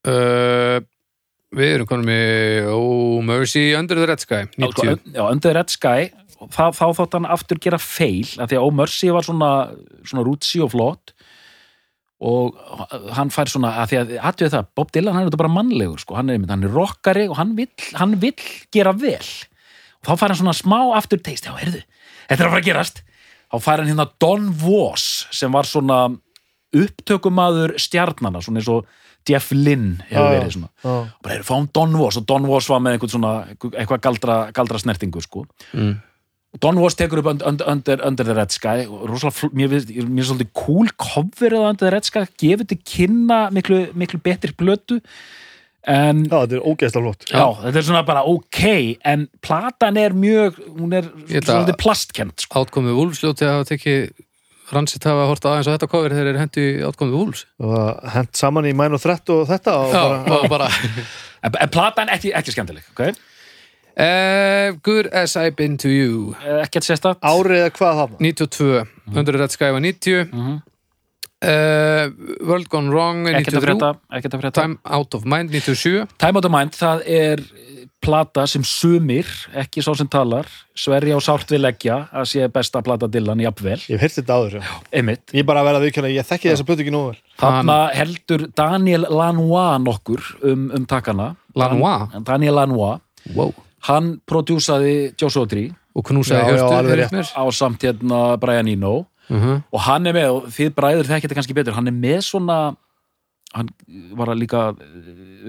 [0.08, 0.80] Uh,
[1.50, 2.18] Við erum konum í
[2.70, 6.04] Oh Mercy Under the Red Sky Já, sko, 90 já, Under the Red Sky
[6.48, 9.50] þá, þá þótt hann aftur gera feil af því að Mercy var svona,
[10.06, 11.14] svona rútsi og flott
[12.20, 12.56] og
[13.16, 16.02] hann fær svona að því að aðtöðu það, Bob Dylan hann er þetta bara mannlegur
[16.02, 18.36] sko, hann er, hann er rockari og hann vill, hann vill
[18.72, 21.80] gera vel og þá fær hann svona smá aftur teist, já, heyrðu,
[22.28, 23.04] þetta er að fara að gerast
[23.50, 26.02] þá fær hann hérna Don Was sem var svona
[26.76, 28.84] upptökumaður stjarnana, svona eins og
[29.28, 30.92] Jeff Lynn hefur verið svona Já.
[31.22, 34.80] bara erum fáum Don Was og Don Was var með einhvern svona eitthvað galdra, galdra
[34.80, 35.44] snertingu sko.
[35.72, 35.98] mm.
[36.58, 38.86] Don Was tekur upp und- und- under, under the Red Sky
[39.30, 39.92] fl- mér finnst
[40.26, 44.98] svolítið cool coverið á Under the Red Sky gefur til kynna miklu, miklu betri blötu
[45.86, 47.44] en Já, þetta er ógeðslega flott já.
[47.62, 52.64] þetta er svona bara ok en platan er mjög hún er að- svolítið plastkent sko.
[52.66, 54.10] Átkomið Wolfsljóti hafa tekið
[54.70, 58.68] Ransitt hafa hort aðeins á þetta cover þegar þeir hendu í átkomið það hent saman
[58.68, 60.68] í mæn og þrett og þetta og Já, bara, bara
[61.46, 63.14] en, en platan ekki, ekki skemmtileg okay?
[63.96, 66.34] Uh, Good as I've been to you.
[66.44, 68.84] Eh, ekkert sérstætt árið eða hvað það 92,
[69.14, 70.60] Under the Red Sky var 90 Mhm.
[71.42, 72.10] uh,
[72.46, 74.62] World Gone Wrong er ekkert að 93 frétta, ekkert að frétta.
[74.62, 77.42] Time Out of Mind 97 Time Out of Mind, það er
[78.00, 79.26] plata sem sumir,
[79.60, 83.76] ekki sá sem talar sverja og sárt við leggja að sé besta plata Dylan jafnvel.
[83.92, 84.62] Ég hef heyrt þetta áður já.
[84.96, 87.18] einmitt, ég er bara að vera að viðkjöna, ég þekki þessa plötu ekki vel.
[87.42, 92.08] Þarna heldur Daniel Lanois nokkur um, um takana Lanois?
[92.14, 93.00] Dan- Daniel Lanois,
[93.36, 93.52] wow.
[93.88, 97.18] Hann prodjúsaði Joshua Tree og knúsaði Já, já, hjörtu alveg heyrðist rétt.
[97.18, 97.32] mér.
[97.32, 98.94] á samt hérna Brian Eno
[99.30, 99.62] uh -huh.
[99.72, 102.76] og hann er með, og þið bræður þekkja þetta kannski betur hann er með svona
[103.54, 103.68] hann
[104.14, 104.76] var að líka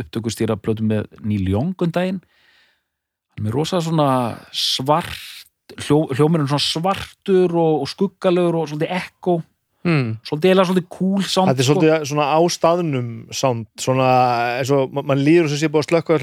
[0.02, 5.42] upptökustýra plötu með Neil Young um daginn hann er með rosa svona svart
[5.78, 9.42] hljó, hljómurinn svona svartur og, og skuggalegur og svolítið ekko
[9.88, 10.10] mm.
[10.28, 11.78] svolítið eða svolítið cool sound þetta er sko.
[11.78, 14.12] svolítið svona á staðnum sound, svona
[14.60, 16.20] eins og ma- mann líður sem sé búið að slökka,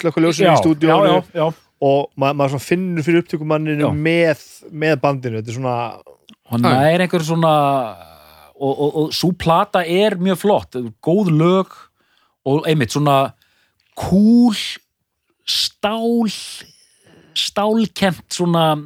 [0.00, 1.50] slökka ljósinu í stúdíónu
[1.82, 5.40] og ma maður finnur fyrir upptökumanninu með, með bandinu.
[5.40, 5.76] Þetta er svona,
[6.52, 7.54] hann er einhver svona
[8.62, 11.74] og, og, og svo plata er mjög flott góð lög
[12.46, 13.32] og einmitt svona
[13.98, 14.54] cool
[15.42, 16.30] stál
[17.34, 18.76] stálkent svona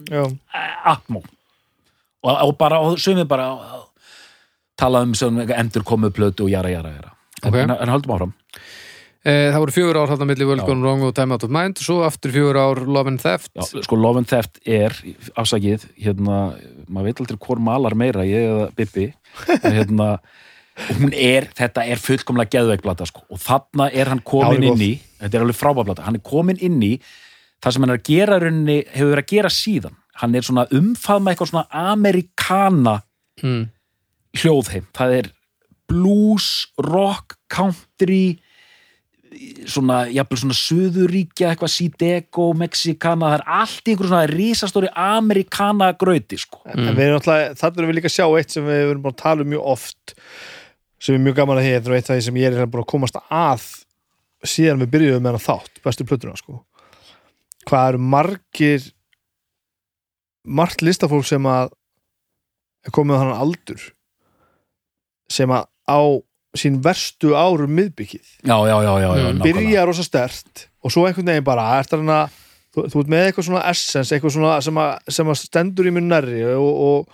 [0.87, 1.22] atmó.
[2.22, 3.51] Og, og bara, og sumið bara
[4.77, 7.12] tala um sem endur komu plötu og jara jara jara
[7.45, 7.55] Ok.
[7.55, 8.33] en, en höldum áfram
[9.27, 10.66] Eh, það voru fjögur ár þarna milli Well Já.
[10.68, 13.64] Gone Wrong og Time Out of Mind svo aftur fjögur ár Love and Theft Já,
[13.83, 14.95] sko Love and Theft er
[15.35, 16.37] afsakið, hérna
[16.87, 19.09] maður veit aldrei hvor malar meira, ég eða Bibbi
[19.57, 20.07] en hérna
[21.01, 23.24] hún er, þetta er fullkomlega geðveikblata sko.
[23.27, 26.62] og þarna er hann komin Já, inn í þetta er alveg frábæðblata, hann er komin
[26.62, 26.93] inn í
[27.59, 30.68] það sem hann er að gera rauninni, hefur verið að gera síðan hann er svona
[30.70, 33.01] umfaðma eitthvað svona amerikana
[33.43, 33.64] mm.
[34.43, 35.30] Hljóðheim, það er
[35.87, 36.49] blues,
[36.82, 38.39] rock, country
[39.68, 46.39] svona, jafnvel svona Suðuríkja, eitthvað Sidego, Mexicana, það er allt einhverjum svona risastóri amerikana grauti,
[46.41, 46.62] sko.
[46.72, 49.16] en við erum alltaf, þannig erum við líka að sjá eitt sem við erum búin
[49.16, 50.16] að tala um mjög oft
[51.03, 53.18] sem er mjög gaman að er eitt af því sem ég er búin að komast
[53.28, 53.66] að
[54.47, 56.61] síðan við byrjuðum með hann þátt bestu plötuna sko.
[57.66, 58.87] Hvað eru margir
[60.47, 61.72] margt listafólk sem að
[62.87, 63.87] er komið á þannig aldur
[65.31, 66.01] sem að á
[66.57, 69.43] sín verstu árum miðbyggið Já, já, já, já, já Mm.
[69.45, 72.31] byrja rosa stert og svo einhvern veginn bara að
[72.77, 75.93] þú, þú ert með eitthvað svona essence eitthvað svona sem að, sem að stendur í
[75.97, 77.09] mjög nærri og, og,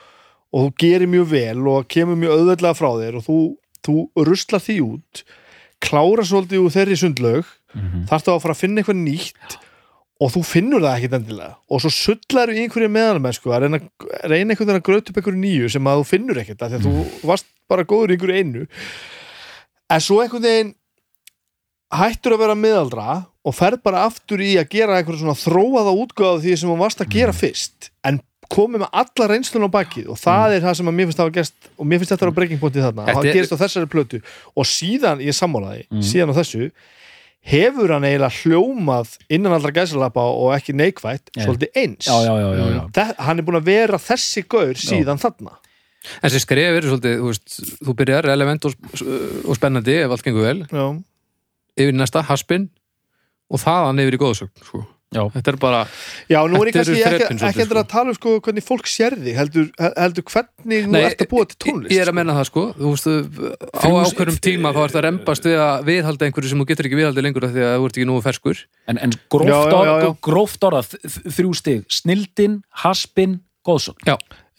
[0.53, 3.37] og þú gerir mjög vel og kemur mjög auðveldlega frá þér og þú,
[3.87, 3.97] þú
[4.31, 5.23] ruslar því út
[5.83, 8.03] klára svolítið úr þeirri sundlaug Mhm.
[8.11, 9.55] þarftu að fara að finna eitthvað nýtt
[10.21, 13.79] og þú finnur það ekkit endilega og svo sullar í einhverju meðanmennsku að reyna,
[14.29, 16.77] reyna einhvern veginn að gröta upp einhverju nýju sem að þú finnur ekkit af því
[16.77, 18.67] að þú varst bara góður í einhverju einu.
[19.93, 20.75] En svo einhvern veginn
[21.93, 23.15] hættur að vera miðaldra
[23.45, 27.03] og ferð bara aftur í að gera einhverju svona þróaða útgáða því sem þú varst
[27.05, 28.21] að gera fyrst en
[28.53, 31.31] komið með alla reynslun á bakið og það er það sem að mér finnst að
[31.37, 33.63] gerst og mér finnst þetta að vera breaking pointið þarna og það er- gerist á
[33.63, 34.19] þessari plötu.
[34.57, 36.03] Og síðan, ég sammálaði, Mm.
[36.05, 36.71] síðan á þessu
[37.53, 41.45] hefur hann eiginlega hljómað innan allra gæsalappa og ekki neikvætt Já.
[41.47, 42.07] svolítið eins.
[42.07, 42.83] Já, já, já, já, já.
[42.93, 45.57] Það, hann er búin að vera þessi gaur síðan þarna
[46.19, 48.87] En þessi skref er svolítið, þú veist, þú byrjar relevant og,
[49.47, 50.65] og spennandi ef allt gengur vel.
[50.67, 50.87] Já,
[51.83, 52.69] yfir næsta, haspin
[53.53, 54.83] og þaðan yfir í góðsögn sko.
[55.13, 55.27] Já.
[55.29, 55.81] Þetta er bara,
[56.31, 56.95] já nú er ég eru
[57.29, 59.35] kannski ekki, endur að tala um sko, hvernig fólk sér þig.
[59.37, 62.49] Heldur, heldur hvernig þú Nei, ert að búa til tónlist ég er að menna það
[62.49, 62.63] sko.
[62.79, 63.11] Þú veist,
[63.77, 67.01] á ákveðum tíma þá ert að rembast við að viðhalda einhverju sem þú getur ekki
[67.03, 68.63] viðhaldi lengur af því að þú ert ekki nú ferskur.
[68.89, 69.15] En, en
[70.25, 70.83] gróft, orða,
[71.29, 74.01] þrjú stig, snildin, haspin, góðsson.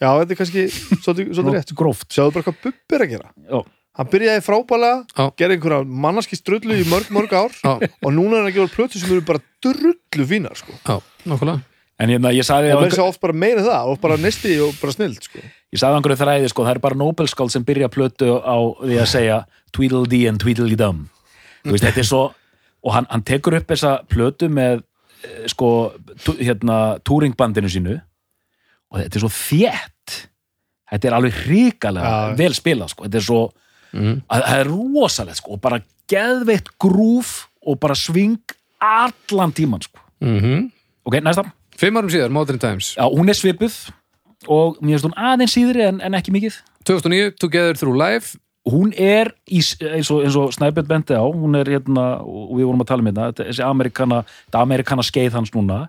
[0.00, 0.64] Já, þetta er kannski
[1.04, 1.74] svolítið, rétt.
[1.78, 2.08] Gróft.
[2.12, 3.60] sjáðu bara hvað Bubbi er að gera Já.
[4.00, 8.42] hann byrjaði frábælega, gerði einhverja mannaski strullu í mörg, mörg ár Já, og núna er
[8.44, 10.72] hann að gefa plötu sem eru bara drullu fínar sko.
[10.82, 11.62] já, nokkulega
[12.02, 14.72] En hérna, ég sagði og verður sér oft bara meira það og bara nesti og
[14.80, 15.38] bara snild sko.
[15.38, 18.96] ég sagði á einhverju þræði, sko, það er bara Nobelskáld sem byrja plötu á því
[18.98, 19.36] að segja
[19.70, 21.04] Tweedledee and Tweedledum.
[21.62, 22.22] Þú veist, þetta er svo,
[22.82, 24.82] og hann, hann tekur upp þessa plötu með,
[25.22, 25.70] eh, sko,
[26.42, 27.94] hérna, túringbandinu sínu
[28.94, 30.16] og þetta er svo þétt.
[30.94, 32.34] Þetta er alveg hrikalega Já.
[32.38, 33.08] vel spilað, sko.
[33.08, 33.40] Þetta er svo,
[33.94, 34.14] mm.
[34.30, 35.80] að það er rosalegt sko og bara
[36.10, 37.34] geðveitt grúf
[37.64, 38.38] og bara sving
[38.84, 40.70] allan tíman sko Mm
[41.04, 41.42] ok, næsta,
[41.76, 43.74] Fimm árum síðar, Modern Times já, hún er svipuð
[44.48, 46.56] og mér finnst hún aðeins síðri en, en ekki mikið
[46.88, 48.38] 2009, Together Through Life
[48.68, 52.68] hún er í, eins og, eins og Snæbjörn bendi á, hún er hérna og við
[52.70, 55.82] vorum að tala um hérna, þetta- þessi amerikana þetta amerikana skeið hans núna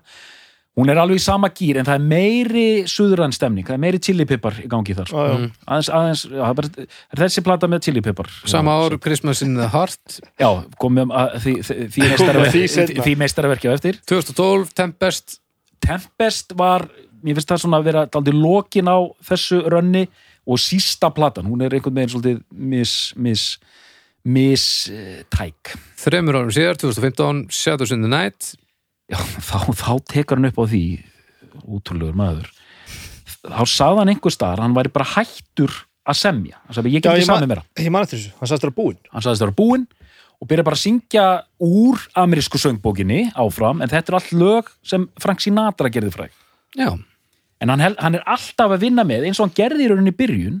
[0.76, 4.00] hún er alveg í sama gýr en það er meiri suðræn stemning, það er meiri
[4.04, 5.12] chilipipar í gangi þar.
[5.16, 5.46] Mm.
[5.64, 9.54] aðeins, aðeins já, það er bara- er þessi plata með chilipipar Sama ár, Christmas in
[9.56, 10.20] the Heart.
[10.38, 14.00] Já, komum að því, meistaraverki á eftir.
[14.04, 15.38] 2012, Tempest.
[15.80, 16.84] Tempest var,
[17.24, 20.04] mér finnst það svona að vera daldi lokin á þessu rönni
[20.46, 23.46] og sísta platan, hún er einhvern veginn svolítið mis, mis,
[24.22, 25.72] mis uh, tæk.
[26.04, 28.52] Þremur árum síðar, 2015, Shadows in the Night
[29.12, 30.84] Já, þá, þá tekur hann upp á því
[31.62, 32.48] útrúlegur maður.
[33.46, 35.74] Þá sagði hann einhver staðar, hann væri bara hættur
[36.06, 37.64] að semja, hann sagði ég get ekki samið meira.
[37.78, 38.98] ég man eftir þessu, hann sagðist það búinn.
[39.12, 39.86] Hann sagðist það var búinn
[40.36, 41.26] og byrja bara að syngja
[41.64, 46.34] úr amerísku söngbókinni áfram, en þetta er allt lög sem Frank Sinatra gerði fræg.
[46.76, 46.90] Já,
[47.62, 50.18] en hann, hann er alltaf að vinna með eins og hann gerði í rauninni í
[50.18, 50.58] byrjun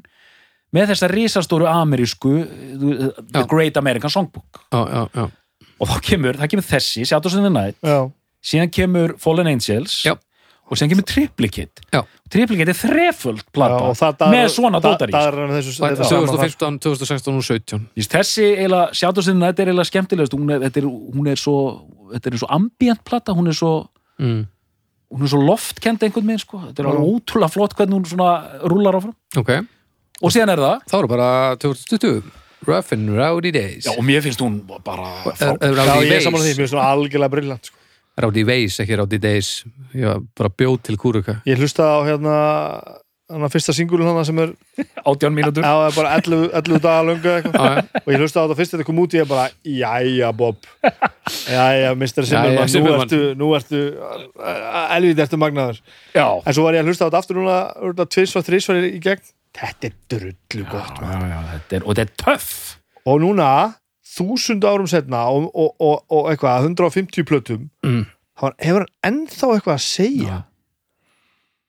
[0.74, 3.48] með þessa risastóru amerísku uh, The Já.
[3.50, 4.62] Great American Songbook.
[4.72, 5.26] Já, já, já.
[5.76, 7.98] og þá kemur, það kemur þessi, in the Night já,
[8.46, 10.14] síðan kemur Fallen Angels Já.
[10.66, 12.02] og síðan kemur Triplicate Já.
[12.32, 16.30] Triplicate er þreföld plata Já, með svona dótar í daðrar hann þessu, Og þetta saman
[16.32, 16.54] þar.
[16.56, 20.50] 2015, 2016 og 17 Vist, þessi eiginlega, Shadows in the Night er eiginlega skemmtilegast hún
[20.56, 21.56] er, þetta er, hún er svo
[22.14, 23.72] þetta er svo ambient plata, hún er svo
[24.22, 24.40] mm.
[25.14, 26.62] hún er svo loftkend einhvern veginn sko.
[26.68, 26.92] þetta er Já.
[26.94, 28.32] alveg ótrúlega flott hvernig hún svona
[28.66, 29.54] rúlar áfram Ok,
[30.22, 31.30] og síðan er það þá eru bara
[31.62, 32.34] 2020
[32.66, 36.16] Rough and Rowdy Days Já, og mér finnst hún bara Er- er Já, Rowdy ég
[36.18, 37.70] er saman því, Ways mér finnst það algjörlega brillant
[38.22, 39.64] Rowdy Ways, ekki Rowdy Days.
[39.96, 42.36] Ég var bara bjóð til kúruka Ég hlusta á hérna
[43.26, 44.52] hann að fyrsta singulun hann sem er,
[45.10, 45.64] átján mínútur.
[45.64, 47.64] Já, það er bara 11, 11 daga löngu eitthvað.
[47.66, 48.02] Já, já.
[48.02, 50.68] og ég hlusta á þetta fyrst þetta kom út ég er bara, jæja Bob.
[51.50, 52.28] Jæja, Mr.
[52.30, 53.80] Simmerman nú ertu, nú ertu
[54.94, 55.80] elvið ertu magnaður.
[56.14, 59.26] Já, en svo var ég að hlusta á þetta aftur núna tvisvar, þrisvar í gegn.
[59.56, 62.54] Þetta er drullu gott já, já, þetta er, og þetta er töff.
[63.08, 63.50] Og núna,
[64.16, 68.04] þúsund árum setna og, og, og, og eitthvað, 150 plötum Mm.
[68.38, 70.26] þá hefur hann ennþá eitthvað að segja?
[70.34, 70.42] Já.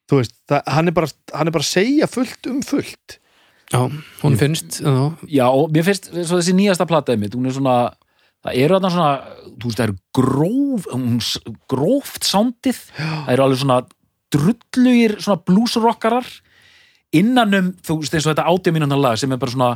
[0.08, 3.18] þú veist, það, hann, er bara, hann er bara að segja fullt um fullt.
[3.68, 3.82] Já,
[4.24, 4.94] hún finnst já,
[5.28, 7.74] já, og mér finnst svo þessi nýjasta plataði mitt, hún er svona
[8.46, 9.10] það eru þarna svona,
[9.60, 11.18] þú veist, það eru gróf, hún,
[11.68, 13.80] gróft sándið, það eru alveg svona
[14.32, 16.30] drullugir svona bluesrockarar.
[17.16, 19.70] Innan um, þú veist, eins og þetta átjamínundan lag sem er bara svona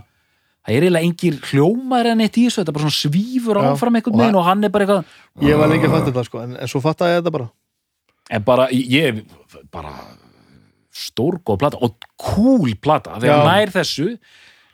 [0.62, 3.68] það er eiginlega engir hljómar en eitt í þessu þetta er bara svona svífur Já,
[3.72, 6.43] áfram einhvern veginn og hann er bara eitthvað ég var lengi að fatta þetta sko,
[6.45, 7.49] en, en svo fattaði ég þetta bara.
[8.32, 9.24] En bara, ég
[9.74, 9.95] bara
[11.01, 13.41] stórgóð plata og cool plata þegar Já.
[13.41, 14.07] hann nær þessu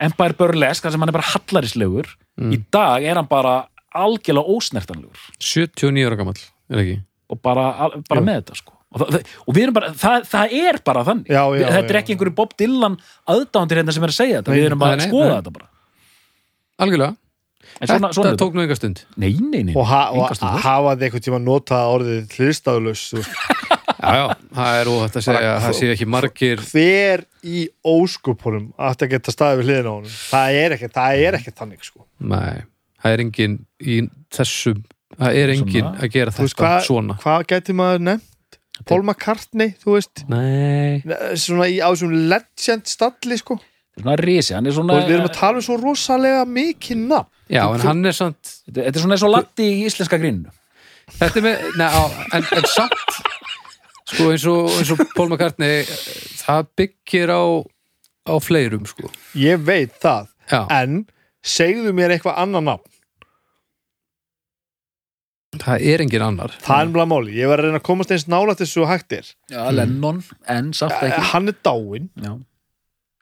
[0.07, 2.09] Empire Burlesque, þar sem hann er bara hallarislegur
[2.53, 3.55] í dag er hann bara
[3.97, 5.21] algjörlega ósnertanlegur.
[5.41, 6.97] 79 ára gamall, er ekki?
[7.27, 7.63] og bara,
[8.07, 8.75] bara með þetta sko.
[8.95, 11.31] Og, það, og við erum bara, það, það er bara þannig.
[11.33, 12.01] Já, já, þetta er já.
[12.01, 12.95] ekki einhverju Bob Dylan
[13.33, 15.33] aðdándir hérna sem er að segja þetta, Nei, við erum bara nei, að skoða nei.
[15.33, 15.67] þetta bara
[16.77, 17.15] Algjörlega,
[17.81, 18.99] en svona, þetta svona er tók nú enga stund.
[19.17, 20.59] Nei, nei, nei, og, ha og enga stund.
[20.65, 23.05] hafa þið einhvern tíma notað orðið hlistaðlaus
[23.97, 28.67] Já, já, það er óhætt að segja að það sé ekki margir hver í óskupunum
[28.77, 30.11] átti að geta staðið við hliðina á honum?
[30.29, 32.03] Það er ekkert, það er ekkert þannig sko.
[32.29, 32.61] Nei,
[33.01, 33.97] það er engin í
[34.37, 34.83] þessum,
[35.17, 35.95] það er engin Svona.
[36.05, 37.17] að gera þú veist þetta hvað svona.
[37.25, 38.59] hva gæti maður nefnt?
[38.85, 40.23] Paul McCartney, þú veist?
[40.29, 41.01] Nei,
[41.41, 43.57] svona í á þessum legend stalli sko
[44.01, 47.31] svona risi, hann er og svona við erum að tala um svo rosalega mikið nafn.
[47.49, 50.51] Já, en hann er samt þetta þetta er svona eins og latti í íslenska grínnu
[51.17, 52.01] Þetta er með, neða,
[52.35, 53.19] en, en samt
[54.11, 55.85] sko eins og, eins og Paul McCartney
[56.41, 57.43] það byggir á
[58.27, 59.07] á fleirum sko.
[59.39, 61.05] Ég veit það, Já, en
[61.47, 62.93] segðu mér eitthvað annan nafn.
[65.57, 66.53] Það er engin annar.
[66.61, 69.15] Það er mjög máli, ég var að reyna að komast eins nálægt þessu og hægt
[69.15, 69.29] er.
[69.49, 70.19] Já, Lennon,
[70.51, 71.23] en samt ekki.
[71.31, 72.09] hann er dáinn.
[72.19, 72.33] Já.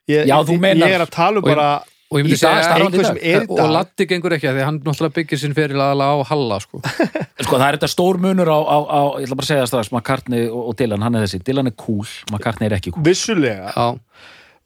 [0.08, 1.68] Ég, Já, þú meinar- ég er að tala um Og bara
[2.06, 4.46] og ég myndi segja starfandi einhver í sem er í og dag Latti gengur ekki
[4.46, 6.78] að því hann náttúrulega byggir sinn fyrir aðalega á Halla sko.
[7.44, 9.70] sko það er þetta stór munur á, á, á ég ætla bara að segja það
[9.72, 13.02] strax, McCartney og, og Dylan hann er þessi, Dylan er cool, McCartney er ekki cool
[13.08, 13.88] vissulega Já,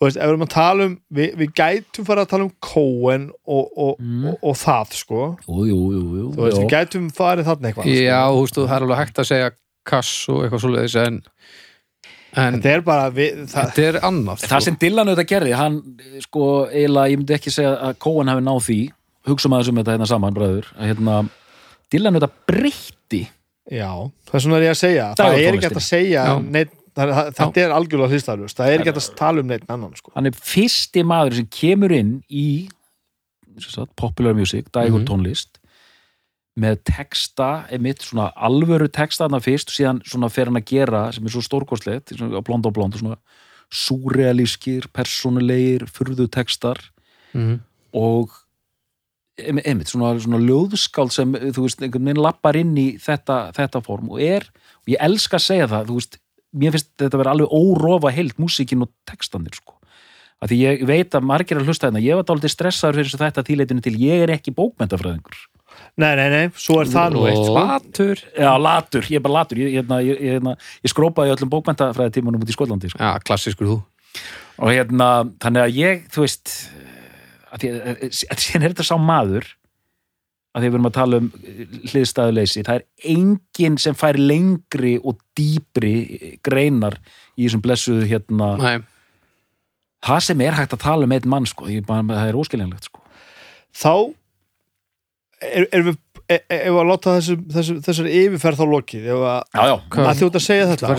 [0.01, 2.53] og veist, ef við erum að tala um við, við gætum fara að tala um
[2.69, 4.29] Cohen og, og, Mm.
[4.35, 6.63] og, og það sko jú, jú, jú, jú, þú veist, jú.
[6.67, 7.97] við gætum farið þarna eitthvað sko.
[8.05, 9.51] já þú veist, það er alveg hægt að segja
[9.91, 11.23] kass og eitthvað svoleiðis en,
[12.37, 15.79] en þetta er bara við, það, þetta er annað það sem Dylan auðvitað gerði, hann
[16.25, 18.79] sko, eiginlega, ég myndi ekki segja að Cohen hafi náð því,
[19.31, 21.17] hugsa maður um þetta hérna saman, bræður, að hérna
[21.91, 23.23] Dylan auðvitað breytti
[23.71, 23.89] já,
[24.31, 26.35] það er svona er ég að segja það er ekki hægt að segja Já.
[26.57, 29.67] neitt, það, það, þetta er algjörlega hlistaðlust það er ekki hægt að tala um neitt
[29.71, 30.13] annan sko.
[30.17, 32.47] hann er fyrsti maður sem kemur inn í
[33.61, 35.07] sem sagt, popular music, dægur Mhm.
[35.11, 35.60] tónlist
[36.61, 41.03] með texta einmitt svona alvöru texta þarna fyrst og síðan svona fer hann að gera
[41.17, 43.19] sem er svo stórkostlegt, svona blond og blond og svona
[43.71, 46.81] súrealískir, persónulegir furðu textar
[47.33, 47.61] Mhm.
[47.95, 48.31] og
[49.41, 54.11] einmitt, svona, svona ljóðskáld sem þú veist, einhvern veginn lappar inn í þetta, þetta form
[54.11, 54.45] og er,
[54.83, 56.19] og ég elska að segja það þú veist,
[56.53, 59.77] mér finnst þetta að vera alveg órofa heilt músíkin og textanir sko
[60.43, 63.45] að því ég veit að margir að hlusta þetta ég var dálítið stressaður fyrir þetta
[63.47, 65.37] tíleitinu til ég er ekki bókmentafræðingur
[66.01, 67.51] nei, nei, nei, svo er það nú eitt.
[67.57, 68.25] Latur.
[68.35, 69.63] Já, latur, ég er bara latur.
[69.63, 73.01] Ég, hérna, ég, ég, hérna, ég skrópaði öllum bókmentafræðitímanum út í Skotlandi sko.
[73.03, 73.79] Já, klassískur þú.
[74.61, 75.11] Og hérna,
[75.41, 76.55] þannig að ég, þú veist
[77.59, 79.49] síðan er þetta sá maður
[80.51, 81.27] að því að við erum að tala um
[81.93, 85.93] hliðstæðuleysi, það er enginn sem fær lengri og dýpri
[86.43, 86.97] greinar
[87.37, 88.81] í þessum blessuðu hérna, Nei,
[90.07, 92.91] það sem er hægt að tala um einn mann sko, ég, bara, það er óskiljanlegt
[92.91, 93.05] sko.
[93.71, 93.95] Þá
[95.41, 95.99] er, er við
[96.31, 99.07] er, er að láta þessu, þessu, þessari yfirferð þá lokið?
[99.15, 99.41] Ef að,
[99.91, 100.09] Hvað?
[100.11, 100.91] að þú ert að segja þetta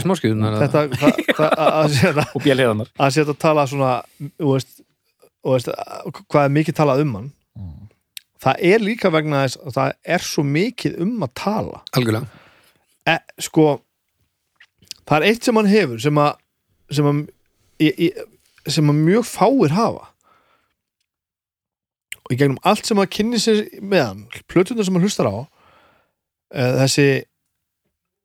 [0.61, 3.93] þetta, að, að, að, og bjálheðanar að sé að tala svona
[4.25, 4.73] þú veist,
[5.41, 5.71] þú veist,
[6.25, 7.29] hvað er mikið talað um hann?
[8.41, 11.81] Það er líka vegna þess að það er svo mikið um að tala.
[11.93, 12.39] Algjörlega.
[13.05, 13.13] E,
[13.45, 13.65] sko
[15.05, 16.31] það er eitt sem hann hefur sem að
[16.91, 17.19] sem að,
[17.81, 18.07] í, í,
[18.69, 20.09] sem að mjög fáir hafa
[22.31, 25.35] og í gegnum allt sem að kynni sér með hann plötundar sem hann hlustar á
[26.55, 27.07] e, þessi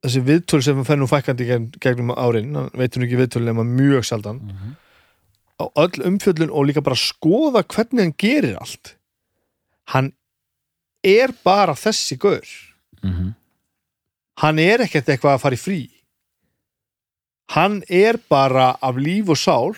[0.06, 3.64] þessi viðtöl sem hann fennum fækkandi gegn, gegnum árin, hann veitur nú ekki viðtöl nema
[3.66, 4.38] mjög sjaldan
[5.58, 8.94] á öll umfjöllun og líka bara skoða hvernig hann gerir allt.
[9.90, 10.12] Hann
[11.02, 12.46] er bara þessi gaur.
[13.02, 13.34] Mhm.
[14.36, 15.80] hann er ekkert eitthvað að fara í frí.
[17.54, 19.76] Hann er bara af líf og sál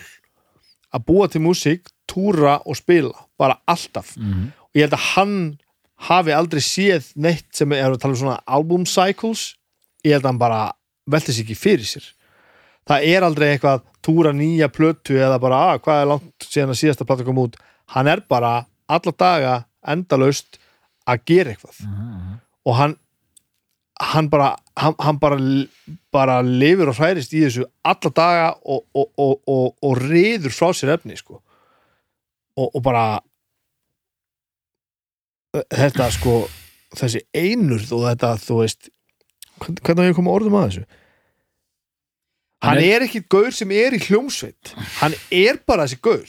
[0.91, 4.51] að búa til músík, túra og spila bara alltaf Mhm.
[4.69, 5.35] og ég held að hann
[6.09, 9.55] hafi aldrei séð neitt sem er að tala um svona album cycles
[10.05, 10.61] ég held að hann bara
[11.09, 12.05] velti sig ekki fyrir sér
[12.89, 16.79] það er aldrei eitthvað túra nýja plötu eða bara að hvað er langt síðan að
[16.81, 17.57] síðasta plata kom út
[17.95, 20.57] hann er bara alla daga endalaust
[21.07, 22.39] að gera eitthvað Mhm.
[22.65, 22.95] og hann
[24.01, 25.37] hann bara, hann, hann bara
[26.11, 30.69] bara lifir og hærist í þessu alla daga og, og, og, og, og reyður frá
[30.71, 31.41] sér efni sko.
[32.55, 33.19] og, og bara
[35.53, 36.33] þetta sko
[36.95, 38.89] þessi einurð og þetta þú veist
[39.59, 40.83] hvern- hvernig hefur komið orðum að þessu?
[42.63, 44.73] Hann er- ekki gaur sem er í hljómsveit.
[44.99, 46.27] Hann er bara þessi gaur.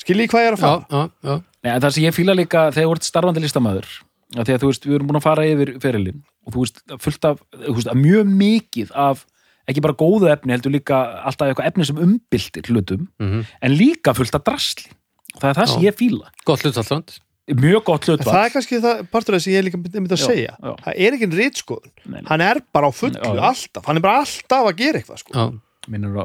[0.00, 0.86] Skiljið hvað ég er að já, fara?
[0.90, 3.88] Já, já, Nei, en það sem ég fíla líka þegar þú ert starfandi listamæður
[4.36, 7.40] að þú veist, við erum búin að fara yfir ferilinn og þú veist, fullt af
[7.52, 9.26] veist, mjög mikið af
[9.68, 13.44] ekki bara góðu efni, heldur líka alltaf eitthvað efni sem umbildir hlutum Mhm.
[13.62, 14.86] en líka fullt af drasli.
[15.34, 15.90] Og það er það sem Já.
[15.90, 16.30] ég fíla.
[16.44, 17.18] Gott hlutallland
[17.56, 20.02] mjög gott En hlutvall það er kannski það, partur þess að ég er líka myndi
[20.14, 20.72] að Já, segja já.
[20.84, 22.28] það er ekki rítskoðun Nei, nei.
[22.30, 23.42] hann er bara á fullu Já, já.
[23.50, 25.34] alltaf hann er bara alltaf að gera eitthvað sko.
[25.34, 25.44] já,
[25.90, 26.24] minnir á,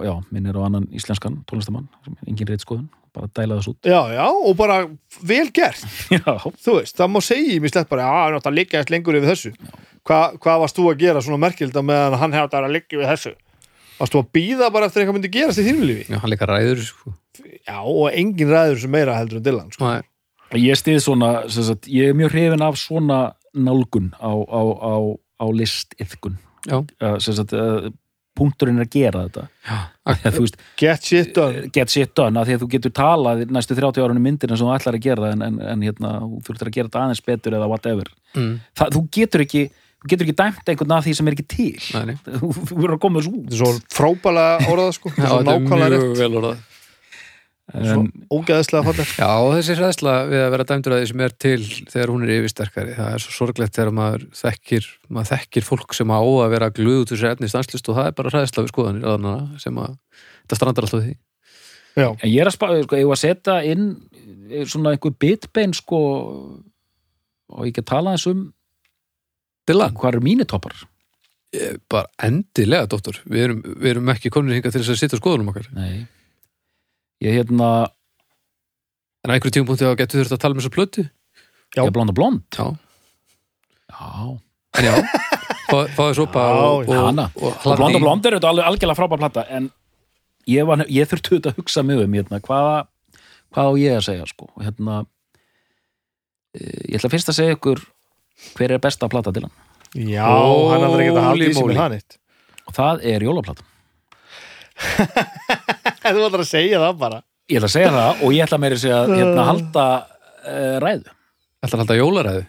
[0.62, 4.54] á annan íslenskan tónlistamann, sem er engin reitskoðun bara dæla þess út já, já, og
[4.60, 4.78] bara
[5.24, 5.82] vel gert
[6.16, 8.82] já, þú veist, það má segja í mig slett bara já, hann átt að liggja
[8.84, 9.54] eftir lengur yfir þessu
[10.06, 13.32] Hva, hvað varst þú að gera svona merkild meðan hann hefði að liggja yfir þessu
[14.00, 16.50] varst þú að býða bara eftir eitthvað myndi gerast í þínu lífi já, hann líka
[16.50, 17.14] ræður sko.
[17.64, 19.94] já, og engin ræður sem meira heldur en Dylan sko.
[20.60, 23.20] Ég stið svona sem sagt, ég er mjög hrifin af svona
[23.56, 24.96] nálgun á, á, á,
[25.40, 26.36] á listiðkun
[26.68, 27.88] já, uh, sem sagt, uh,
[28.36, 29.46] punkturinn er að gera þetta.
[29.64, 29.78] Já,
[30.36, 31.70] þú veist, get shit done.
[31.72, 32.36] get shit done.
[32.40, 35.06] Að því að þú getur talað næstu 30 árunum myndir eins og þú ætlar að
[35.08, 38.12] gera en, en, en hérna, þú þurftir að gera þetta aðeins betur eða whatever.
[38.36, 41.48] Mm, það, þú getur ekki þú getur ekki dæmt einhvern að því sem er ekki
[41.56, 41.72] til.
[41.96, 43.42] Nei, þú verður að koma þessu út.
[43.48, 45.14] Þetta er svo frábælega orðað sko.
[45.16, 46.24] þetta Já, er þetta er nákvæmlega mjög rétt.
[46.26, 46.64] vel orðað
[47.74, 51.36] svo en, ógeðslega fallet Já, þessi hræðsla við að vera dæmdur að því sem er
[51.42, 51.58] til
[51.90, 52.94] þegar hún er yfirsterkari.
[52.98, 57.02] Það er svo sorglegt þegar maður þekkir maður þekkir fólk sem á að vera gluð
[57.02, 59.98] út þessi efni stanslist og það er bara hræðsla við skoðanir aðnana sem að
[60.46, 61.18] þetta strandar alltaf því.
[61.96, 63.86] Já, en ég er að spá, sko, ég var að setja inn
[64.52, 66.02] eh, svona einhver bitbein sko
[67.56, 68.52] og ég get tala eins um
[69.66, 70.76] Dylan, hvað eru mínir toppar?
[71.56, 75.18] Ég, bara endilega, dóttor við erum, við erum ekki konur hingað til þess að sitja
[75.18, 75.72] á skoðunum okkar.
[75.74, 76.04] Nei
[77.24, 77.70] ég hérna,
[79.24, 81.06] en á einhverjum tímapunkti þá getur þurft að tala með svo plötu.
[81.76, 81.82] Já.
[81.82, 82.44] ég er blond og blond.
[82.56, 82.66] Já,
[83.92, 84.40] já,
[84.80, 84.94] en já
[85.70, 87.26] fá- fáðu sopa og, og, Hana.
[87.36, 89.70] og, og blond og blond er þetta alveg algjörlega frábær plata en
[90.50, 92.88] ég, var, ég þurfti auðvitað að hugsa mig um hérna, hvað,
[93.56, 95.00] hvað á ég að segja sko, hérna
[96.56, 97.82] eh, ég ætla fyrst að segja ykkur
[98.60, 99.56] hver er besta plata til hann
[99.96, 101.78] já hann er aldrei ekki að halda í með moly.
[101.80, 102.20] það nýtt
[102.66, 103.64] og það er jólaplata
[106.14, 107.22] þú ætlar að segja það bara.
[107.50, 111.16] Ég ætla að segja það og ég ætla meiri að segja hérna, halda uh, ræðu.
[111.66, 112.46] Ætlar að halda jólaræðu?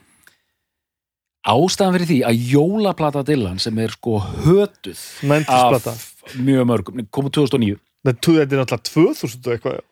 [1.47, 7.05] Ástæðan fyrir því að jólaplata Dylan sem er sko hötuð 90s plata af mjög mörgum,
[7.15, 7.77] komu 2009
[8.07, 9.85] þetta er náttúrulega 2000 og eitthvað.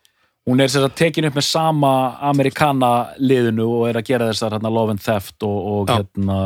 [0.44, 1.90] Hún er sér að tekin upp með sama
[2.28, 6.38] amerikana liðinu og er að gera þessar hérna, Love and Theft og, og hérna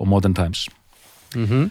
[0.00, 0.68] og Modern Times.
[1.34, 1.70] Mm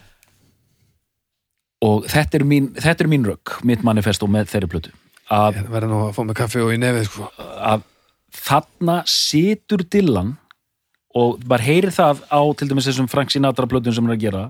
[1.84, 4.94] og þetta er mín, þetta er mín rögg mitt manifesto með þeirri plötu.
[5.34, 7.30] Að, Ég verði nú að fá mig kaffi og í nefið sko.
[7.40, 7.86] að
[8.44, 10.34] þarna situr Dylan
[11.14, 14.24] og maður heyrir það á til dæmis þessum Frank Sinatra plötun sem hann er að
[14.26, 14.44] gera.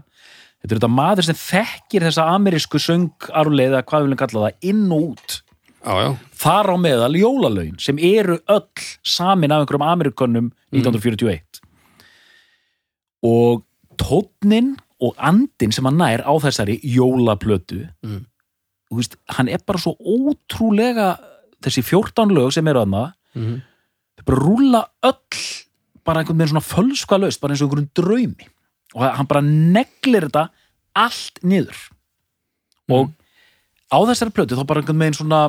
[0.64, 4.70] Þetta er þetta maður sem þekkir þessa amerísku söngarleið eða hvað við viljum kalla það
[4.72, 5.40] inn og út.
[5.84, 11.60] Já, já, þar á meðal jólalögin sem eru öll samin af einhverjum Amerikonum 1941
[13.28, 13.66] og
[14.00, 18.26] tónnin og andin sem hann nær á þessari jólaplötu Mm.
[18.94, 21.18] veist, hann er bara svo ótrúlega
[21.64, 23.62] þessi 14 lög sem eru aðna mm
[24.14, 25.40] þau bara rúlla öll
[26.06, 28.46] bara einhvern veginn svona fölska löst bara eins og einhverjum draumi.
[28.94, 30.50] Og hann bara neglir þetta
[30.94, 31.80] allt niður.
[32.92, 33.10] Og
[33.90, 35.40] á þessari plötu þá bara einhvern veginn svona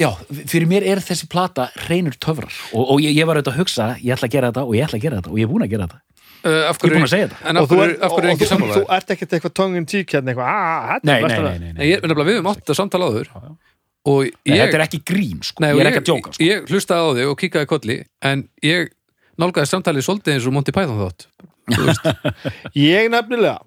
[0.00, 0.10] já,
[0.48, 2.52] fyrir mér er þessi plata reynur töfrar.
[2.74, 4.86] Og, og ég, ég var auðvitað að hugsa ég ætla að gera þetta og ég
[4.86, 6.00] ætla að gera þetta og ég er búin að gera þetta
[6.44, 7.60] uh, Af ég er búin að segja þetta.
[7.60, 10.14] og hverju er, af hverju er og, ekki þú, ert ekkert eitthvað tongue in cheek
[10.14, 12.72] hérna eitthvað, ah, þetta nei, er nei, nei, lag." nei, Nei, ég, við höfum átt
[12.72, 16.00] að samtala og Nei, ég, þetta er ekki grín sko, nei, ég er og ekki
[16.00, 16.44] að djóka sko.
[16.46, 17.96] Ég hlustaði á þig og kíkaði kolli
[18.30, 18.92] en ég
[19.40, 21.26] nálgaði samtalið svolítið eins og Monty Python þátt.
[22.80, 23.60] Ég nefnilega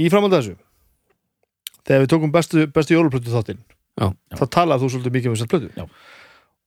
[0.00, 0.56] í framhald þessu
[1.82, 3.60] þegar við tókum bestu, bestu jóluplötu þáttinn
[4.00, 5.86] þá talaði þú svolítið mikið um þessar plötu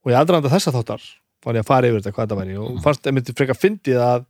[0.06, 1.06] og ég aðranda þessa þáttar
[1.46, 4.26] var ég að fara yfir þetta hvað þetta væri og fannst einmitt frekar fyndið að,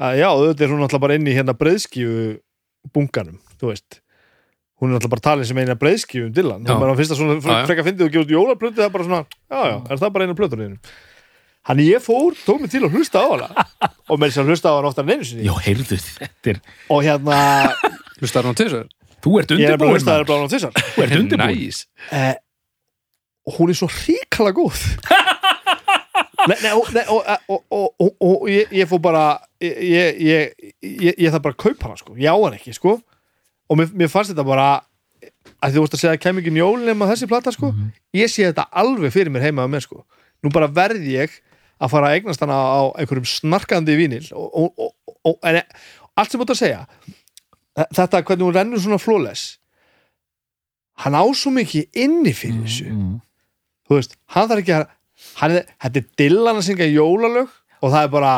[0.00, 2.24] að já, þetta er hún alltaf bara inn í hérna breiðskífu
[2.94, 4.00] bunkanum, þú veist.
[4.82, 6.72] Hún er alltaf bara talin sem eina breiðskifum Dylan, Já.
[6.72, 9.60] hún bara fyrst að svona frekar fyndið og út jólaplötu, það er bara svona já,
[9.70, 10.64] já, er það bara eina plötur
[11.62, 13.66] hann ég fór, tók mig til að hlusta á hana.
[14.10, 15.44] Og með þess að hlusta á hana oftar en einu sinni.
[15.46, 16.58] Já, heyrðu, þetta er
[16.90, 17.36] og hérna,
[18.18, 18.88] Hlustar hann til þessu?
[19.22, 22.34] Þú ert er undirbúin hlusta á hana tvisar Þú ert undirbúin Næs eh,
[23.56, 24.82] hún er svo ríkala góð
[26.50, 29.24] nei, nei, og, ég, fór bara
[29.62, 32.74] ég, ég, ég, ég, ég þarf bara að kaupa hana sko, ég á hana ekki
[32.76, 32.96] sko.
[33.70, 34.66] Og mér, mér fannst þetta bara
[35.62, 37.72] að þú vorst að segja að kem ekki njólin nema þessi plata sko,
[38.16, 40.02] ég sé þetta alveg fyrir mér heima á mér sko,
[40.42, 41.34] nú bara verð ég
[41.82, 44.94] að fara að eignast hana á einhverjum snarkandi vínil og, og,
[45.26, 45.62] og, en,
[46.18, 46.82] allt sem ert að segja
[47.94, 49.56] þetta hvernig hún rennur svona flawless
[51.02, 52.90] hann á svo mikið inni fyrir þessu.
[52.92, 53.14] Mm.
[53.88, 54.90] þú veist, hann þarf ekki að
[55.40, 57.50] er, þetta er Dylan að syngja jólalög
[57.82, 58.34] og það er bara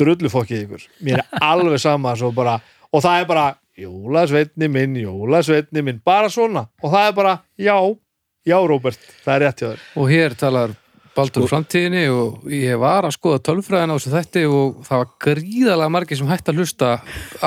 [0.00, 2.58] drullufokkið ykkur, mér er alveg sama svo bara,
[2.92, 3.46] og það er bara
[3.76, 7.76] jólasveitni minn, jólasveitni minn bara svona, og það er bara já,
[8.46, 9.86] já Róbert, það er rétt hjá þér.
[10.00, 10.74] Og hér talar
[11.16, 15.12] Baldur Sko- framtíðinni og ég var að skoða tölfræðina á þessu þætti og það var
[15.24, 16.90] gríðalega margir sem hætti að hlusta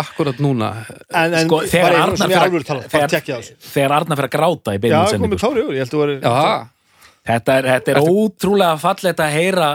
[0.02, 0.72] akkurat núna.
[1.14, 2.32] En, en Sko, þegar Arnar
[4.18, 6.34] fyrir að gráta í já, beinum komið sendingu tári yfir, ég held að Já, vera
[6.40, 6.68] það
[7.28, 9.70] Þetta er, þetta er ótrúlega fallegt að heyra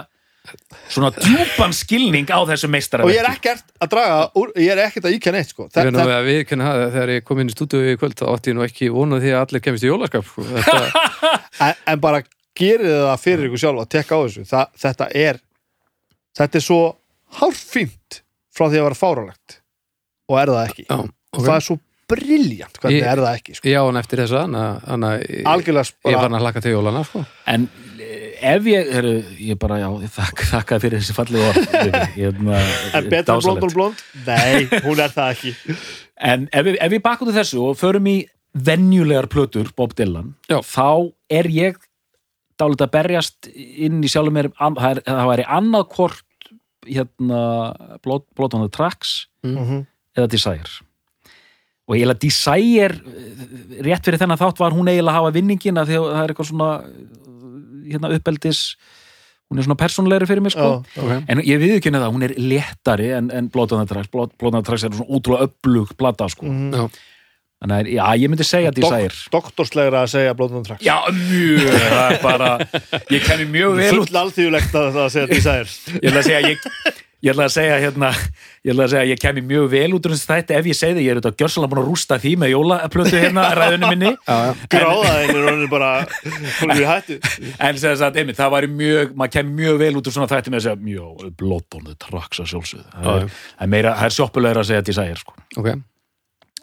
[0.93, 4.83] svona djúpan skilning á þessu meistara og ég er ekkert að draga, úr, ég er
[4.85, 5.69] ekkert að íkja neitt sko.
[5.71, 8.19] Ég Þa, það, að við kenna það þegar ég kom inn í stúdíu í kvöld
[8.21, 10.45] þá átti ég nú ekki vonað því að allir kemist í jólaskap sko.
[10.51, 11.07] Þetta,
[11.69, 12.21] en, en bara
[12.61, 14.45] gerið það fyrir ykkur sjálf að tekka á þessu.
[14.53, 15.41] Þa, þetta er
[16.39, 16.81] þetta er svo
[17.41, 18.21] hárfínt
[18.55, 19.59] frá því að vera fáralegt
[20.31, 20.87] og er það ekki?
[20.89, 20.99] Já,
[21.35, 21.79] og það er svo
[22.15, 23.69] briljant hvernig Ég- er það ekki sko.
[23.71, 24.55] Já, en eftir þess að
[25.25, 27.25] ég, algjörlega ég var bara að hlaka til jólana sko.
[27.51, 27.67] En
[27.99, 32.61] eh, ef ég, heru, ég bara, já, ég þakka, þakka fyrir þessi fallegu orð hérna,
[32.99, 34.05] en betur en blond og blond?
[34.27, 35.55] Nei, hún er það ekki
[36.25, 38.19] En ef ef við bakum til þessu og förum í
[38.55, 40.61] venjulegar plötur Bob Dylan, Já.
[40.63, 41.81] þá er ég
[42.61, 46.23] dálítið að berjast inn í sjálfum mér, það, er, það væri annað hvort
[46.87, 47.41] hérna
[48.05, 49.83] Blood, Blood on the Tracks mm
[50.15, 50.84] eða Desire
[51.85, 52.97] og eiginlega Desire
[53.85, 56.51] rétt fyrir þennan þátt var hún eiginlega að hafa vinningina því að það er eitthvað
[56.51, 56.69] svona
[57.85, 58.61] hérna uppeldis
[59.51, 60.69] hún er svona persónulegri fyrir mig sko.
[60.83, 61.25] Já, okay.
[61.29, 64.57] en ég viðkynna það, hún er léttari en, en Blood on the Tracks, Blood, Blood
[64.57, 66.49] on the Tracks er svona útrúlega upplug plata sko.
[66.49, 66.73] Mhm.
[66.75, 67.11] Já.
[67.65, 69.15] þannig að, já, ég myndi segja Desire.
[69.33, 72.49] doktorslegra að segja blóðnum traks Já, mjög, það er bara
[73.15, 74.11] ég kemur mjög vel út.
[74.11, 75.71] full alþýðulegt að það segja desire.
[75.95, 76.67] Ég ætla að segja ég,
[77.25, 80.15] ég ætla að segja hérna ég ætla að segja ég kemur mjög vel út úr
[80.15, 82.53] þessu þætti ef ég segi það, ég er auðvitað gjörsalega búin að rústa því með
[82.53, 84.53] jólaplötu hérna ræðunni minni já, já.
[84.75, 85.91] gráðaðin er honum bara
[86.61, 87.19] hún er í hættu
[87.57, 90.53] en segja það, einmitt, það væri mjög maður kemur mjög vel út úr svona þætti
[90.53, 94.61] með að segja mjög blótbónu traks að sjálfsögðu það er, er meira, það er sjoppulegur
[94.61, 95.37] að segja Desire sko.
[95.63, 95.71] ok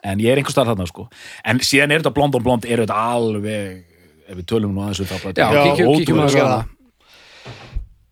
[0.02, 1.08] en ég er einhvers staðar þarna sko.
[1.46, 3.82] en síðan er þetta blond og blond er þetta alveg
[4.32, 6.64] ef við tölum nú aðeins um að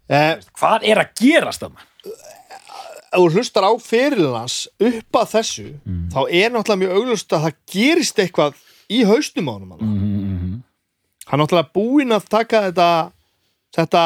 [0.10, 1.86] eh, hvað er að gerast þarna?
[3.10, 5.68] Ef þú hlustar á fyrirlans upp að þessu
[6.14, 9.96] þá er náttúrulega mjög auglust að það gerist eitthvað í haustum á honum mm.
[10.00, 10.58] Mm
[11.30, 12.90] hann er náttúrulega búinn að taka þetta
[13.78, 14.04] þetta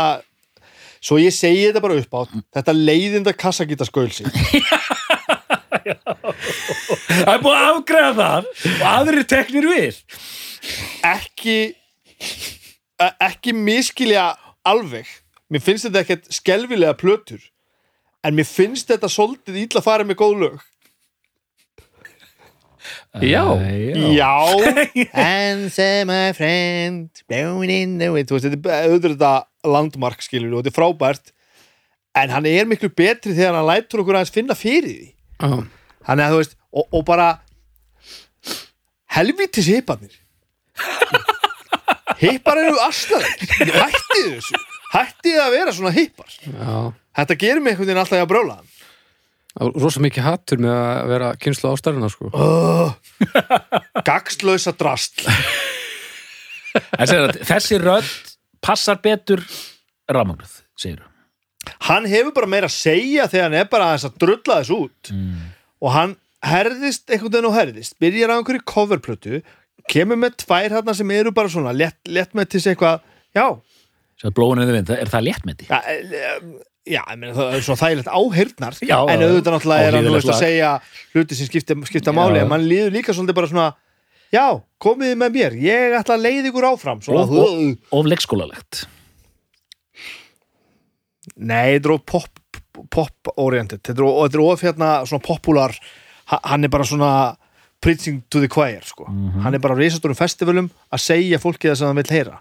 [1.00, 2.22] svo ég segi þetta bara upp á
[2.58, 4.28] þetta leiðinda kassagita skölsi
[5.84, 10.00] það er búið að afgræða það og aðrir teknir við.
[11.08, 11.58] Ekki
[13.02, 14.30] e- ekki miskilja
[14.68, 15.10] alveg.
[15.52, 17.42] Mér finnst þetta ekkert skelfilega plötur
[18.24, 20.62] en mér finnst þetta svolítið illa að fara með góð lög.
[23.22, 23.44] Já.
[24.16, 24.32] Já.
[25.14, 28.28] Answer my friend Blown in the wind.
[28.30, 31.34] Þú veist, þetta er auðvitað landmark skilur og þetta er frábært.
[32.18, 35.08] En hann er miklu betri þegar hann lætur okkur aðeins finna fyrir því.
[35.44, 35.54] Já.
[36.04, 37.30] Þannig að þú veist, og, og bara
[39.14, 40.20] helvítis hipparnir
[42.18, 44.62] Hippar eru astalegir Hættið þessu.
[44.94, 46.76] Hættið að vera svona hippar Já.
[47.14, 48.70] Þetta gerir mig einhvern veginn alltaf í að brjóla hann
[49.54, 52.32] Það var rosa mikið hattur með að vera kynslu ástarfina sko.
[52.34, 52.96] oh,
[54.08, 55.22] Gagslösa drast
[56.98, 58.10] að þessi rödd
[58.66, 59.44] passar betur
[60.10, 61.04] ramagnuð, segir
[61.88, 65.12] Hann hefur bara meira að segja þegar hann er bara aðeins að drulla þessu út.
[65.84, 69.40] Og hann herðist einhvern veginn og herðist byrjar á einhverju coverplötu
[69.92, 73.00] kemur með tvær þarna sem eru bara svona lett, lett með til sig eitthvað
[73.36, 73.46] já,
[74.24, 75.68] vind, er það léttmeti?
[75.70, 76.38] já, eh,
[76.84, 80.32] já ég meina, það er svona þægilegt áheyrnar Já, en auðvitað náttúrulega er hann veist,
[80.34, 80.72] að segja
[81.14, 83.68] hluti sem skipta, skipta máli en mann líður líka svolítið bara svona
[84.34, 84.46] já,
[84.84, 87.00] komiði með mér, ég ætla að leiða ykkur áfram
[87.94, 88.84] og leikskólalegt.
[91.38, 92.60] Nei, þetta er of pop,
[92.92, 95.76] pop oriented þetta er of, of hérna svona popular
[96.34, 97.12] ha- hann er bara svona
[97.84, 99.06] preaching to the choir sko.
[99.44, 102.38] hann er bara á risastórum festivalum að segja fólki það sem hann vil heyra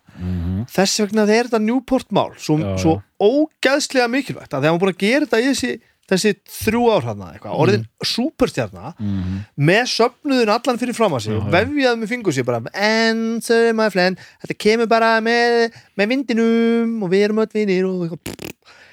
[0.70, 5.02] þess vegna er þetta Newport mál svo, svo ógæðslega mikilvægt að þegar hann búin að
[5.02, 5.72] gera þetta í þessi,
[6.12, 6.32] þessi
[6.64, 8.94] þrjú ár hann eitthvað, orðin superstjarna
[9.56, 14.18] með söfnuðin allan fyrir fram að sig vefjað með fingur sér bara answer my friend,
[14.42, 18.50] þetta kemur bara með, með vindinum og við erum öll vinir og eitthvað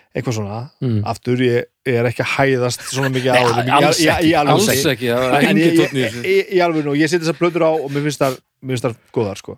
[0.10, 0.60] eitthvað svona,
[1.06, 3.66] aftur ég, ég er ekki að hæðast svona mikið á þessu.
[3.78, 7.62] alls í ekki, alls ekki, það ég- ég- ég- alveg nú, ég seti þessar plötur
[7.62, 9.58] á og mér finnst þar, mér finnst þar góðar sko.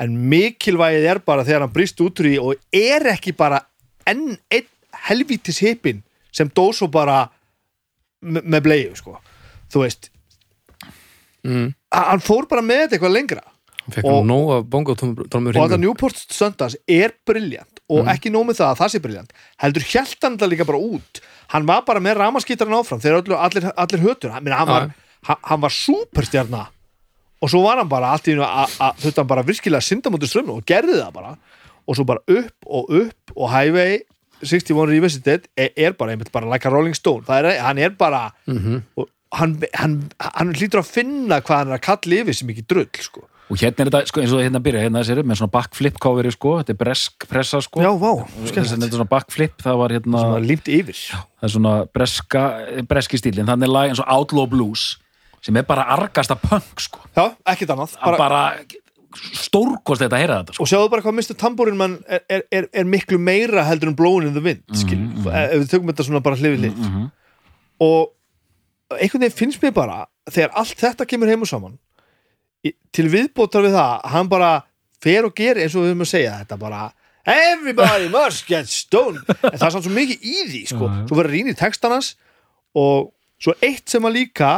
[0.00, 3.60] En mikilvægið er bara þegar hann brýst út úr í og er ekki bara
[4.08, 4.68] enn einn
[5.08, 6.00] helvítis hippin
[6.32, 7.26] sem dó svo bara
[8.22, 9.18] me- með bleiðu sko.
[9.70, 10.10] þú veist.
[11.46, 11.70] Mm.
[11.92, 13.42] hann fór bara með þetta eitthvað lengra.
[14.04, 14.26] Og-
[14.68, 19.00] bongotómur og þetta Newport Sundance er briljant og ekki nóg með það að það sé
[19.02, 19.32] briljant
[19.62, 21.20] heldur hjælt hann það líka bara út.
[21.50, 24.92] Hann var bara með ramaskítarinn áfram þegar öllu, allir, allir hötur hann, hann, var,
[25.42, 26.68] hann var superstjarna
[27.40, 30.58] og svo var hann bara allt í einu að hann bara virkilega synda mútið strömmnu
[30.60, 31.36] og gerði það bara.
[31.88, 34.00] Og svo bara upp og upp og Highway
[34.44, 37.24] 61 Revisited er, er bara einmitt bara like a Rolling Stone.
[37.28, 38.82] Það er, hann er bara Mhm.
[38.96, 42.66] og hann, hann, hann hlýtur að finna hvað hann er að kalla yfir sem ekki
[42.66, 43.26] drull sko.
[43.50, 46.30] og hérna er þetta, sko, eins og hérna byrja hérna sér, með svona backflip coveri,
[46.30, 49.56] sko, þetta er bresk pressa, sko, já, vá, þess að þetta skemmt er svona backflip,
[49.62, 52.42] það var hérna það er svona breska,
[52.86, 54.84] breski stílin þannig er lag eins og Outlaw Blues
[55.40, 58.42] sem er bara argasta punk, sko já, ekkert annað bara, bara,
[59.40, 61.36] stórkost þetta að heyra þetta, sko og sjáðu bara hvað Mr.
[61.40, 65.00] Tambúrin mann er, er, er, er miklu meira heldur en Blowing in the Wind skil,
[65.26, 67.08] ef við tökum þetta svona bara hlifið hlið Mhm.
[67.80, 71.78] og einhvern veginn finnst mér bara þegar allt þetta kemur heim og saman
[72.92, 74.50] til viðbótar við það hann bara
[75.02, 76.80] fer og gerir eins og við höfum að segja þetta bara
[77.30, 80.88] everybody must get stoned en það er samt svo mikið í því sko.
[81.08, 82.14] Svo verður rýn í textanas
[82.76, 83.10] og
[83.40, 84.50] svo eitt sem að líka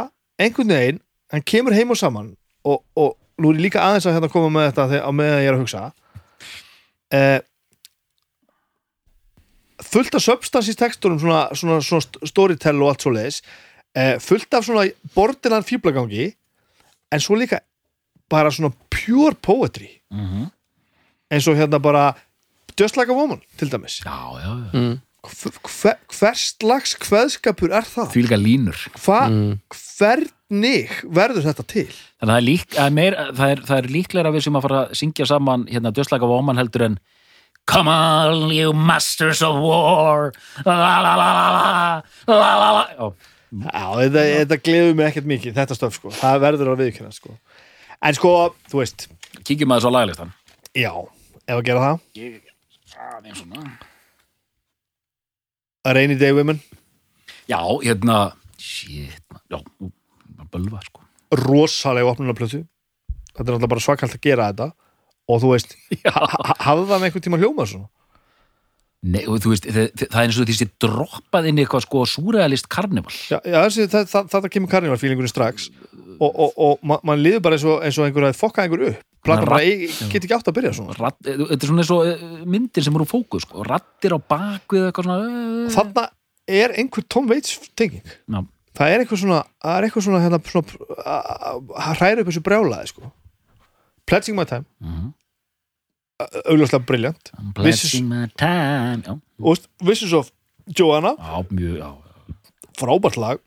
[0.43, 1.01] einhvern veginn,
[1.33, 2.31] hann kemur heim og saman
[2.63, 5.43] og, og nú er ég líka aðeins að hérna koma með þetta þegar, á meðan
[5.43, 5.83] ég er að hugsa
[7.13, 7.39] eh,
[9.83, 13.41] fullt af substans í textunum svona, svona, svona storytell og allt svo leiðis
[13.97, 16.31] eh, fullt af svona bordinan fýblagangi
[17.13, 17.63] en svo líka
[18.31, 20.51] bara svona pure poetry mm
[21.33, 22.13] eins og hérna bara
[22.79, 24.79] Just Like a Woman til dæmis já, já, já.
[24.79, 28.09] mm hver, hvers slags hveðskapur er það?
[28.11, 28.83] Því líka línur.
[29.05, 29.57] Hva, mm.
[29.73, 31.89] Hvernig verður þetta til?
[32.19, 34.65] Þannig að það er, lík, að meir, það er, það er líklega við sem að
[34.67, 36.99] fara að syngja saman hérna döslæk af óman heldur en
[37.65, 40.33] Come on you masters of war.
[40.65, 43.13] La la la la La la la Ó.
[43.53, 46.11] Já, þetta, þetta gleður mig ekkert mikið, þetta stöf sko.
[46.17, 47.37] Það verður að viðkjöna sko.
[48.03, 48.33] En sko,
[48.67, 49.07] þú veist.
[49.45, 50.33] Kíkjum að þessu á laglistan.
[50.73, 50.91] Já,
[51.45, 52.05] ef að gera það.
[52.19, 52.39] Ég,
[52.97, 53.67] aðeins svona.
[55.83, 56.61] A Rainy Day Women?
[57.47, 61.01] Já, hérna Shit, bara bölva sko.
[61.35, 62.61] Rosalega opnunarplötu.
[63.33, 64.69] Þetta er náttúrulega bara svakalt að gera þetta.
[65.27, 65.75] Og þú veist,
[66.15, 67.89] ha ha hafði það með einhvern tíma hljómað svona?
[69.03, 72.05] Nei, og þú veist, það, það er eins og því sé droppað inn eitthvað sko
[72.07, 75.67] súrealist karnival Já, já þessi, það, það, þetta kemur karnivalfílingunni strax.
[76.15, 78.85] Og, og, og ma mann liður bara eins og, eins og einhver að fokka einhver
[78.93, 80.95] upp Ratt- ég get ekki átt að byrja svona.
[80.99, 84.89] Ratt, Þetta er svona eins og eh, myndir sem eru fókus sko, rattir á bakvið
[84.89, 86.03] eitthvað svona eh, þarna
[86.47, 88.03] er einhver Tom Waits tenging.
[88.27, 88.41] Já.
[88.75, 90.65] það er eitthvað svona það er eitthvað svona, hérna, svona
[91.07, 93.11] að- að hræra upp þessu brjálaði sko.
[94.09, 94.65] Pledging My Time.
[96.47, 100.31] Augljóslega briljant I'm This is- Pledging my time og Visions of
[100.77, 101.15] Joanna.
[101.19, 101.89] Já mjög, já.
[102.79, 103.39] Frábært lag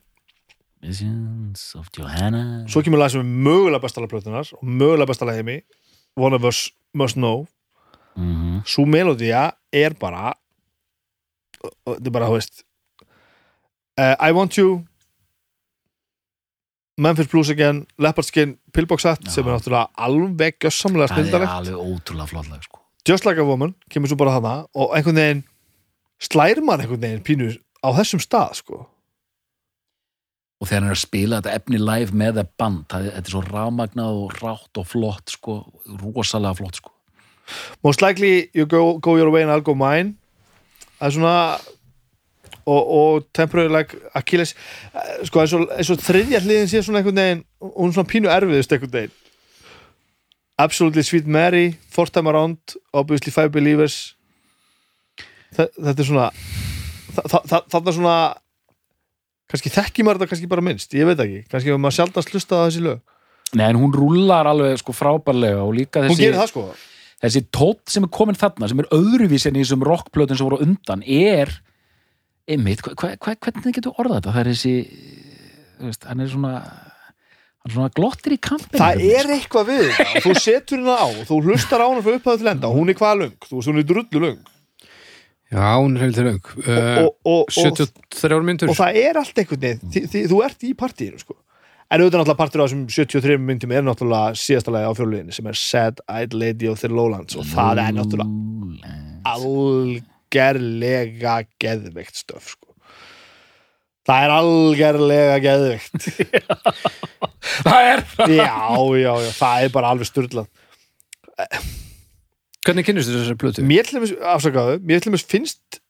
[0.86, 2.64] Visions of Johanna.
[2.70, 5.60] Svo kemur lag sem er mögulega bestala plötunar og mögulega bestala heimi
[6.16, 7.46] One of Us Must Know.
[8.16, 8.62] Mhm.
[8.64, 10.32] svo melodía er bara
[11.60, 12.62] þetta er bara, þú veist
[14.00, 14.86] uh, I Want You
[16.96, 21.52] Memphis Blues Again Leopard Skin, Pillbox Hat sem er náttúrulega alveg gjössamlega Það er snildalegt
[21.58, 22.80] alveg ótrúlega flott lag sko.
[23.06, 25.44] Just Like a Woman, kemur svo bara þarna og einhvern veginn
[26.24, 27.50] slær mann einhvern veginn pínu
[27.84, 28.86] á þessum stað sko.
[30.60, 33.34] Og þegar hann er að spila þetta efni live með það band, það, þetta er
[33.34, 35.56] svo rafmagnað og rátt og flott sko,
[36.00, 36.92] rosalega flott sko.
[37.84, 40.16] Most likely you go, go your way and I'll go mine.
[40.98, 41.34] Það er svona
[42.66, 44.54] og, og temporary like Achilles
[44.94, 48.10] eh, sko eins og, eins og þriðja hliðin sé svona einhvern veginn hún er svona
[48.10, 49.14] pínu erfiðust einhvern veginn.
[50.58, 54.14] Absolutely Sweet Mary Fourth Time Around, Obviously Five Believers.
[55.54, 56.30] Þe- þetta er svona
[57.12, 58.16] þa- þa- þa- þarna svona
[59.50, 62.62] kannski þekki maður þetta kannski bara minnst ég veit ekki, kannski hefur maður sjaldast hlustað
[62.62, 63.02] á þessi lög.
[63.56, 66.64] Nei, en hún rúllar alveg sko frábærlega og líka hún þessi, gerir það sko.
[67.22, 70.58] þessi tótt sem er komin þarna sem er öðruvísi en í þessum rockplötum sem voru
[70.66, 71.54] undan er
[72.50, 74.34] einmitt, hva, hva, hva, hvernig getur orðað þetta?
[74.34, 74.74] Það er þessi
[75.76, 80.10] þú veist, hann er svona hann svona glottir í kampinu það er eitthvað við þetta
[80.10, 82.70] og þú setur hérna á, þú hlustar á hana frá upphæðu til enda.
[82.70, 84.44] Og hún er hvað löng, þú veist hún er drullu löng
[85.46, 89.36] Já, hún er löng og, uh, og, og, og, 73 myndur og það er allt
[89.38, 91.34] einhvern veginn því, því, þú ert í partíinu sko.
[91.86, 95.46] En auðvitað náttúrulega partur á þessum 73 myndum er náttúrulega síðasta lagi á fjóluðinni sem
[95.46, 98.30] er Sad Eyed Lady of the Lowlands og það er náttúrulega
[99.30, 102.66] algerlega geðveikt stöf sko.
[104.06, 105.94] Það er algerlega geðveikt.
[107.66, 108.00] Það er
[108.34, 108.54] já,
[108.98, 110.46] já, já, það er bara alveg styrlað
[112.66, 113.62] Hvernig kynnistu þessari plötu?
[113.66, 115.80] mér til dæmis, afsakaðu, mér til dæmis finnst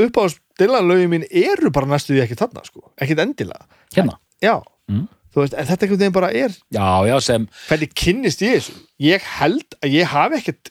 [0.00, 3.66] upp á stillanlögin mín eru bara næstu því ekki þarna sko, ekkit endilega
[3.96, 5.08] hérna já, Mm.
[5.34, 9.20] þú veist, en þetta veginn bara er já, já, sem hvernig kynnist ég þessu ég
[9.40, 10.70] held að ég hafi ekkert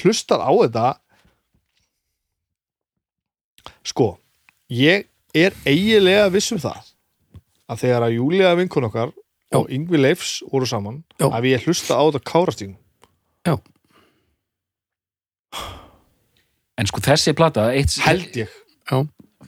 [0.00, 0.84] hlustað á þetta
[3.86, 4.06] sko
[4.70, 6.92] ég er eiginlega viss um það
[7.70, 9.10] að þegar að Júlia vinkun okkar
[9.50, 9.58] Já.
[9.60, 11.26] og Yngvi Leifs voru saman Já.
[11.30, 12.76] að ég hlustað á þetta kárastíðum
[16.78, 18.50] en sko þessi plata eitt, held ég.
[18.90, 18.98] Já.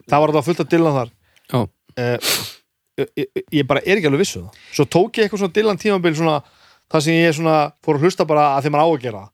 [0.09, 1.11] það var þetta fullt að Dylan þar.
[1.53, 1.61] Já.
[1.99, 2.29] Eh,
[2.99, 4.61] ég, ég, ég bara er ekki alveg viss um það.
[4.77, 6.37] Svo tók ég eitthvað svona Dylan tímabil svona,
[6.91, 9.25] það sem ég svona fór að hlusta bara að því maður á að gera.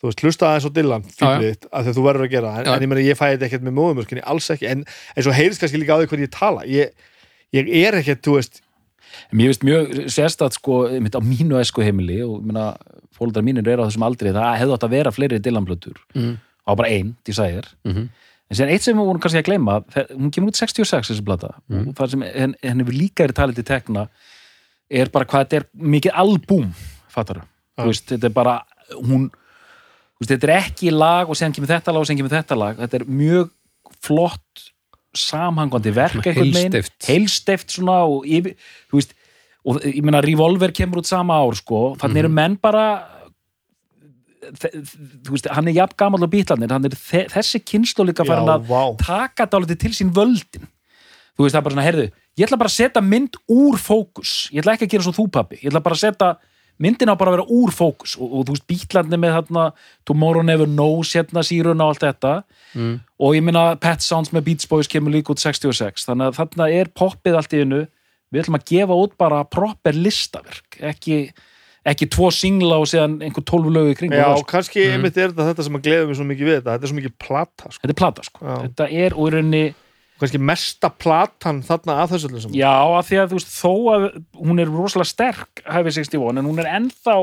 [0.00, 2.66] Þú veist, hlusta aðeins á Dylan fíblið, að því að þú verður að gera en,
[2.74, 4.66] en ég meina ég fæ þetta ekkert með móðumörskinni, alls ekki.
[4.68, 4.82] En,
[5.14, 6.64] en svo heyrðist kannski líka á því hvernig ég tala.
[6.68, 7.06] Ég,
[7.54, 8.60] ég er ekkert, þú veist
[9.30, 12.42] mér finnst mjög sérstætt sko á mínu esku heimili og
[13.14, 16.32] fólkdrar mínir eru á þessum aldrei það hefði átt að vera fleiri Dylan-plötur Mm.
[16.68, 18.08] Á bara ein, Desire Mhm.
[18.50, 19.84] en síðan eitt sem við vorum kannski að gleyma
[20.16, 21.24] hún kemur út 66 þessi
[21.68, 21.88] Mhm.
[21.88, 24.08] og það sem henn, henn hefur líka verið talið til tekna
[24.90, 26.72] er bara hvað þetta er mikið albúm,
[27.08, 27.42] fattar
[27.78, 28.62] þú veist, þetta er bara
[29.02, 29.30] hún,
[30.20, 32.76] veist, þetta er ekki lag og síðan kemur þetta lag og síðan kemur þetta lag.
[32.76, 33.50] Þetta er mjög
[34.00, 34.70] flott
[35.14, 36.22] samhangandi verk
[37.70, 38.54] svona og yfir,
[38.90, 39.14] þú veist
[39.64, 43.06] og ég meina Revolver kemur út sama ár sko, þannig eru menn bara
[45.30, 48.68] veist, hann er jafn gamall og bítlanir, hann er þe þessi kynslu líka farin að
[48.70, 48.82] vá.
[49.00, 50.68] taka dálítið til sín völdin.
[51.34, 54.34] Þú veist það er bara svona, heyrðu ég ætla bara að setja mynd úr fókus.
[54.52, 56.30] Ég ætla ekki að gera svo þú pappi, ég ætla bara að setja
[56.82, 58.16] myndin á bara að vera úr fókus.
[58.18, 59.66] Og, og þú veist bítlarnir með þarna
[60.08, 62.36] Tomorrow Never Knows hérna síruna og allt þetta.
[62.74, 62.94] Mm.
[63.22, 66.66] og ég minna Pet Sounds með Beach Boys kemur líka út 66 þannig að þarna
[66.74, 67.84] er poppið allt í einu.
[68.34, 71.28] Við ætlum að gefa út bara proper listaverk ekki,
[71.84, 74.50] ekki tvo singla og síðan einhver tólf lögu í kringum já, það, sko.
[74.54, 74.92] kannski Mhm.
[74.96, 76.98] einmitt er þetta þetta sem að gleða mig svo mikið við þetta þetta er svo
[77.00, 77.80] mikið plata, sko.
[77.84, 78.56] þetta er plata sko Já.
[78.68, 79.64] þetta er úr rauninni
[80.20, 82.54] kannski mesta platan þarna að þessu öllu saman.
[82.56, 84.04] Já, af því að þú veist, þó að
[84.46, 87.16] hún er rosalega sterk, hæfi 61, en hún er ennþá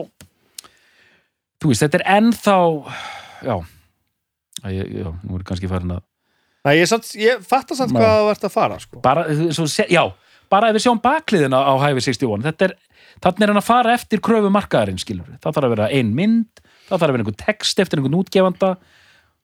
[1.61, 2.57] þú veist, þetta er ennþá
[3.45, 3.55] já
[4.61, 6.01] Æ, ég- já, nú er kannski farin að
[6.65, 8.99] Nei, ég, samt, ég fatta samt hvað það vart að fara sko.
[9.01, 10.03] bara, svo, já,
[10.51, 12.73] bara ef við sjáum bakliðina á hæfi 61, þetta er
[13.21, 16.61] þannig er hann að fara eftir kröfu markaðarinn skilur það þarf að vera ein mynd
[16.89, 18.73] það þarf að vera einhver text eftir einhvern útgefanda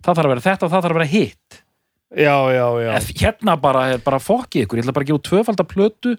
[0.04, 1.64] það þarf að vera þetta og það þarf að vera hitt.
[2.08, 2.90] Já, já, já.
[2.96, 6.14] En hérna bara bara fokkið ykkur, ég ætla bara að gefa út tvöfalda plötu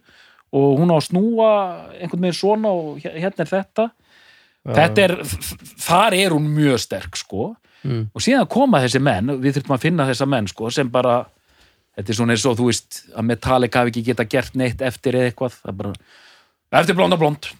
[0.58, 1.50] og hún á að snúa
[1.96, 3.86] einhvern veginn svona og hér- hérna er þetta.
[4.68, 5.14] Þetta er,
[5.80, 7.54] þar er hún mjög sterk sko.
[7.86, 8.08] Mm.
[8.10, 11.20] og síðan koma þessi menn, við þurfum að finna þessa menn sko sem bara
[11.98, 15.18] þetta er svona eins og þú veist að Metallica hafi ekki geta gert neitt eftir
[15.18, 15.56] eða eitthvað.
[15.58, 15.96] Það er bara,
[16.80, 17.50] eftir blonda blond.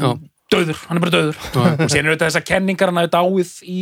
[0.00, 0.12] Já.
[0.50, 3.78] döður, hann er bara döður og síðan eru þetta þessar kenningar hann hafi dáið í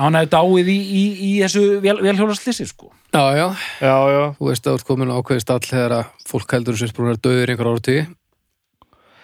[0.00, 2.90] hann hafi dáið í, í, í þessu vel, velhjólaslissi sko.
[3.12, 3.46] Já, já,
[3.82, 6.78] já, já, þú veist að þú ert komin á ákveði stall þegar að fólk heldur
[6.80, 8.04] sem sprúnar döður í einhver áratugi.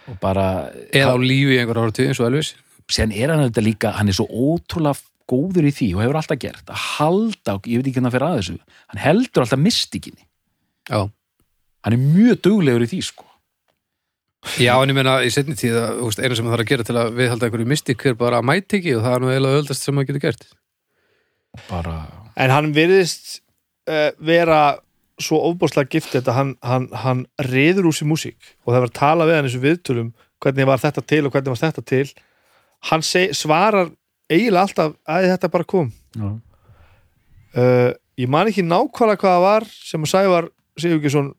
[0.08, 0.46] Og bara,
[0.92, 2.52] eða á lífi í einhver áratugi eins og Elvis.
[2.88, 6.40] Síðan er hann þetta líka hann er svo ótrúlega góður í því og hefur alltaf
[6.40, 10.28] gert að halda, ég veit ekki hvernig að fyrir að þessu hann heldur alltaf mystikinni
[10.88, 11.10] Já,
[11.84, 13.26] hann er mjög duglegur í því sko.
[14.62, 16.96] Já en ég meina í setni tíð að eina sem það þarf að gera til
[16.96, 19.84] að viðhalda einhverju mystik er bara að mæti ekki og það er nú eiginlega öldast
[19.84, 20.46] sem maður getur gert.
[21.68, 21.96] Bara,
[22.38, 23.40] en hann virðist
[23.90, 24.60] uh, vera
[25.20, 28.98] svo ofbúrslega gift þetta hann, hann, hann reyður úr sér músík og það var að
[29.00, 32.04] tala við hann eins og viðtölum hvernig var þetta til og hvernig var þetta til.
[32.88, 33.90] Hann seg, svarar
[34.30, 35.90] eiginlega alltaf að þetta bara kom.
[37.56, 37.90] Uh,
[38.20, 41.30] ég man ekki nákvæmlega hvað það var sem að Sævar Sigurgesson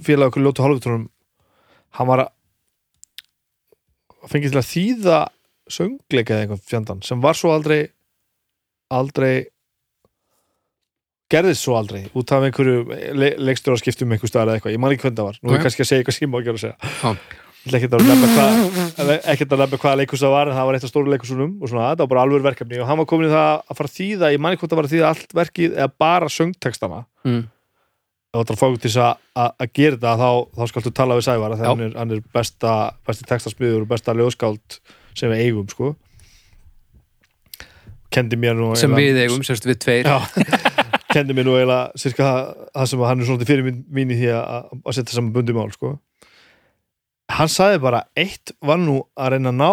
[0.00, 1.08] félag okkur ljótu hálfutónum
[1.98, 2.30] hann var að
[4.32, 5.18] fengið til að þýða
[5.72, 7.80] söngleika eða eitthvað fjandan sem var svo aldrei
[8.92, 9.34] aldrei
[11.32, 12.84] gerðist svo aldrei út af einhverju
[13.16, 15.38] le leikstur á skiptum einhver staðar eða eitthvað, ég man ekki hvernig það var.
[15.40, 16.76] Nú er kannski að segja eitthvað sem ég má ekki að segja
[17.62, 18.28] ekkert að nefna
[19.70, 22.02] að hvaða leikus það var en það var eitt af stóru leikusunum og svona, þetta
[22.02, 24.40] var bara alveg verkefni og hann var komin í það að fara að þýða ég
[24.42, 26.98] man ekki hvort það var að þýða allt verkið eða bara söngtekstana
[27.28, 27.42] mm.
[27.46, 30.94] ef þú ætlar að fá til þess að- að að gera þetta þá, þá skaltu
[30.98, 31.72] tala við Sævar þegar Já.
[31.72, 32.74] hann er, hann er besta,
[33.06, 34.80] besti textasmiður og besta ljóðskáld
[35.14, 35.92] sem við eigum sko
[38.12, 40.08] kendi mér nú sem eiginlega- við eigum, sérst við tveir
[41.12, 44.18] kendi mér nú eiginlega sirka það, það sem hann er svona fyrir mín, mín í
[44.18, 45.94] því að, að setja saman bundi mál sko.
[47.30, 49.70] Hann sagði bara eitt var nú að reyna að ná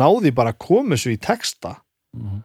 [0.00, 1.76] náði bara að koma þessu í texta
[2.16, 2.42] Mhm.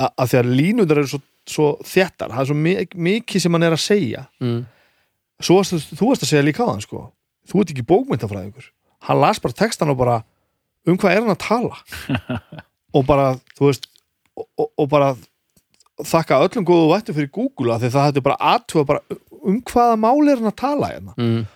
[0.00, 1.20] að, að því að línundar eru svo,
[1.50, 4.60] svo þéttar, það er svo mi- mikið sem hann er að segja mm.
[5.42, 7.12] svo varst, þú varst að segja líka á hann sko.
[7.48, 8.68] þú ert ekki bókmyndafræðingur
[9.08, 10.22] hann las bara textan og bara
[10.86, 11.76] um hvað er hann að tala
[12.94, 13.88] og bara, þú veist
[14.36, 15.16] og, og, og bara
[16.04, 19.00] þakka öllum góðu vættu fyrir Google af því það hætti bara bara
[19.42, 21.46] um hvaða máli er hann að tala hérna Mm.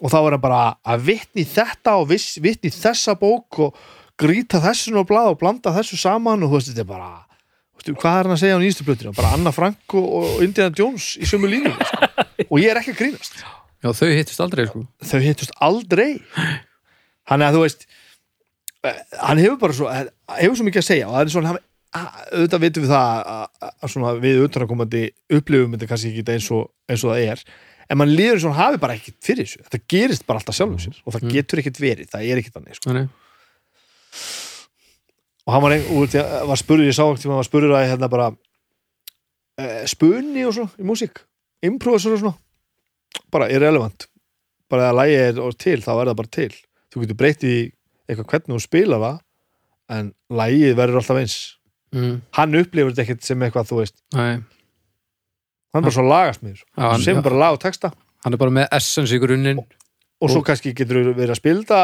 [0.00, 3.76] Og þá var hann bara að vitni í þetta og í þessa bók og
[4.20, 7.10] grýta þessu og blað og blanda þessu saman og þú veist, þetta er bara
[7.76, 9.14] veistu, hvað er hann að segja á nýjastu plötinu?
[9.16, 12.10] Bara Anna Frank og, Indiana Jones í sömu línu sko.
[12.50, 13.40] og ég er ekki að grínast
[13.80, 14.82] Já, þau hittist aldrei sko.
[15.08, 16.10] þau hittust aldrei
[17.30, 17.86] hann er að þú veist
[18.84, 20.04] eh, hann hefur bara svo eh,
[20.42, 21.62] hefur svo mikið að segja og það er svona hann,
[21.96, 25.02] að- auðvitað vitum við það að, að, að svona við utanakomandi
[25.38, 27.44] upplifum þetta kannski ekki eins og, eins og það er
[27.90, 29.64] en mann líður eins og hann hafi bara ekkert fyrir þessu.
[29.66, 31.32] Þetta gerist bara alltaf sjálfum sér og það Mm.
[31.34, 32.90] getur ekkert verið, það er ekkert þannig sko.
[35.46, 35.74] Og hann var,
[36.46, 40.70] var spurður, ég sá ekki tíma var spurður að hérna bara uh, spunni og svona
[40.78, 41.22] í músík.
[41.66, 42.36] Improvisur og svona.
[43.32, 44.06] Bara irrelevant.
[44.70, 46.52] Bara að lægi er til, þá er það bara til.
[46.92, 47.54] Þú getur breytt í
[48.10, 49.18] eitthvað hvernig þú spila það
[49.90, 51.38] en lægið verður alltaf eins.
[51.90, 52.20] Mm.
[52.38, 54.36] hann upplifur þetta ekkert sem eitthvað þú veist Nei.
[55.72, 57.04] Hann er bara svo lagast með þessu.
[57.04, 57.92] Sem bara lag og texta.
[58.24, 59.60] Hann er bara með essence í grunninn.
[60.20, 61.78] Og svo kannski getur þú verið að spilda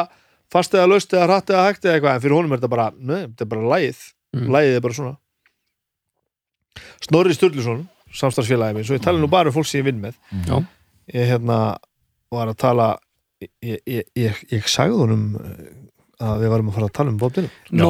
[0.53, 2.91] fast eða löst eða hratt eða hægt eða eitthvað en fyrir honum er þetta bara,
[2.99, 4.05] nei, þetta er bara lægið
[4.37, 4.49] Mm.
[4.53, 5.17] lægið er bara svona.
[7.07, 7.85] Snorri Sturluson
[8.17, 10.17] samstarfsfélagið minn, svo ég tala nú bara um fólk sem ég vinn með.
[10.47, 10.59] Já.
[11.15, 11.59] ég hérna
[12.35, 12.87] var að tala
[13.41, 15.25] ég, ég, ég, ég sagði honum
[16.23, 17.51] að við varum að fara að tala um Bob Dylan.
[17.77, 17.89] Nó,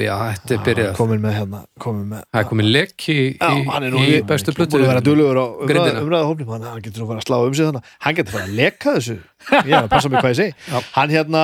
[0.00, 0.90] já, þetta er byrjað.
[0.96, 4.14] Komin með hérna komin með Það er komið leki í, Já, hann er nú í
[4.16, 6.00] í- bestu plötu búin að vera duglegur á Grindina.
[6.06, 8.46] umræða hófnum hann, hann getur nú bara að slá um sig þannig hann getur bara
[8.48, 9.16] að leka þessu.
[9.52, 10.54] Ég er að passa mig hvað ég segi.
[10.72, 10.80] Já.
[10.96, 11.42] hann hérna,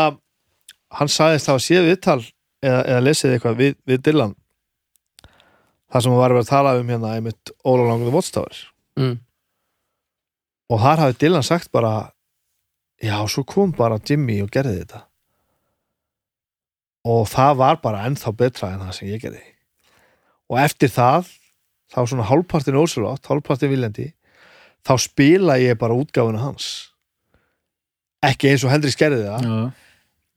[1.00, 2.18] hann sagðist hafa séð viðtal
[2.62, 4.34] eða, eða lesið eitthvað við, við Dylan.
[5.92, 8.56] Það sem hann var að vera að tala um hérna einmitt All Along the Watchtower.
[8.96, 9.18] Mm.
[10.72, 11.92] og þar hafi Dylan sagt bara
[13.02, 15.02] já, svo kom bara Jimmy og gerði þetta
[17.08, 19.42] og það var bara ennþá betra en það sem ég gerði
[20.52, 21.30] og eftir það
[21.92, 24.08] þá svona hálfpartin ósvöld hálfpartin viljandi
[24.86, 26.68] þá spila ég bara útgáfuna hans
[28.22, 29.56] ekki eins og Hendrix gerði það Já.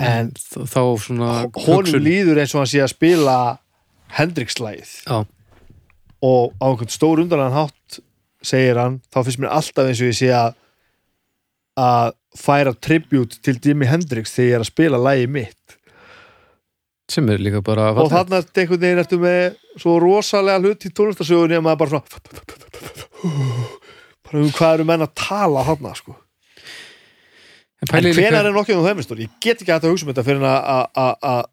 [0.05, 2.01] en Þá svona honum hugsun.
[2.03, 3.37] líður eins og hann sé að spila
[4.17, 5.19] Hendrix-lægið Já.
[6.25, 7.99] og á einhvern stór undanlegan hátt
[8.45, 10.57] segir hann, þá finnst mér alltaf eins og ég sé að
[11.75, 15.75] að færa tribute til Jimi Hendrix þegar ég er að spila lægi mitt
[17.11, 21.57] sem er líka bara og þarna einhvern veginn ertu með svo rosalega hlut í tónlistasögunni
[21.59, 22.05] að maður bara svona
[24.25, 26.15] bara um hvað eru menn að tala þarna sko
[27.85, 30.23] En en hvenær er nokkið um þeim stóri ég get ekki að hugsa um þetta
[30.25, 31.43] fyrir að- að að- að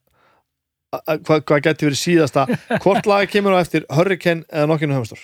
[1.02, 2.44] að- hvað, hvað geti verið síðasta
[2.84, 5.22] hvort laga kemur á eftir Hurricane eða nokkið um heimstór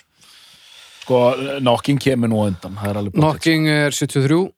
[1.09, 1.19] Sko,
[1.65, 3.09] nokking kemur nú undan er.
[3.17, 4.51] Knocking er 73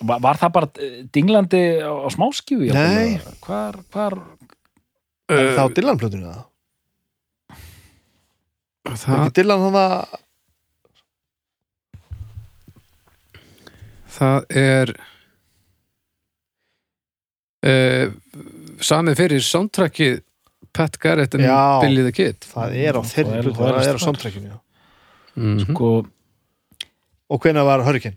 [0.00, 2.68] var, var það bara eh, dinglandi á, á smáskífu?
[2.74, 3.16] Nei.
[3.46, 4.18] Hvar, hvar
[5.30, 6.44] er uh, það á Dylan-plötunni það?
[8.86, 9.94] það, ekki Dylan hann að
[14.16, 14.92] það er
[17.66, 18.06] uh,
[18.86, 20.22] samið fyrir soundtrackið
[20.76, 21.80] Pat Garrett and Já.
[21.82, 24.50] Billy the Kid það er á Það þeirri er- plötu, það er er á soundtrackinu
[24.52, 24.56] já.
[25.36, 25.72] mm -hmm.
[25.72, 25.90] sko,
[27.30, 28.16] og hvenær var Hurricane?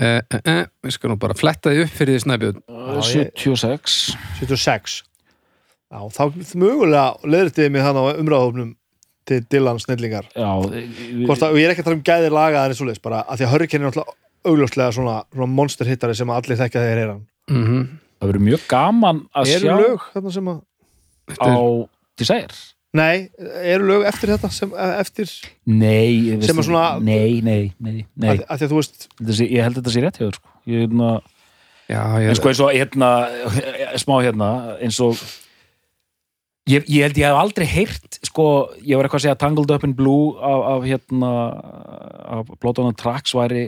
[0.00, 2.62] Uh, uh, uh, Við skal nú bara fletta því upp fyrir því snæbjörn.
[2.68, 5.02] Ég- 76 76
[5.94, 6.22] já, þá
[6.58, 8.74] mögulega leðritiði mig hann á umræðahofnum
[9.24, 9.80] til Dylan
[11.40, 13.40] að, og ég er ekki að tala um gæðir laga en svo leis bara að
[13.40, 17.14] því að Hurricane er náttúrulega augljóslega svona, svona monster hittari sem allir þekkja þegar heyra
[17.14, 17.26] hann.
[17.48, 17.86] Mm -hmm.
[18.20, 20.60] það verður mjög gaman að eru sjá lög þarna sem að
[21.40, 21.54] á
[22.18, 23.28] Desire nei,
[23.66, 25.30] eru lög eftir þetta sem, eftir,
[25.66, 28.28] Nei, Sem er svona- Nei, nei, nei, nei.
[28.36, 30.52] að, að veist Þessi, Ég held að þetta sé rétt hjá þér sko.
[30.70, 31.08] Ég, hérna,
[31.90, 33.08] Já, ég en sko eins og hérna
[34.04, 34.50] smá hérna
[34.80, 35.18] eins og
[36.70, 38.46] ég, ég held ég hef aldrei heyrt sko,
[38.80, 41.32] ég var eitthvað að segja Tangled Up in Blue af, af hérna
[42.40, 43.66] af the Tracks væri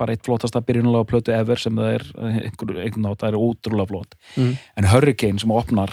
[0.00, 2.04] bara eitt flottasta byrjunulega plötu ever sem það er
[2.48, 4.56] einhver, einhvern nátt, það er ótrúlega flott Mm.
[4.80, 5.92] en Hurricane sem opnar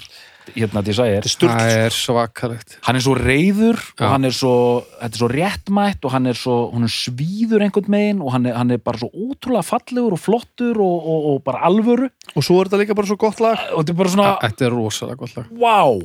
[0.55, 1.27] hérna er.
[1.30, 2.80] Sturl það er svakalegt.
[2.88, 4.55] Hann er svo reyður og hann er svo,
[5.01, 8.49] þetta er svo réttmætt og hann er svo, hann er svíður einhvern megin og hann
[8.49, 12.09] er, hann er bara svo ótrúlega fallegur og flottur og, og, og bara alvöru.
[12.35, 13.69] Og svo er þetta líka bara svo gott lag.
[13.73, 15.55] Og þetta er bara svona, þetta er rosalega gott lag.
[15.59, 16.03] Wow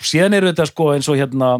[0.00, 1.58] og síðan eru þetta sko eins og hérna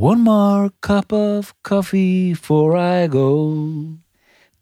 [0.00, 3.98] One more cup of coffee before I go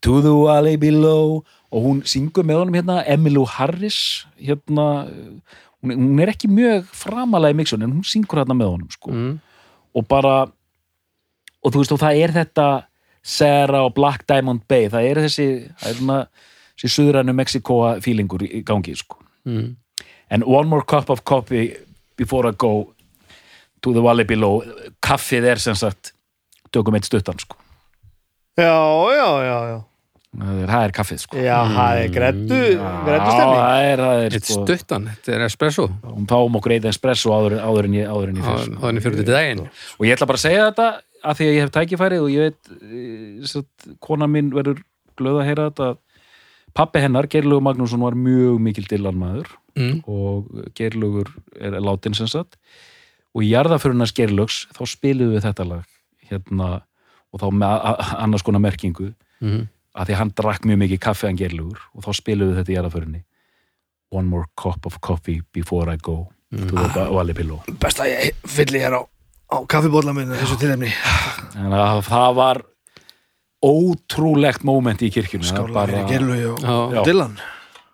[0.03, 5.09] to the valley below og hún syngur með honum hérna Emmylou Harris hérna
[5.83, 9.13] hún, hún er ekki mjög framalega í mixun en hún syngur hérna með honum sko
[9.13, 9.35] mm.
[9.99, 10.37] og bara
[11.59, 12.69] og þú veist og það er þetta
[13.29, 16.19] Sarah og Black Diamond Bay það er þessi, það er svona
[16.79, 19.19] þessi suðrænu Mexikoa fílingur í gangi sko.
[19.49, 19.77] Mm.
[20.31, 21.77] en one more cup of coffee
[22.17, 22.95] before I go
[23.83, 24.63] to the valley below
[25.05, 26.13] kaffið er sem sagt
[26.73, 27.57] tökum eitt stuttan sko.
[28.57, 28.73] já,
[29.13, 29.79] já, já, já
[30.39, 31.41] það er, það er kaffið sko.
[31.43, 32.61] já, það er grættu
[33.09, 36.29] grættu Já, stemning það er, það er Þetta er sko, stuttan, þetta er espresso hún
[36.31, 39.37] fáum okkur eitt espresso áður, áður en ég, áður en ég fyrst þannig fyrir þetta
[39.37, 40.89] daginn og ég ætla bara að segja þetta
[41.19, 44.83] að því að ég hef tækifæri og ég veit eh, satt, kona mín verður
[45.19, 45.93] glöð að heyra þetta
[46.79, 50.03] pappi hennar, Geirlugur Magnússon var mjög mikil dillanmaður mm.
[50.07, 52.61] og Geirlugur er látin sem sagt
[53.35, 55.97] og í jarðaförunars Geirlugs þá spiliðu við þetta lag
[56.29, 56.69] hérna
[57.35, 59.69] og þá með annars konar merkingu Mm.
[59.97, 62.73] Að því að hann drakk mjög mikið kaffi hann Geirlugur og þá spiliðu við þetta
[62.73, 63.23] í jarðaförunni
[64.11, 68.35] One more cup of coffee before I go to the valley below best að ég
[68.49, 69.03] fylli hér á,
[69.53, 70.57] á kaffibólla minn þessu
[71.69, 72.63] að það var
[73.65, 76.61] ótrúlegt moment í kirkjunni bara- fyrir Gerlu og.
[76.95, 77.03] Já.
[77.05, 77.39] Dylan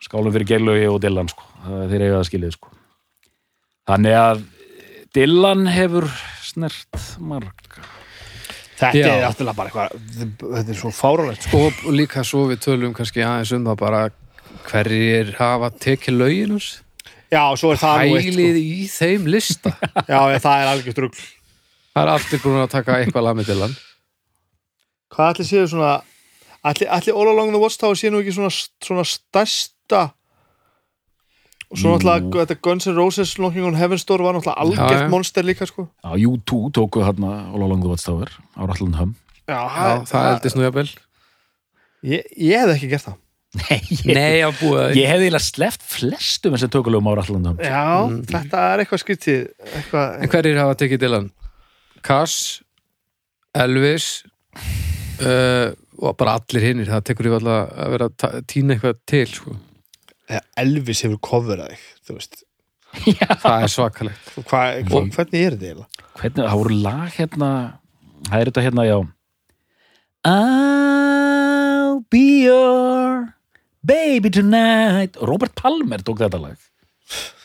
[0.04, 1.42] skálum fyrir Gerlaugi og Dylan sko.
[1.64, 2.68] Þeir eiga það skilið sko.
[3.88, 4.42] þannig að
[5.14, 6.06] Dylan hefur
[6.44, 7.84] snert marga
[8.78, 9.10] þetta Já.
[9.12, 11.62] er afturlega bara eitthvað þetta er svo fáralegt sko.
[11.70, 14.02] og líka svo við tölum kannski aðeins um það bara
[14.68, 16.70] hverjir hafa tekið hans
[17.30, 20.05] já, svo er það nú eitt hælið í þeim lista sko.
[20.12, 23.51] já, já, það er algjör drugg það er allir búin að taka eitthvað lag með
[23.52, 23.78] til hann
[25.14, 25.94] hvað ætli séu svona
[26.64, 28.51] ætli, ætli All Along the Watchtower sé nú ekki svona,
[28.82, 30.09] svona stærsta
[31.70, 35.47] og svo náttúrulega þetta Guns N' Roses Knocking on Heaven's Door var náttúrulega algjört monster
[35.47, 35.89] líka sko.
[36.05, 39.15] Já, U2 tóku hérna All Along the Watchtower á Rattlund Hum.
[39.49, 40.89] Já, Já, það eldist nú jafnvel.
[42.05, 43.20] Ég, ég hef ekki gert það.
[43.55, 47.61] Nei, ég, Nei, að búa ég hefði eiginlega sleppt flestum þessi tökulögum á Rattlund Hum.
[47.62, 47.85] Já,
[48.32, 49.41] þetta er eitthvað skrítið
[49.77, 51.28] eitthvað, En hverjir hafa tekið til hann?
[52.05, 52.39] Cass,
[53.55, 54.09] Elvis
[55.23, 55.70] uh,
[56.03, 59.55] og bara allir hinnir það tekur yfir alltaf að vera að tína eitthvað til sko.
[60.60, 62.42] Elvis hefur coverað þig þú veist.
[63.44, 64.28] Það er svakalegt.
[64.38, 66.05] Og hvað, hvað, hvernig er þetta eiginlega?
[66.14, 67.48] Hvernig, það voru lag hérna
[68.24, 68.98] Það er þetta hérna, já.
[70.24, 73.34] I'll be your
[73.84, 75.18] baby tonight.
[75.20, 76.56] Robert Palmer tók þetta lag.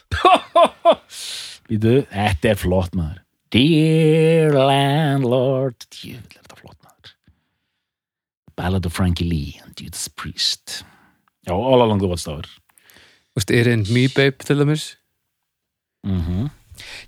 [1.70, 3.20] Vítu, þetta er flott maður.
[3.52, 7.14] Dear landlord er þetta flott maður.
[8.56, 10.84] Ballad of Frankie Lee and Judas Priest.
[11.48, 12.48] Já, all along the watchtower
[13.34, 14.88] Þú veist, er einn Me Babe til dæmis?
[16.08, 16.50] Mm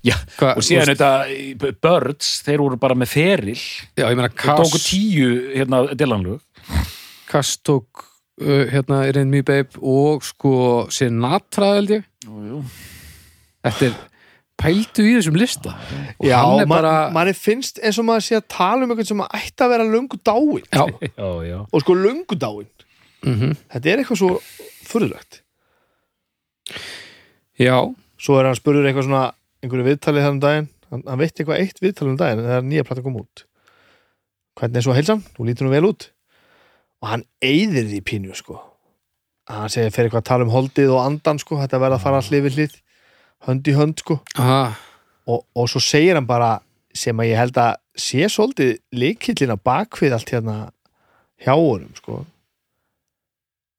[0.04, 3.60] Já, Hva, og síðan þetta Birds, þeir voru bara með feril.
[3.96, 6.42] Já, ég meina Þeir tóku tíu hérna Dylanlög
[7.30, 8.02] Cass tók
[8.42, 10.52] uh, hérna er einn Me Babe og sko
[10.92, 12.08] Sinatra held ég.
[12.26, 12.60] Jú.
[13.64, 13.96] Þetta er
[14.60, 15.72] pældu í þessum lista.
[16.18, 18.92] Og Já, hann er man, bara manni finnst eins og maður sé að tala um
[18.92, 20.84] eitthvað sem ætti að vera löngu dáin Já,
[21.22, 21.58] Já, já.
[21.64, 22.68] Og sko löngu dáin
[23.22, 24.36] mm þetta er eitthvað svo
[24.90, 25.40] furðulegt
[27.58, 27.76] já.
[28.22, 29.22] Svo er hann spurður eitthvað svona
[29.62, 30.68] einhverju viðtalið þannig daginn.
[30.92, 33.44] Hann, hann veit eitthvað eitt viðtalið um daginn þegar nýja plata kom út.
[34.58, 36.08] Hvernig er svo heilsan, þú lítur nú vel út.
[37.02, 38.60] Og hann eyðir því pínu sko.
[39.50, 41.58] Hann segir fyrir eitthvað að tala um holdið og andan sko.
[41.58, 42.76] Þetta verða að fara hlið við hlið
[43.48, 44.18] hönd í hönd sko.
[45.26, 46.52] Og, og svo segir hann bara
[46.94, 50.56] sem að ég held að sé svolítið líkillin á bakvið allt hérna
[51.42, 52.22] hjá honum sko.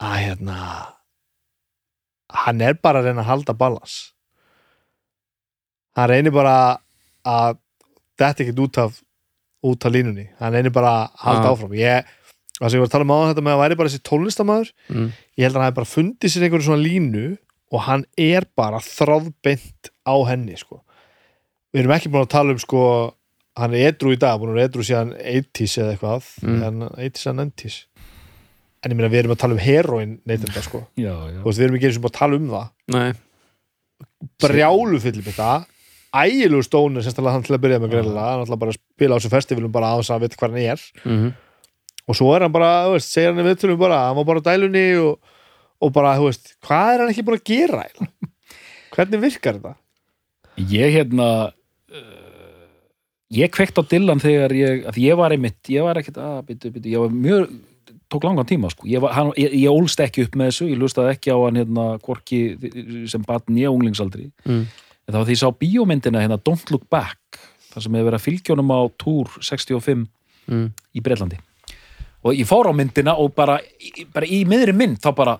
[0.03, 0.57] Að hérna
[2.33, 3.95] hann er bara að reyna að halda balans
[5.97, 6.55] hann reynir bara
[7.27, 7.57] að
[8.19, 8.99] þetta ekkert út af
[9.63, 11.53] út af línunni, hann reynir bara að halda Ah.
[11.53, 12.03] áfram ég,
[12.59, 14.71] það sem ég var að tala um á þetta með að væri bara þessi tónlistamæður
[14.89, 15.07] mm,
[15.37, 17.25] ég held að hann hefði bara fundið sér einhverju svona línu
[17.73, 20.81] og hann er bara þráðbeint á henni sko.
[21.73, 22.81] við erum ekki búin að tala um sko,
[23.57, 26.63] hann er edru í dag búin að vera edru síðan 80s eða eitthvað Mm.
[26.67, 27.77] en 80s eða 90s
[28.83, 30.83] en ég meina við erum að tala um heroin neytenda sko.
[30.99, 31.39] Já, já.
[31.39, 32.67] Þú veist, við erum ekki eins og bara að tala um það.
[32.93, 33.07] Nei,
[34.43, 35.51] brjálu fyllum þetta
[36.13, 39.17] ægilegu stónur sérstaklega hann til að byrja með greinlega hann ætla bara að spila á
[39.17, 40.83] þessu festivalum bara þess að vita hvað hann er.
[41.07, 41.31] Mm
[42.07, 44.43] og svo er hann bara, þú veist, segir hann í viðtölum bara, hann var bara
[44.43, 45.35] á dælunni og,
[45.83, 47.83] og bara, þú veist, hvað er hann ekki búin að gera
[48.93, 49.75] hvernig virkar þetta?
[50.69, 52.65] Ég hérna uh,
[53.33, 56.73] ég kveikt á Dylan þegar ég, að ég var einmitt, ég var ekkert að, byttu,
[56.75, 57.47] byttu, ég var mjög
[58.13, 60.79] tók langan tíma sko, ég, var, hann, ég, ég ólst ekki upp með þessu, ég
[60.81, 62.41] lustaði ekki á hann hérna hvorki
[63.11, 64.67] sem batn ég unglingsaldri, Mm.
[65.07, 67.39] en það var því ég sá bíómyndina hérna Don't Look Back
[67.73, 70.07] þar sem hefur verið að fylgjónum á túr 65
[70.47, 70.69] Mm.
[70.95, 71.37] í Breitlandi
[72.23, 73.57] og ég fór á myndina og bara,
[74.13, 75.37] bara í miðri mynd þá bara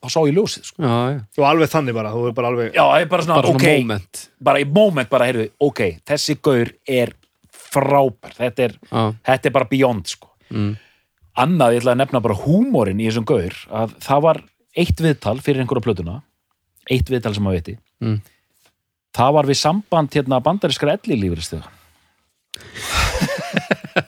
[0.00, 0.82] þá sá ég ljósið sko.
[0.82, 1.20] Já, já.
[1.38, 4.20] og alveg þannig bara, þú er bara alveg já, bara svona, Bara svona ok, moment.
[4.40, 7.12] bara í moment bara, heyrðu, ok, þessi gaur er
[7.52, 10.30] frábær, þetta er, þetta er bara beyond sko.
[10.50, 10.72] Mm.
[11.44, 14.42] Annað, ég ætla að nefna bara húmórin í þessum gaur, að það var
[14.84, 16.18] eitt viðtal fyrir einhverja plötuna
[16.90, 18.20] eitt viðtal sem að viti Mm.
[19.12, 20.94] það var við samband hérna bandarískra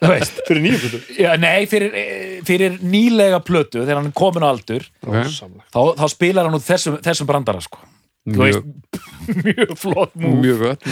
[0.03, 4.45] veist fyrir nýju plötu Já, nei, fyrir, eh, fyrir nýlega plötu þegar hann er komin
[4.47, 5.13] á aldur Ok.
[5.19, 5.69] Rosamlegt.
[5.75, 7.83] þá, þá spilar hann út þessum, þessum brandara sko.
[8.23, 8.65] Þú Mjög, veist,
[9.49, 10.83] mjög flott mjög gott,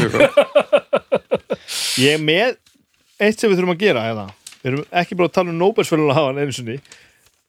[2.05, 2.57] ég er með
[3.21, 4.27] eitt sem við þurfum að gera hérna.
[4.63, 6.81] Við erum ekki bara að tala um Nóbelsfjölun að hafa hann einu sinni.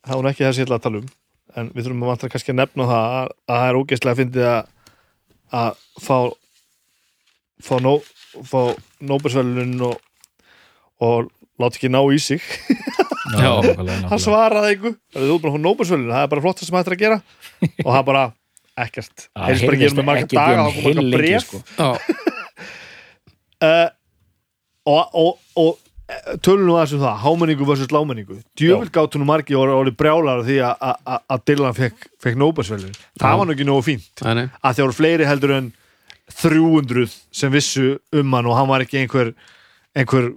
[0.02, 1.10] Það er hún ekki þessi ég ætla að tala um.
[1.52, 4.22] En við þurfum að vantar kannski að nefna það að, að það er ógeðslega að
[4.22, 4.62] fyndi að
[5.52, 6.18] að fá
[7.62, 7.98] fá, nó,
[8.48, 8.60] fá
[9.04, 9.98] Nóbelsfjölun og,
[11.04, 11.32] og
[11.62, 12.44] láta ekki ná í sig.
[13.32, 17.20] Hann svaraði einhver það er bara Nóbelsfjölun, það er bara flott sem hættir að gera.
[17.84, 18.26] Og það bara
[18.82, 19.28] ekkert.
[19.28, 21.58] Það heyrðist bara að gera með marga ekki daga um og heillengi, bref sko.
[23.62, 23.90] Uh,
[24.90, 25.74] og,
[26.12, 30.44] og, og aðeins um það hámenningu versus lámenningu djöfell gátt hún margi og orðið brjálar
[30.48, 34.12] því að- að að- að Dylan fekk, fekk Nóbelsvelun það var nú ekki nógu fínt.
[34.64, 35.72] Að það voru fleiri heldur en
[36.42, 39.34] 300 sem vissu um hann og hann var ekki einhver
[39.96, 40.30] einhver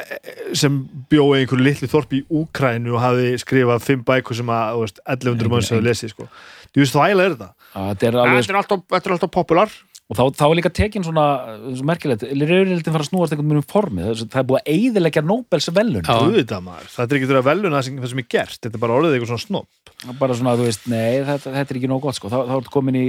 [0.00, 0.78] eh, sem
[1.10, 5.00] bjóði einhver litli þorp í Úkrænu og hafi skrifað fimm bækur sem að þú veist,
[5.06, 6.28] 1100 manns hefur lesið sko.
[6.72, 7.50] þú veist þvæla er þetta.
[7.74, 9.68] Já, Þetta er alveg, þetta er alltaf, þetta er alltaf popular
[10.10, 11.24] og þá, þá er líka tekin svona,
[11.70, 15.22] svona merkilegt, rauðrildin fara að snúast einhvern veginn um formi, það er- búið að eyðileggja
[15.24, 18.96] Nobels velun, þetta er ekki þeirra velun sem, það sem er gert, þetta er bara
[18.98, 22.18] orðið eitthvað svona snopp bara svona, þú veist, nei, þetta, þetta er ekki nóg gott,
[22.18, 23.06] sko, þá, þá er komin í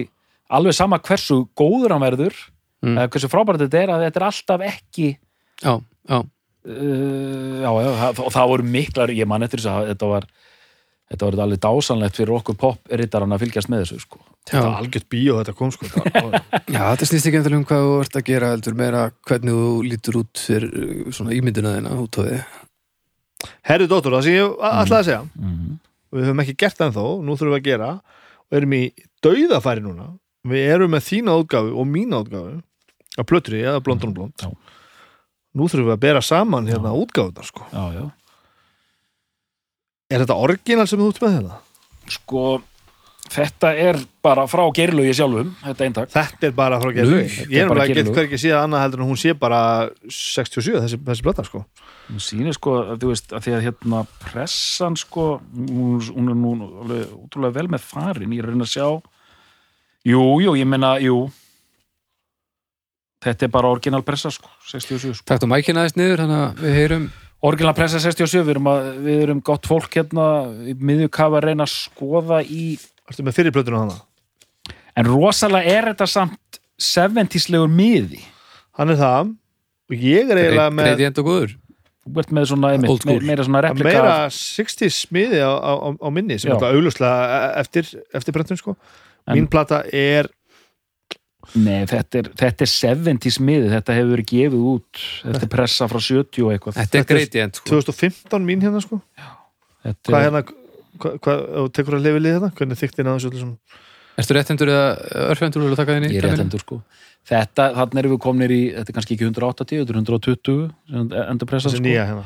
[0.52, 2.36] alveg sama hversu góður hann verður
[2.82, 2.96] Mm.
[2.98, 5.08] eða hversu frábært þetta er, að þetta er alltaf ekki
[5.62, 5.74] Já,
[6.10, 6.18] já.
[6.66, 10.26] uh, já, já, og það voru miklar ég man eftir þess að þetta var
[11.12, 14.24] þetta var alveg dásanlegt fyrir okkur pop-rittaran að fylgjast með þessu, sko.
[14.48, 15.90] Þetta var algjört bíó þetta kom sko.
[16.76, 19.70] Já, þetta snýst ekki endilega um hvað þú ert að gera heldur meira hvernig þú
[19.86, 22.42] lítur út fyrir uh, svona ímyndina þina út á því
[23.66, 25.22] Herri Dóttur, það sem ég ætlaði að segja.
[25.38, 25.80] Mm
[26.12, 27.92] og við höfum ekki gert það ennþá, nú þurfum við að gera.
[28.52, 28.82] Og erum í
[29.24, 30.08] dauðafæri núna.
[30.52, 32.58] Við erum með þína útgáfu og mína útgáfu.
[33.16, 34.44] Að plötri eða blondun blond.
[34.44, 34.52] Já.
[35.52, 37.66] nú þurfum við að bera saman hérna útgáfunar sko.
[37.74, 38.04] já, já
[40.12, 41.60] er þetta orginal sem þú út með þetta?
[42.12, 42.44] sko,
[43.32, 46.12] þetta er bara frá gerlugi sjálfum, þetta eintak.
[46.14, 47.12] Þetta er bara frá er
[47.48, 49.62] ég er bara að geta hvergi síðan annað heldur en hún sé bara
[50.08, 51.64] 67 þessi, þessi blöta sko.
[52.12, 56.40] hún sýnir sko, að þú veist, að því að hérna pressan sko, hún, hún er
[56.40, 58.88] nú alveg útrúlega vel með farin, ég er að reyna að sjá.
[60.12, 61.28] Jú, jú, ég meina, jú.
[63.22, 65.28] Þetta er bara orginal pressa sko, 67 sko.
[65.30, 67.12] Takk þú mækina aðeins niður, þannig að við heyrum
[67.42, 70.26] orginal pressa 67, við erum, að, við erum gott fólk hérna,
[70.68, 72.66] í miðjukafa að reyna að skoða í,
[73.12, 73.98] Ertu með fyrir plötuna hana?
[74.96, 78.22] en rosalega er þetta samt 70-slegur miði.
[78.78, 79.34] Hann er það.
[79.92, 81.56] Og ég er eiginlega með Greiti enda góður.
[82.02, 86.10] Þú ert með svona, einmitt, me, meira svona replika meira 60 smiði á, á, á-
[86.14, 88.74] minni sem er auðvuslega eftir, eftir brentun sko.
[89.28, 90.30] En- mín plata er
[91.58, 95.88] Nei, þetta er, þetta er 70 smiði, þetta hefur verið gefið út þetta er pressa
[95.92, 97.70] frá 70 og eitthvað Þetta er er greiti end sko.
[97.82, 99.00] 2015 mín hérna sko.
[99.82, 103.18] þetta hvað er, hérna hvað, hvað, þú tekur að lifa lið þetta hvernig þykti náðu
[103.18, 103.56] þessu öllu sem
[104.22, 104.88] Ertu réttendur eða
[105.32, 106.14] örfendur að taka þinni?
[106.14, 106.80] ég er réttendur sko
[107.32, 111.14] þetta, þannig erum við komnir í, þetta er kannski ekki 180 þetta er 120 sem
[111.26, 111.88] endur pressa þessi sko.
[111.88, 112.26] nýja hérna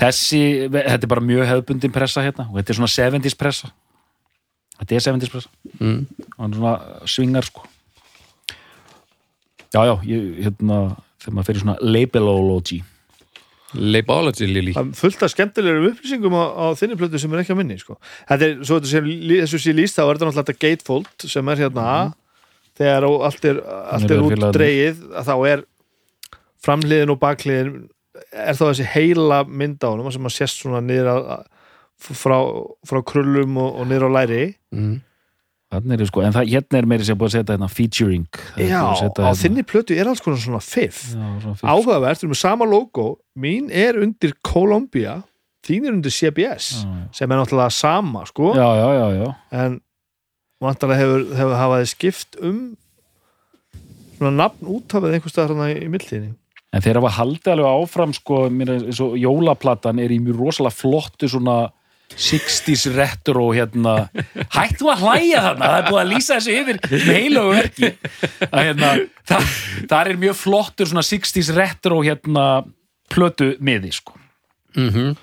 [0.00, 0.42] þessi,
[0.72, 3.72] þetta er bara mjög hefðbundin pressa hérna og þetta er svona 70s pressa
[4.80, 5.50] þetta er 70s pressa
[5.80, 5.98] mm.
[6.36, 6.76] hann er svona
[7.08, 7.64] svingar sko
[9.76, 10.78] já, já, ég, hérna
[11.20, 12.82] þegar maður fyrir svona labelology.
[13.76, 17.52] Labology Lili það er fullt af skemmtilegum upplýsingum á, á þinni plötu sem er ekki
[17.52, 17.96] á minni sko.
[18.30, 21.50] þetta er, svo þetta sé, lí- þessu sé líst þá er þetta náttúrulega gatefold sem
[21.52, 21.86] er hérna.
[22.78, 23.58] Þegar ó- allt er,
[23.90, 24.32] allt er út
[25.16, 25.64] að þá er
[26.66, 27.74] framhliðin og bakliðin
[28.32, 32.36] er þá þessi heila mynd á honum sem að sést svona niður að, að frá,
[32.86, 34.42] frá krullum og, og niður á læri.
[34.72, 34.94] Mm.
[35.00, 35.05] er
[36.10, 38.26] sko, en það, hérna er meiri sem búið að setja hérna featuring.
[38.56, 41.70] Já, á hérna- þinni plötu er alls konar svona fiff já, svona fínt.
[41.70, 45.22] áhugavert, við erum með sama logo mín er undir Columbia
[45.66, 47.08] þín er undir CBS Já, já.
[47.12, 48.54] sem er náttúrulega sama sko.
[48.54, 49.34] Já, já, já, já.
[49.52, 49.80] En
[50.62, 52.76] vantarlega hefur, hefur hafaði skipt um
[54.16, 56.34] svona nafn úthafið einhvers staðar hana í mildtíðinni
[56.76, 60.40] En þeir hafa haldið alveg áfram sko, mér er eins og jólaplatan er í mjög
[60.42, 61.70] rosalega flottu svona
[62.14, 63.96] 60s retro hérna.
[64.54, 67.90] Hættu að hlæja þarna, það er búið að lýsa þessu yfir með heilögu verki
[68.46, 68.92] að hérna,
[69.28, 69.50] það,
[69.90, 72.46] það er mjög flottur svona 60s retro hérna
[73.12, 74.16] plötu miði sko.
[74.76, 75.14] Mhm.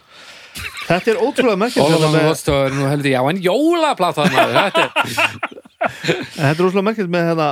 [0.83, 4.89] Þetta er ótrúlega merkilegt Ólafur með, Lótstóður nú heldur, já, en jólaplatan maður, þetta er
[5.83, 7.47] en þetta er ótrúlega merkilegt með hérna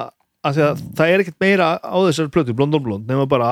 [0.46, 3.52] að því að það er ekkert meira á þessari plötu blond on blond, nema bara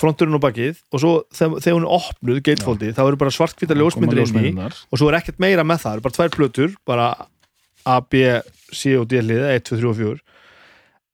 [0.00, 3.78] fronturinn og bakið og svo þegar, þegar hún er opnuð, gatefoldið, þá eru bara svartkvita
[3.78, 6.76] ljósmyndir inn í og svo er ekkert meira með það, það eru bara tvær plötur
[6.88, 7.08] bara
[7.86, 8.22] A, B,
[8.74, 10.16] C og D lið 1, 2, 3 og 4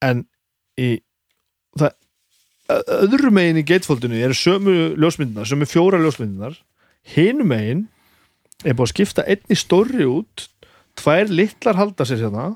[0.08, 0.24] en
[0.80, 0.90] í
[1.78, 1.96] það,
[2.98, 6.58] öðru megin í gatefoldinu eru sömu ljósmyndinar, sömu fjóra ljósmyndinar
[7.14, 7.86] hinu megin
[8.62, 10.46] er búið að skipta einni stórri út
[10.98, 12.52] tvær litlar halda sér hérna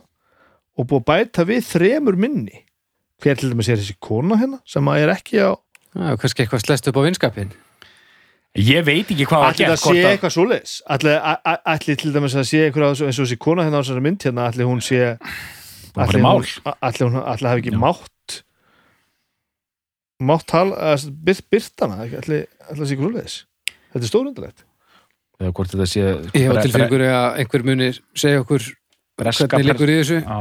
[0.76, 2.62] og búið að bæta við þremur minni.
[3.22, 5.50] Hver til dæmis er þessi kona hérna sem að er ekki á
[5.96, 7.52] Já, kannski eitthvað slest upp á vinskapin
[8.56, 10.74] Ég veit ekki hvað var Ætli það sé eitthvað svoleiðis?
[10.88, 14.46] Ætli, til dæmis að sé einhverja eins og þessi kona hérna á þessari mynd hérna
[14.50, 15.00] Ætli hún sé
[15.96, 16.40] ætli mál.
[16.40, 17.80] hún, ætli hún ætli hafi ekki Já.
[17.80, 18.38] mátt
[20.26, 23.36] mátt tal að byrt, byrtana ætli, ætli það sé eitthvað svoleiðis?
[23.92, 24.10] Þetta er
[26.24, 28.64] sko, Ég hef tilfengur að einhver munir segja okkur
[29.20, 30.20] hvernig liggur í þessu.
[30.24, 30.40] Já,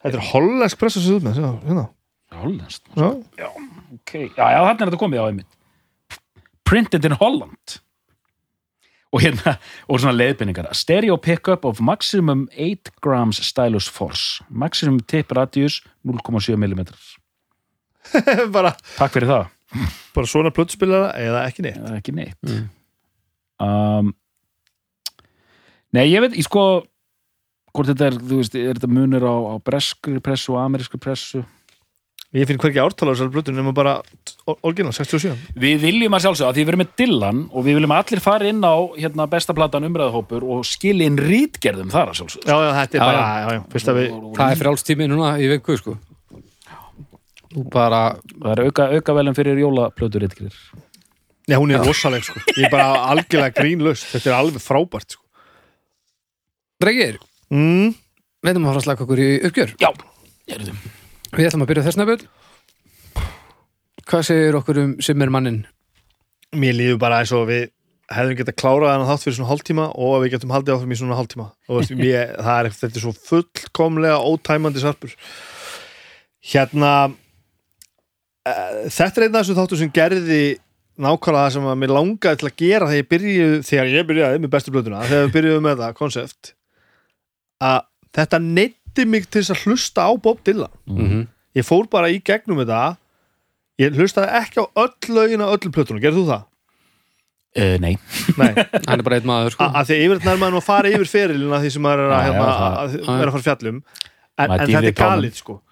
[0.00, 1.02] Þetta er hollensk pressa
[1.66, 1.86] hérna.
[2.40, 3.48] hollenskt Já.
[4.10, 4.26] Okay.
[4.34, 5.56] Já, já, þarna er þetta komið á einmitt.
[6.66, 7.78] Printed in Holland.
[9.10, 9.56] Og hérna
[9.90, 14.44] og svona leiðbynningar Stereo pickup of maximum 8 grams stylus force.
[14.50, 16.84] Maximum tip radius 0,7 mm
[18.54, 19.48] bara, Takk fyrir það,
[20.14, 21.80] bara svona plötspilara eða ekki neitt?
[21.82, 22.38] Eða ekki neitt.
[22.46, 22.70] Mm.
[23.66, 24.14] um,
[25.90, 26.64] Nei, ég veit, ég sko
[27.74, 31.42] hvort þetta er, þú veist, er þetta munur á, á breskri pressu og amerískri pressu
[32.30, 33.96] Ég finn hvergi ártala á þessari plötu nema bara
[34.62, 38.02] orginal 67 Við viljum að sjálfsögða, því við erum með Dylan og við viljum að
[38.04, 42.46] allir fara inn á hérna, besta platan umræðahópur og skilja inn rítgerðum þar að sjálfsögða.
[42.46, 45.32] Já, já, þetta er Já, bara, já, já, fyrst að við Það er frjálstími núna
[45.42, 45.96] í viku sko
[47.50, 48.00] Nú bara
[48.36, 50.62] Það er auka, auka velum fyrir jólaplötu rítgerðir.
[51.50, 55.26] Nei, hún er rosaleg, sko Ég er bara algjörlega grínlaust, þetta er alveg frábært, sko
[56.78, 57.18] Dregir,
[57.50, 57.90] mm.
[58.38, 59.90] við ætlum að fara að slaka okkur í uppgjör Já,
[60.54, 60.96] erum þið.
[61.30, 62.24] Við ætlum að byrja þess nefnir
[64.10, 65.60] Hvað segir okkur um Simmermannin?
[66.58, 67.68] Mér líður bara eins og við
[68.10, 70.98] hefðum getað klárað hann þátt fyrir svona hálftíma og að við getum haldið áfram í
[70.98, 71.46] svona hálftíma.
[71.70, 75.14] Og mér, það er, þetta er svo fullkomlega ótæmandi sarpur.
[76.50, 80.42] Hérna uh, þetta er einn af þessu þáttu sem gerði
[81.00, 84.42] nákvæmlega það sem að mér langaði til að gera þegar ég byrjuði, þegar ég byrjaði
[84.42, 86.52] með bestu blöðuna, þegar við byrjuðum með það konsept
[87.62, 87.78] að
[88.16, 88.40] þetta
[88.90, 90.70] neytti mig til þess að hlusta á Bob Dylan.
[90.86, 91.26] Mm -hmm.
[91.54, 92.96] ég fór bara í gegnum þetta.
[93.78, 96.44] Ég hlustaði ekki á öll lögin á öllum plötunum, gerðu þú það?
[97.56, 97.98] Uh, nei,
[98.38, 98.54] Nei,
[98.88, 99.64] Hann er bara einn maður sko.
[99.64, 102.22] Að því að yfirleitt nær maður að fara yfir ferilina því sem maður er að,
[102.22, 103.82] hérna, að, er að fara fjallum.
[104.38, 105.62] En, en þetta er galið sko.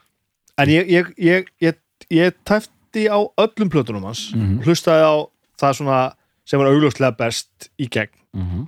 [0.58, 1.78] En ég, ég, ég, ég,
[2.10, 4.32] ég tæfti á öllum plötunum hans.
[4.34, 4.58] Mhm.
[4.66, 5.14] hlustaði á
[5.60, 6.00] það svona
[6.44, 8.18] sem var augljóslega best í gegn.
[8.34, 8.66] Mm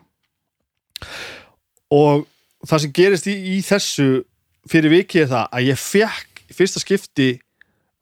[1.90, 2.27] og
[2.68, 4.22] það sem gerist í, í þessu
[4.69, 7.31] fyrir viki er það að ég fekk fyrsta skipti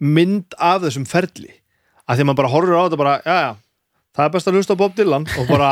[0.03, 1.53] mynd af þessum ferli.
[2.09, 3.51] Að því að maður bara horfir á þetta bara, já já
[4.19, 5.27] það er best að hlusta á Bob Dylan.
[5.39, 5.71] Og bara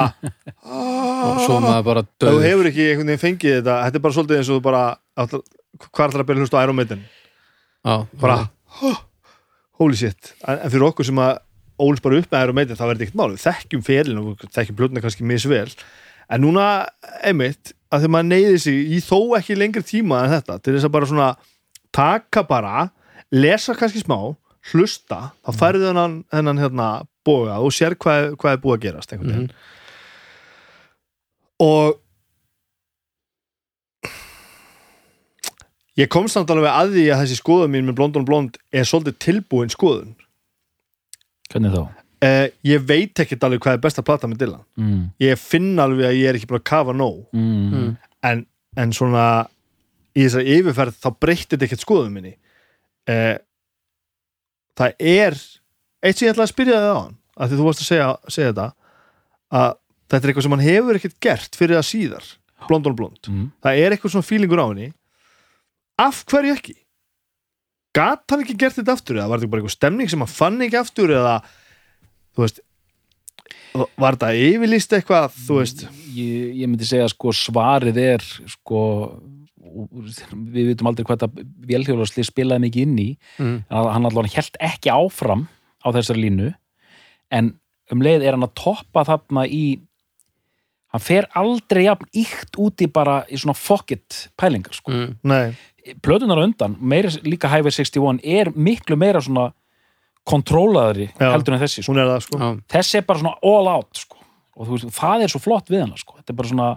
[1.26, 3.78] og svo maður bara ef þú döð hefur ekki einhvern veginn fengið þetta.
[3.86, 4.82] Þetta er bara svolítið eins og þú bara
[5.16, 7.02] hvað er það að byrja hlusta á Iron Maiden?
[8.20, 8.38] Bara,
[8.82, 9.00] oh,
[9.80, 10.32] holy shit.
[10.46, 11.40] En, fyrir okkur sem að
[11.86, 14.78] ólst bara upp með Iron Maiden er þetta ekkert mál, við þekkjum ferlin og þekkjum
[14.78, 15.68] plötuna kannski misvel.
[16.32, 16.68] En núna,
[17.26, 20.88] einmitt, að þegar maður neyði sig í þó ekki lengri tíma en þetta til þess
[20.88, 21.28] að bara svona
[21.96, 22.88] taka bara,
[23.32, 24.18] lesa kannski smá
[24.72, 26.88] hlusta, þá færðu þennan þennan hérna
[27.26, 29.52] boga og sér hvað, hvað er búið að gerast einhvern veginn.
[31.62, 32.02] Og
[35.96, 38.88] ég komst samt alveg að því að þessi skoðun mín með Blond on Blond er
[38.88, 40.16] svolítið tilbúin skoðun.
[41.52, 42.05] Hvernig þá?
[42.24, 44.64] Uh, ég veit ekkert alveg hvað er besta plata með Dylan.
[44.80, 45.02] Mm.
[45.22, 47.20] ég finn alveg að ég er ekki búin að kafa nóg.
[47.36, 47.92] Mm.
[48.26, 49.26] En, en svona
[50.16, 52.34] í þessari yfirferð þá breytti þetta ekkert skoðun minni.
[53.06, 53.36] Uh,
[54.76, 55.36] það er
[56.02, 58.08] eitt sem ég ætlaði að spyrja þig á hann að því þú varst að segja,
[58.32, 58.66] segja þetta
[59.56, 59.76] að
[60.06, 62.32] þetta er eitthvað sem hann hefur ekkert gert fyrir það síðar.
[62.66, 63.28] Blond on Blond.
[63.28, 63.46] Mm.
[63.62, 64.90] það er eitthvað svona fílingur á henni.
[66.00, 66.74] Af hverju ekki?
[67.96, 70.58] Gat hann ekki gert þetta aftur eða var þetta bara eitthvað stemning sem hann fann
[70.64, 71.36] ekki aftur eða
[72.36, 72.62] þú veist
[73.96, 75.86] var þetta yfirlýst eitthvað þú veist
[76.16, 78.82] Ég, ég myndi segja sko svarið er sko
[80.32, 83.08] við vitum aldrei hvað þetta vélhjólasli spilaði mikið inn í
[83.42, 83.56] mm.
[83.68, 85.44] hann allavega held ekki áfram
[85.84, 86.52] á þessari línu
[87.34, 87.52] en
[87.92, 89.64] um leið er hann að toppa þarna í
[90.94, 94.92] hann fer aldrei jafn íkt út í bara í svona fokkett pælingar sko.
[94.94, 95.56] Mm.
[96.02, 99.50] plötunar undan, meira líka Highway 61 er miklu meira svona
[100.26, 101.30] kontrólaðari Já.
[101.32, 101.92] heldur en þessi sko.
[101.92, 104.18] hún er það sko þessi er bara svona all out sko.
[104.56, 106.16] og þú veist, það er svo flott við hana sko.
[106.18, 106.70] þetta er bara svona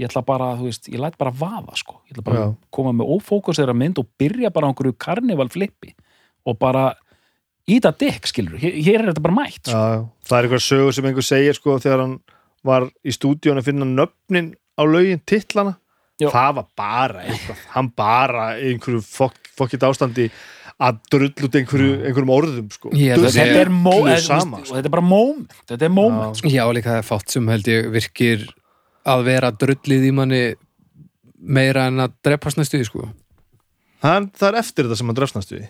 [0.00, 2.00] ég ætla bara, þú veist, ég læt bara vaða sko.
[2.08, 2.44] ég ætla bara Já.
[2.48, 5.94] að koma með ófókusera mynd og byrja bara á einhverju karnival flippi
[6.46, 6.92] og bara
[7.68, 9.76] íta dykk, skilur, hér, hér er þetta bara mætt sko.
[9.76, 12.16] já, það er eitthvað sögur sem einhver segir sko þegar hann
[12.62, 15.76] var í stúdíónu að finna nöfnin á lögin titlana
[16.20, 16.28] Já.
[16.30, 20.28] það var bara eitthvað hann bara í einhverju fokk, fokkit ástandi
[20.80, 24.72] að drull út einhverju, einhverjum orðum sko held að þetta er, þú sama, sko.
[24.72, 26.52] og þetta er bara moment þetta er moment, sko.
[26.52, 28.46] Já, líka það er fátt sem held ég virkir
[29.12, 30.42] að vera drullið í manni
[31.42, 33.08] meira en að drepast næstu því, sko.
[34.06, 35.68] hann, það er eftir þetta sem hann drefnast við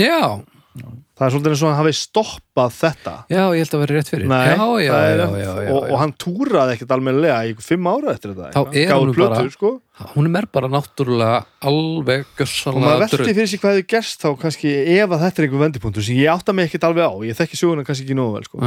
[0.00, 0.42] Já,
[0.74, 3.12] það er svolítið eins og hann hafi stoppað þetta.
[3.30, 4.26] Já, ég held að vera rétt fyrir.
[4.26, 8.32] Nei, já, já, er- já, og, og hann túraði ekkert almennilega í fimm ára eftir
[8.34, 9.70] þetta Þá er Gáfu hún plötur, bara- sko.
[10.16, 13.28] Hún er bara náttúrulega alveg og maður gössalega drull.
[13.30, 16.32] fyrir sig hvað hefur gerst þá kannski ef að þetta er einhver vendipunktur sem ég
[16.34, 17.14] átta mig ekkert alveg á.
[17.22, 18.58] Ég þekki söguna kannski ekki nógu vel sko.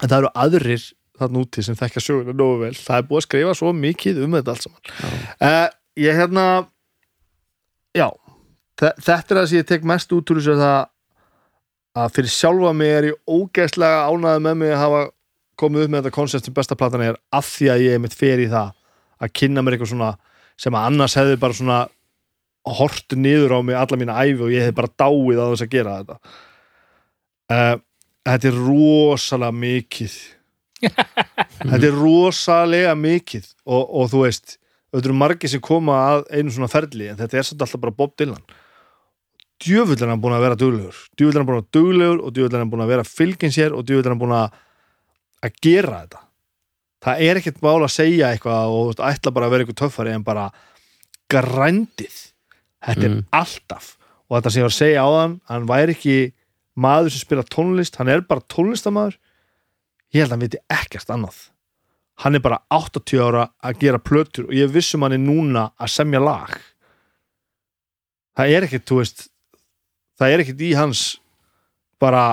[0.00, 0.88] En það eru aðrir
[1.20, 2.74] þarna úti sem þekka söguna nógu vel.
[2.74, 4.82] Það er búið að skrifa svo mikið um þetta allt saman.
[5.38, 5.68] Uh,
[6.00, 6.46] ég hérna
[7.94, 8.08] já
[8.80, 10.88] þetta er það sem ég tek mest út úr þessu að
[12.00, 15.00] að fyrir sjálfa mig er ég ógeðslega ánæði með mig að hafa
[15.60, 18.16] komið upp með þetta koncept sem besta platan er af því að ég er mitt
[18.16, 18.70] fer í það
[19.20, 20.10] að kynna mér eitthvað svona
[20.60, 21.80] sem að annars hefði bara svona
[22.78, 25.72] hortu niður á mig alla mína æfi og ég hef bara dáið á þess að
[25.74, 26.18] gera þetta.
[27.50, 27.76] Uh,
[28.30, 30.16] þetta er rosalega mikið.
[31.60, 34.54] Þetta er rosalega mikið og, og þú veist
[34.90, 37.94] auðvitað eru margir sem koma að einu svona ferli en þetta er samt alltaf bara
[37.94, 38.40] Bob Dylan
[39.60, 40.96] djöfull er hann búin að vera duglegur.
[41.16, 43.52] Djöfull er hann búin að vera duglegur og djöfull er hann búin að vera fylgin
[43.54, 44.58] sér og djöfull er hann búin að
[45.46, 46.20] að gera þetta.
[47.00, 50.12] Það er ekkert mál að segja eitthvað og veist, ætla bara að vera eitthvað töffari
[50.12, 50.50] en bara
[51.32, 52.18] grændið.
[52.84, 53.24] Þetta er Mm.
[53.32, 53.96] alltaf.
[54.28, 56.32] Og þetta sem ég var að segja á hann hann væri ekki
[56.76, 59.16] maður sem spila tónlist hann er bara tónlistamæður
[60.14, 61.48] ég held að hann viti ekkert annað.
[62.20, 65.88] Hann er bara 80 ára að gera plötur og ég vissum hann er núna að
[65.88, 66.52] semja lag.
[68.36, 69.28] Það er ekkert, þú veist
[70.20, 71.04] það er ekkert í hans
[72.00, 72.24] bara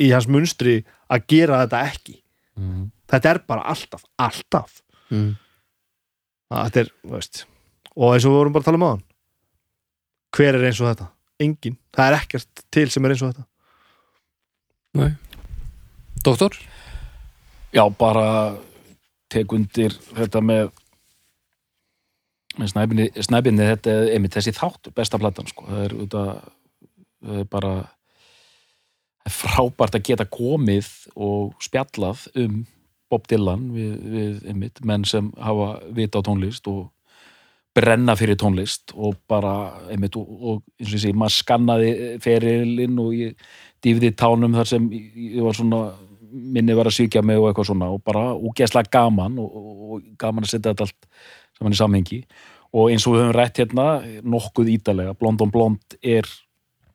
[0.00, 0.80] í hans munstri
[1.12, 2.16] að gera þetta ekki
[2.56, 2.90] Mhm.
[3.08, 4.80] þetta er bara alltaf, alltaf
[5.10, 5.36] Mm.
[6.50, 7.44] þetta er, veist
[7.96, 9.02] og eins og við vorum bara að tala um hann
[10.36, 11.08] hver er eins og þetta?
[11.40, 13.46] Engin, það er ekkert til sem er eins og þetta
[16.24, 16.50] Doktor?
[17.72, 18.56] já, bara
[19.30, 20.70] tek undir þetta með
[22.68, 25.66] snæbinni þetta er einmitt þessi þátt, besta platan sko.
[25.68, 26.24] það er, þetta,
[27.24, 27.72] það er bara
[29.24, 32.62] það frábært að geta komið og spjallað um
[33.10, 36.90] Bob Dylan við, við einmitt, menn sem hafa vita á tónlist og
[37.74, 41.90] brenna fyrir tónlist og bara einmitt og, og eins og ég segi, maður skannaði
[42.22, 43.50] ferilinn og ég
[43.84, 45.82] dýfði tánum þar sem ég var svona
[46.30, 50.08] minni var að svíkja mig og eitthvað svona og bara úgeðslega gaman og, og, og
[50.20, 51.08] gaman að setja þetta allt
[51.58, 52.20] saman í samhengi
[52.70, 53.86] og eins og við höfum rætt hérna
[54.22, 56.28] nokkuð ítalega, Blond on Blond er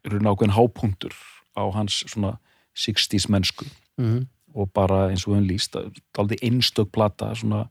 [0.05, 1.15] ákveðin hápunktur
[1.57, 2.37] á hans svona
[2.75, 3.65] 60s mennsku.
[3.95, 4.27] Mm.
[4.55, 5.75] og bara eins og við höfum líst
[6.19, 7.65] aldrei einstök plata svona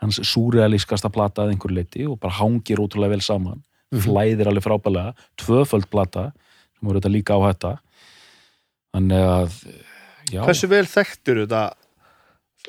[0.00, 3.62] hans súrealískasta plata að einhver leiti og bara hangir ótrúlega vel saman.
[3.94, 6.32] Flæðir alveg frábælega tvöföld plata
[6.74, 7.72] sem voru þetta líka á þetta.
[8.96, 9.58] Þannig að
[10.32, 11.62] já, hversu vel þekktir þetta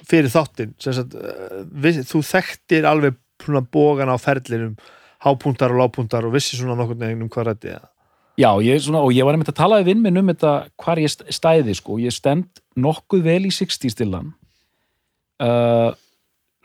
[0.07, 0.75] fyrir þáttinn?
[0.77, 4.75] Eh, þú þekktir alveg svona bógan á ferlinum
[5.25, 7.85] hápuntar og lápuntar og vissi svona nokkurn veginn um hvað rætti það
[8.37, 11.01] já ég, svona, og ég var einmitt að tala við vinn minn um þetta hvar
[11.01, 14.33] ég st- stæði sko, ég stend nokkuð vel í 60 stillan
[15.41, 15.93] uh,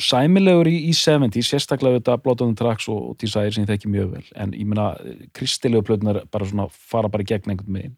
[0.02, 4.24] sæmilegur í, í 70 sérstaklega þetta the Tracks og, Desire sem ég þekki mjög vel.
[4.34, 4.92] En ég meina
[5.36, 7.96] kristilegu plötunar bara svona fara bara gegn einhvern megin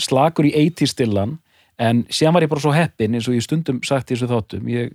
[0.00, 1.38] slakur í 80 stillan
[1.80, 4.68] en síðan var ég bara svo heppin eins og ég stundum sagt í þessu þáttum
[4.72, 4.92] ég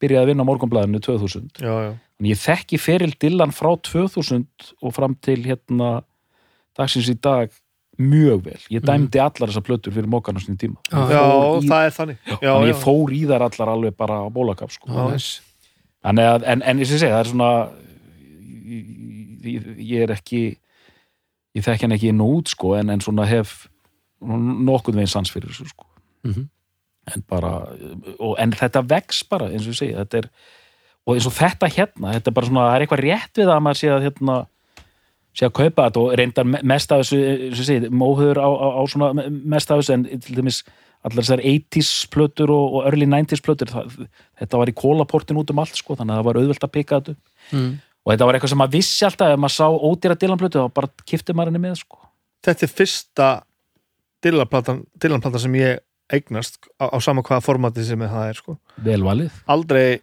[0.00, 1.90] byrjaði að vinna á morgunblæðinu 2000 já, já.
[2.18, 4.46] Þannig ég þekki feril Dylan frá 2000
[4.82, 6.00] og fram til hérna
[6.78, 7.52] dagsins í dag
[7.98, 8.58] mjög vel.
[8.70, 10.78] Ég dæmdi allar þessar plötur fyrir mókan á sinni tíma.
[10.90, 10.98] Já.
[11.10, 11.22] já,
[11.62, 12.52] í- það er þannig já, já.
[12.68, 14.90] ég fór í þar allar alveg bara á bólakap sko.
[14.90, 17.50] Að, en, en ég sé, það er svona
[18.68, 18.84] ég,
[19.54, 20.42] ég, ég er ekki
[21.58, 23.66] ég þekki hann ekki inn og út sko, en, en svona hef
[24.22, 25.86] nokkuð veginn sans fyrir þessu sko.
[26.26, 26.48] Mhm.
[27.08, 27.50] en bara
[28.18, 30.26] og, en þetta vex bara, eins og ég segi þetta er,
[31.08, 33.62] og eins og þetta hérna, þetta er bara svona það er eitthvað rétt við að
[33.64, 34.34] maður sé að hérna,
[35.38, 37.20] sé að kaupa þetta og reyndar me- mest af þessu,
[37.56, 40.60] segið, móhuður á, á, á svona me- mest af þessu en til dæmis
[41.06, 44.08] allar þessar 80s plötur og, og early 90s plötur það,
[44.40, 47.00] þetta var í kólaportin út um allt sko, þannig að það var auðvelt að pika
[47.00, 47.14] þetta
[47.54, 47.68] mm.
[48.02, 50.90] og þetta var eitthvað sem maður vissi alltaf ef maður sá ódýra Dylan-plötu þá bara
[51.06, 52.02] kifti maður henni með sko.
[52.44, 53.28] þetta er fyrsta
[54.26, 55.78] Dylan-platan sem ég
[56.10, 58.58] eignast á, á sama hvaða formati sem það er sko.
[58.82, 60.00] velvalið aldrei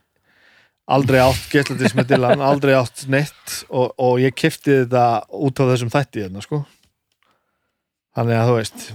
[0.86, 5.64] aldrei átt getlandis með Dylan aldrei átt neitt og, og ég kefti þetta út á
[5.72, 6.62] þessum þætti hérna, sko.
[8.16, 8.86] þannig að þú veist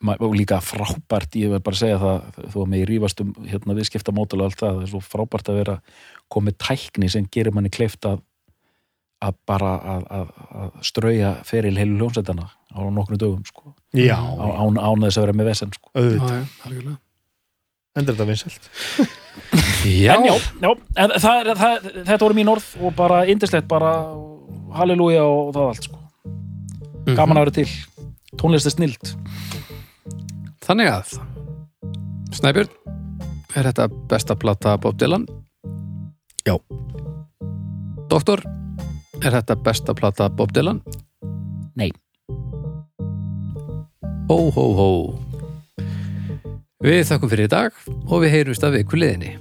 [0.00, 3.76] og líka frábært, ég verð bara að segja það þú að mig rífast um hérna,
[3.76, 5.76] viðskipta mótul og allt það, það er svo frábært að vera
[6.32, 8.22] komið tækni sem gerir manni kleift að,
[9.20, 13.74] að bara að, að, að strauja feril heilu hljómsveitana á nokkru dögum sko.
[13.92, 15.92] já, á, án, án þess að vera með vesen sko.
[15.92, 16.98] auðvitað, Já, já, algjörlega.
[17.98, 18.70] Endur þetta vinsælt
[19.90, 20.70] Já, en já, já
[21.04, 23.92] en það, er- það, þetta voru mín orð og bara indislegt, bara
[24.76, 25.96] halleluja og það allt sko.
[27.06, 27.16] Mhm.
[27.16, 27.70] gaman að vera til,
[28.38, 29.14] tónlist er snild
[30.66, 31.14] Þannig að
[32.36, 32.68] Snæbjörn,
[33.58, 35.24] er þetta besta plata Bob Dylan?
[36.46, 36.54] Já.
[38.12, 38.44] Doktor,
[39.18, 40.78] er þetta besta plata Bob Dylan?
[41.74, 41.90] Nei.
[44.30, 44.88] Hó, hó, hó
[46.80, 47.74] Við þakkum fyrir í dag
[48.08, 49.34] og við heyrumst að viku liðinni.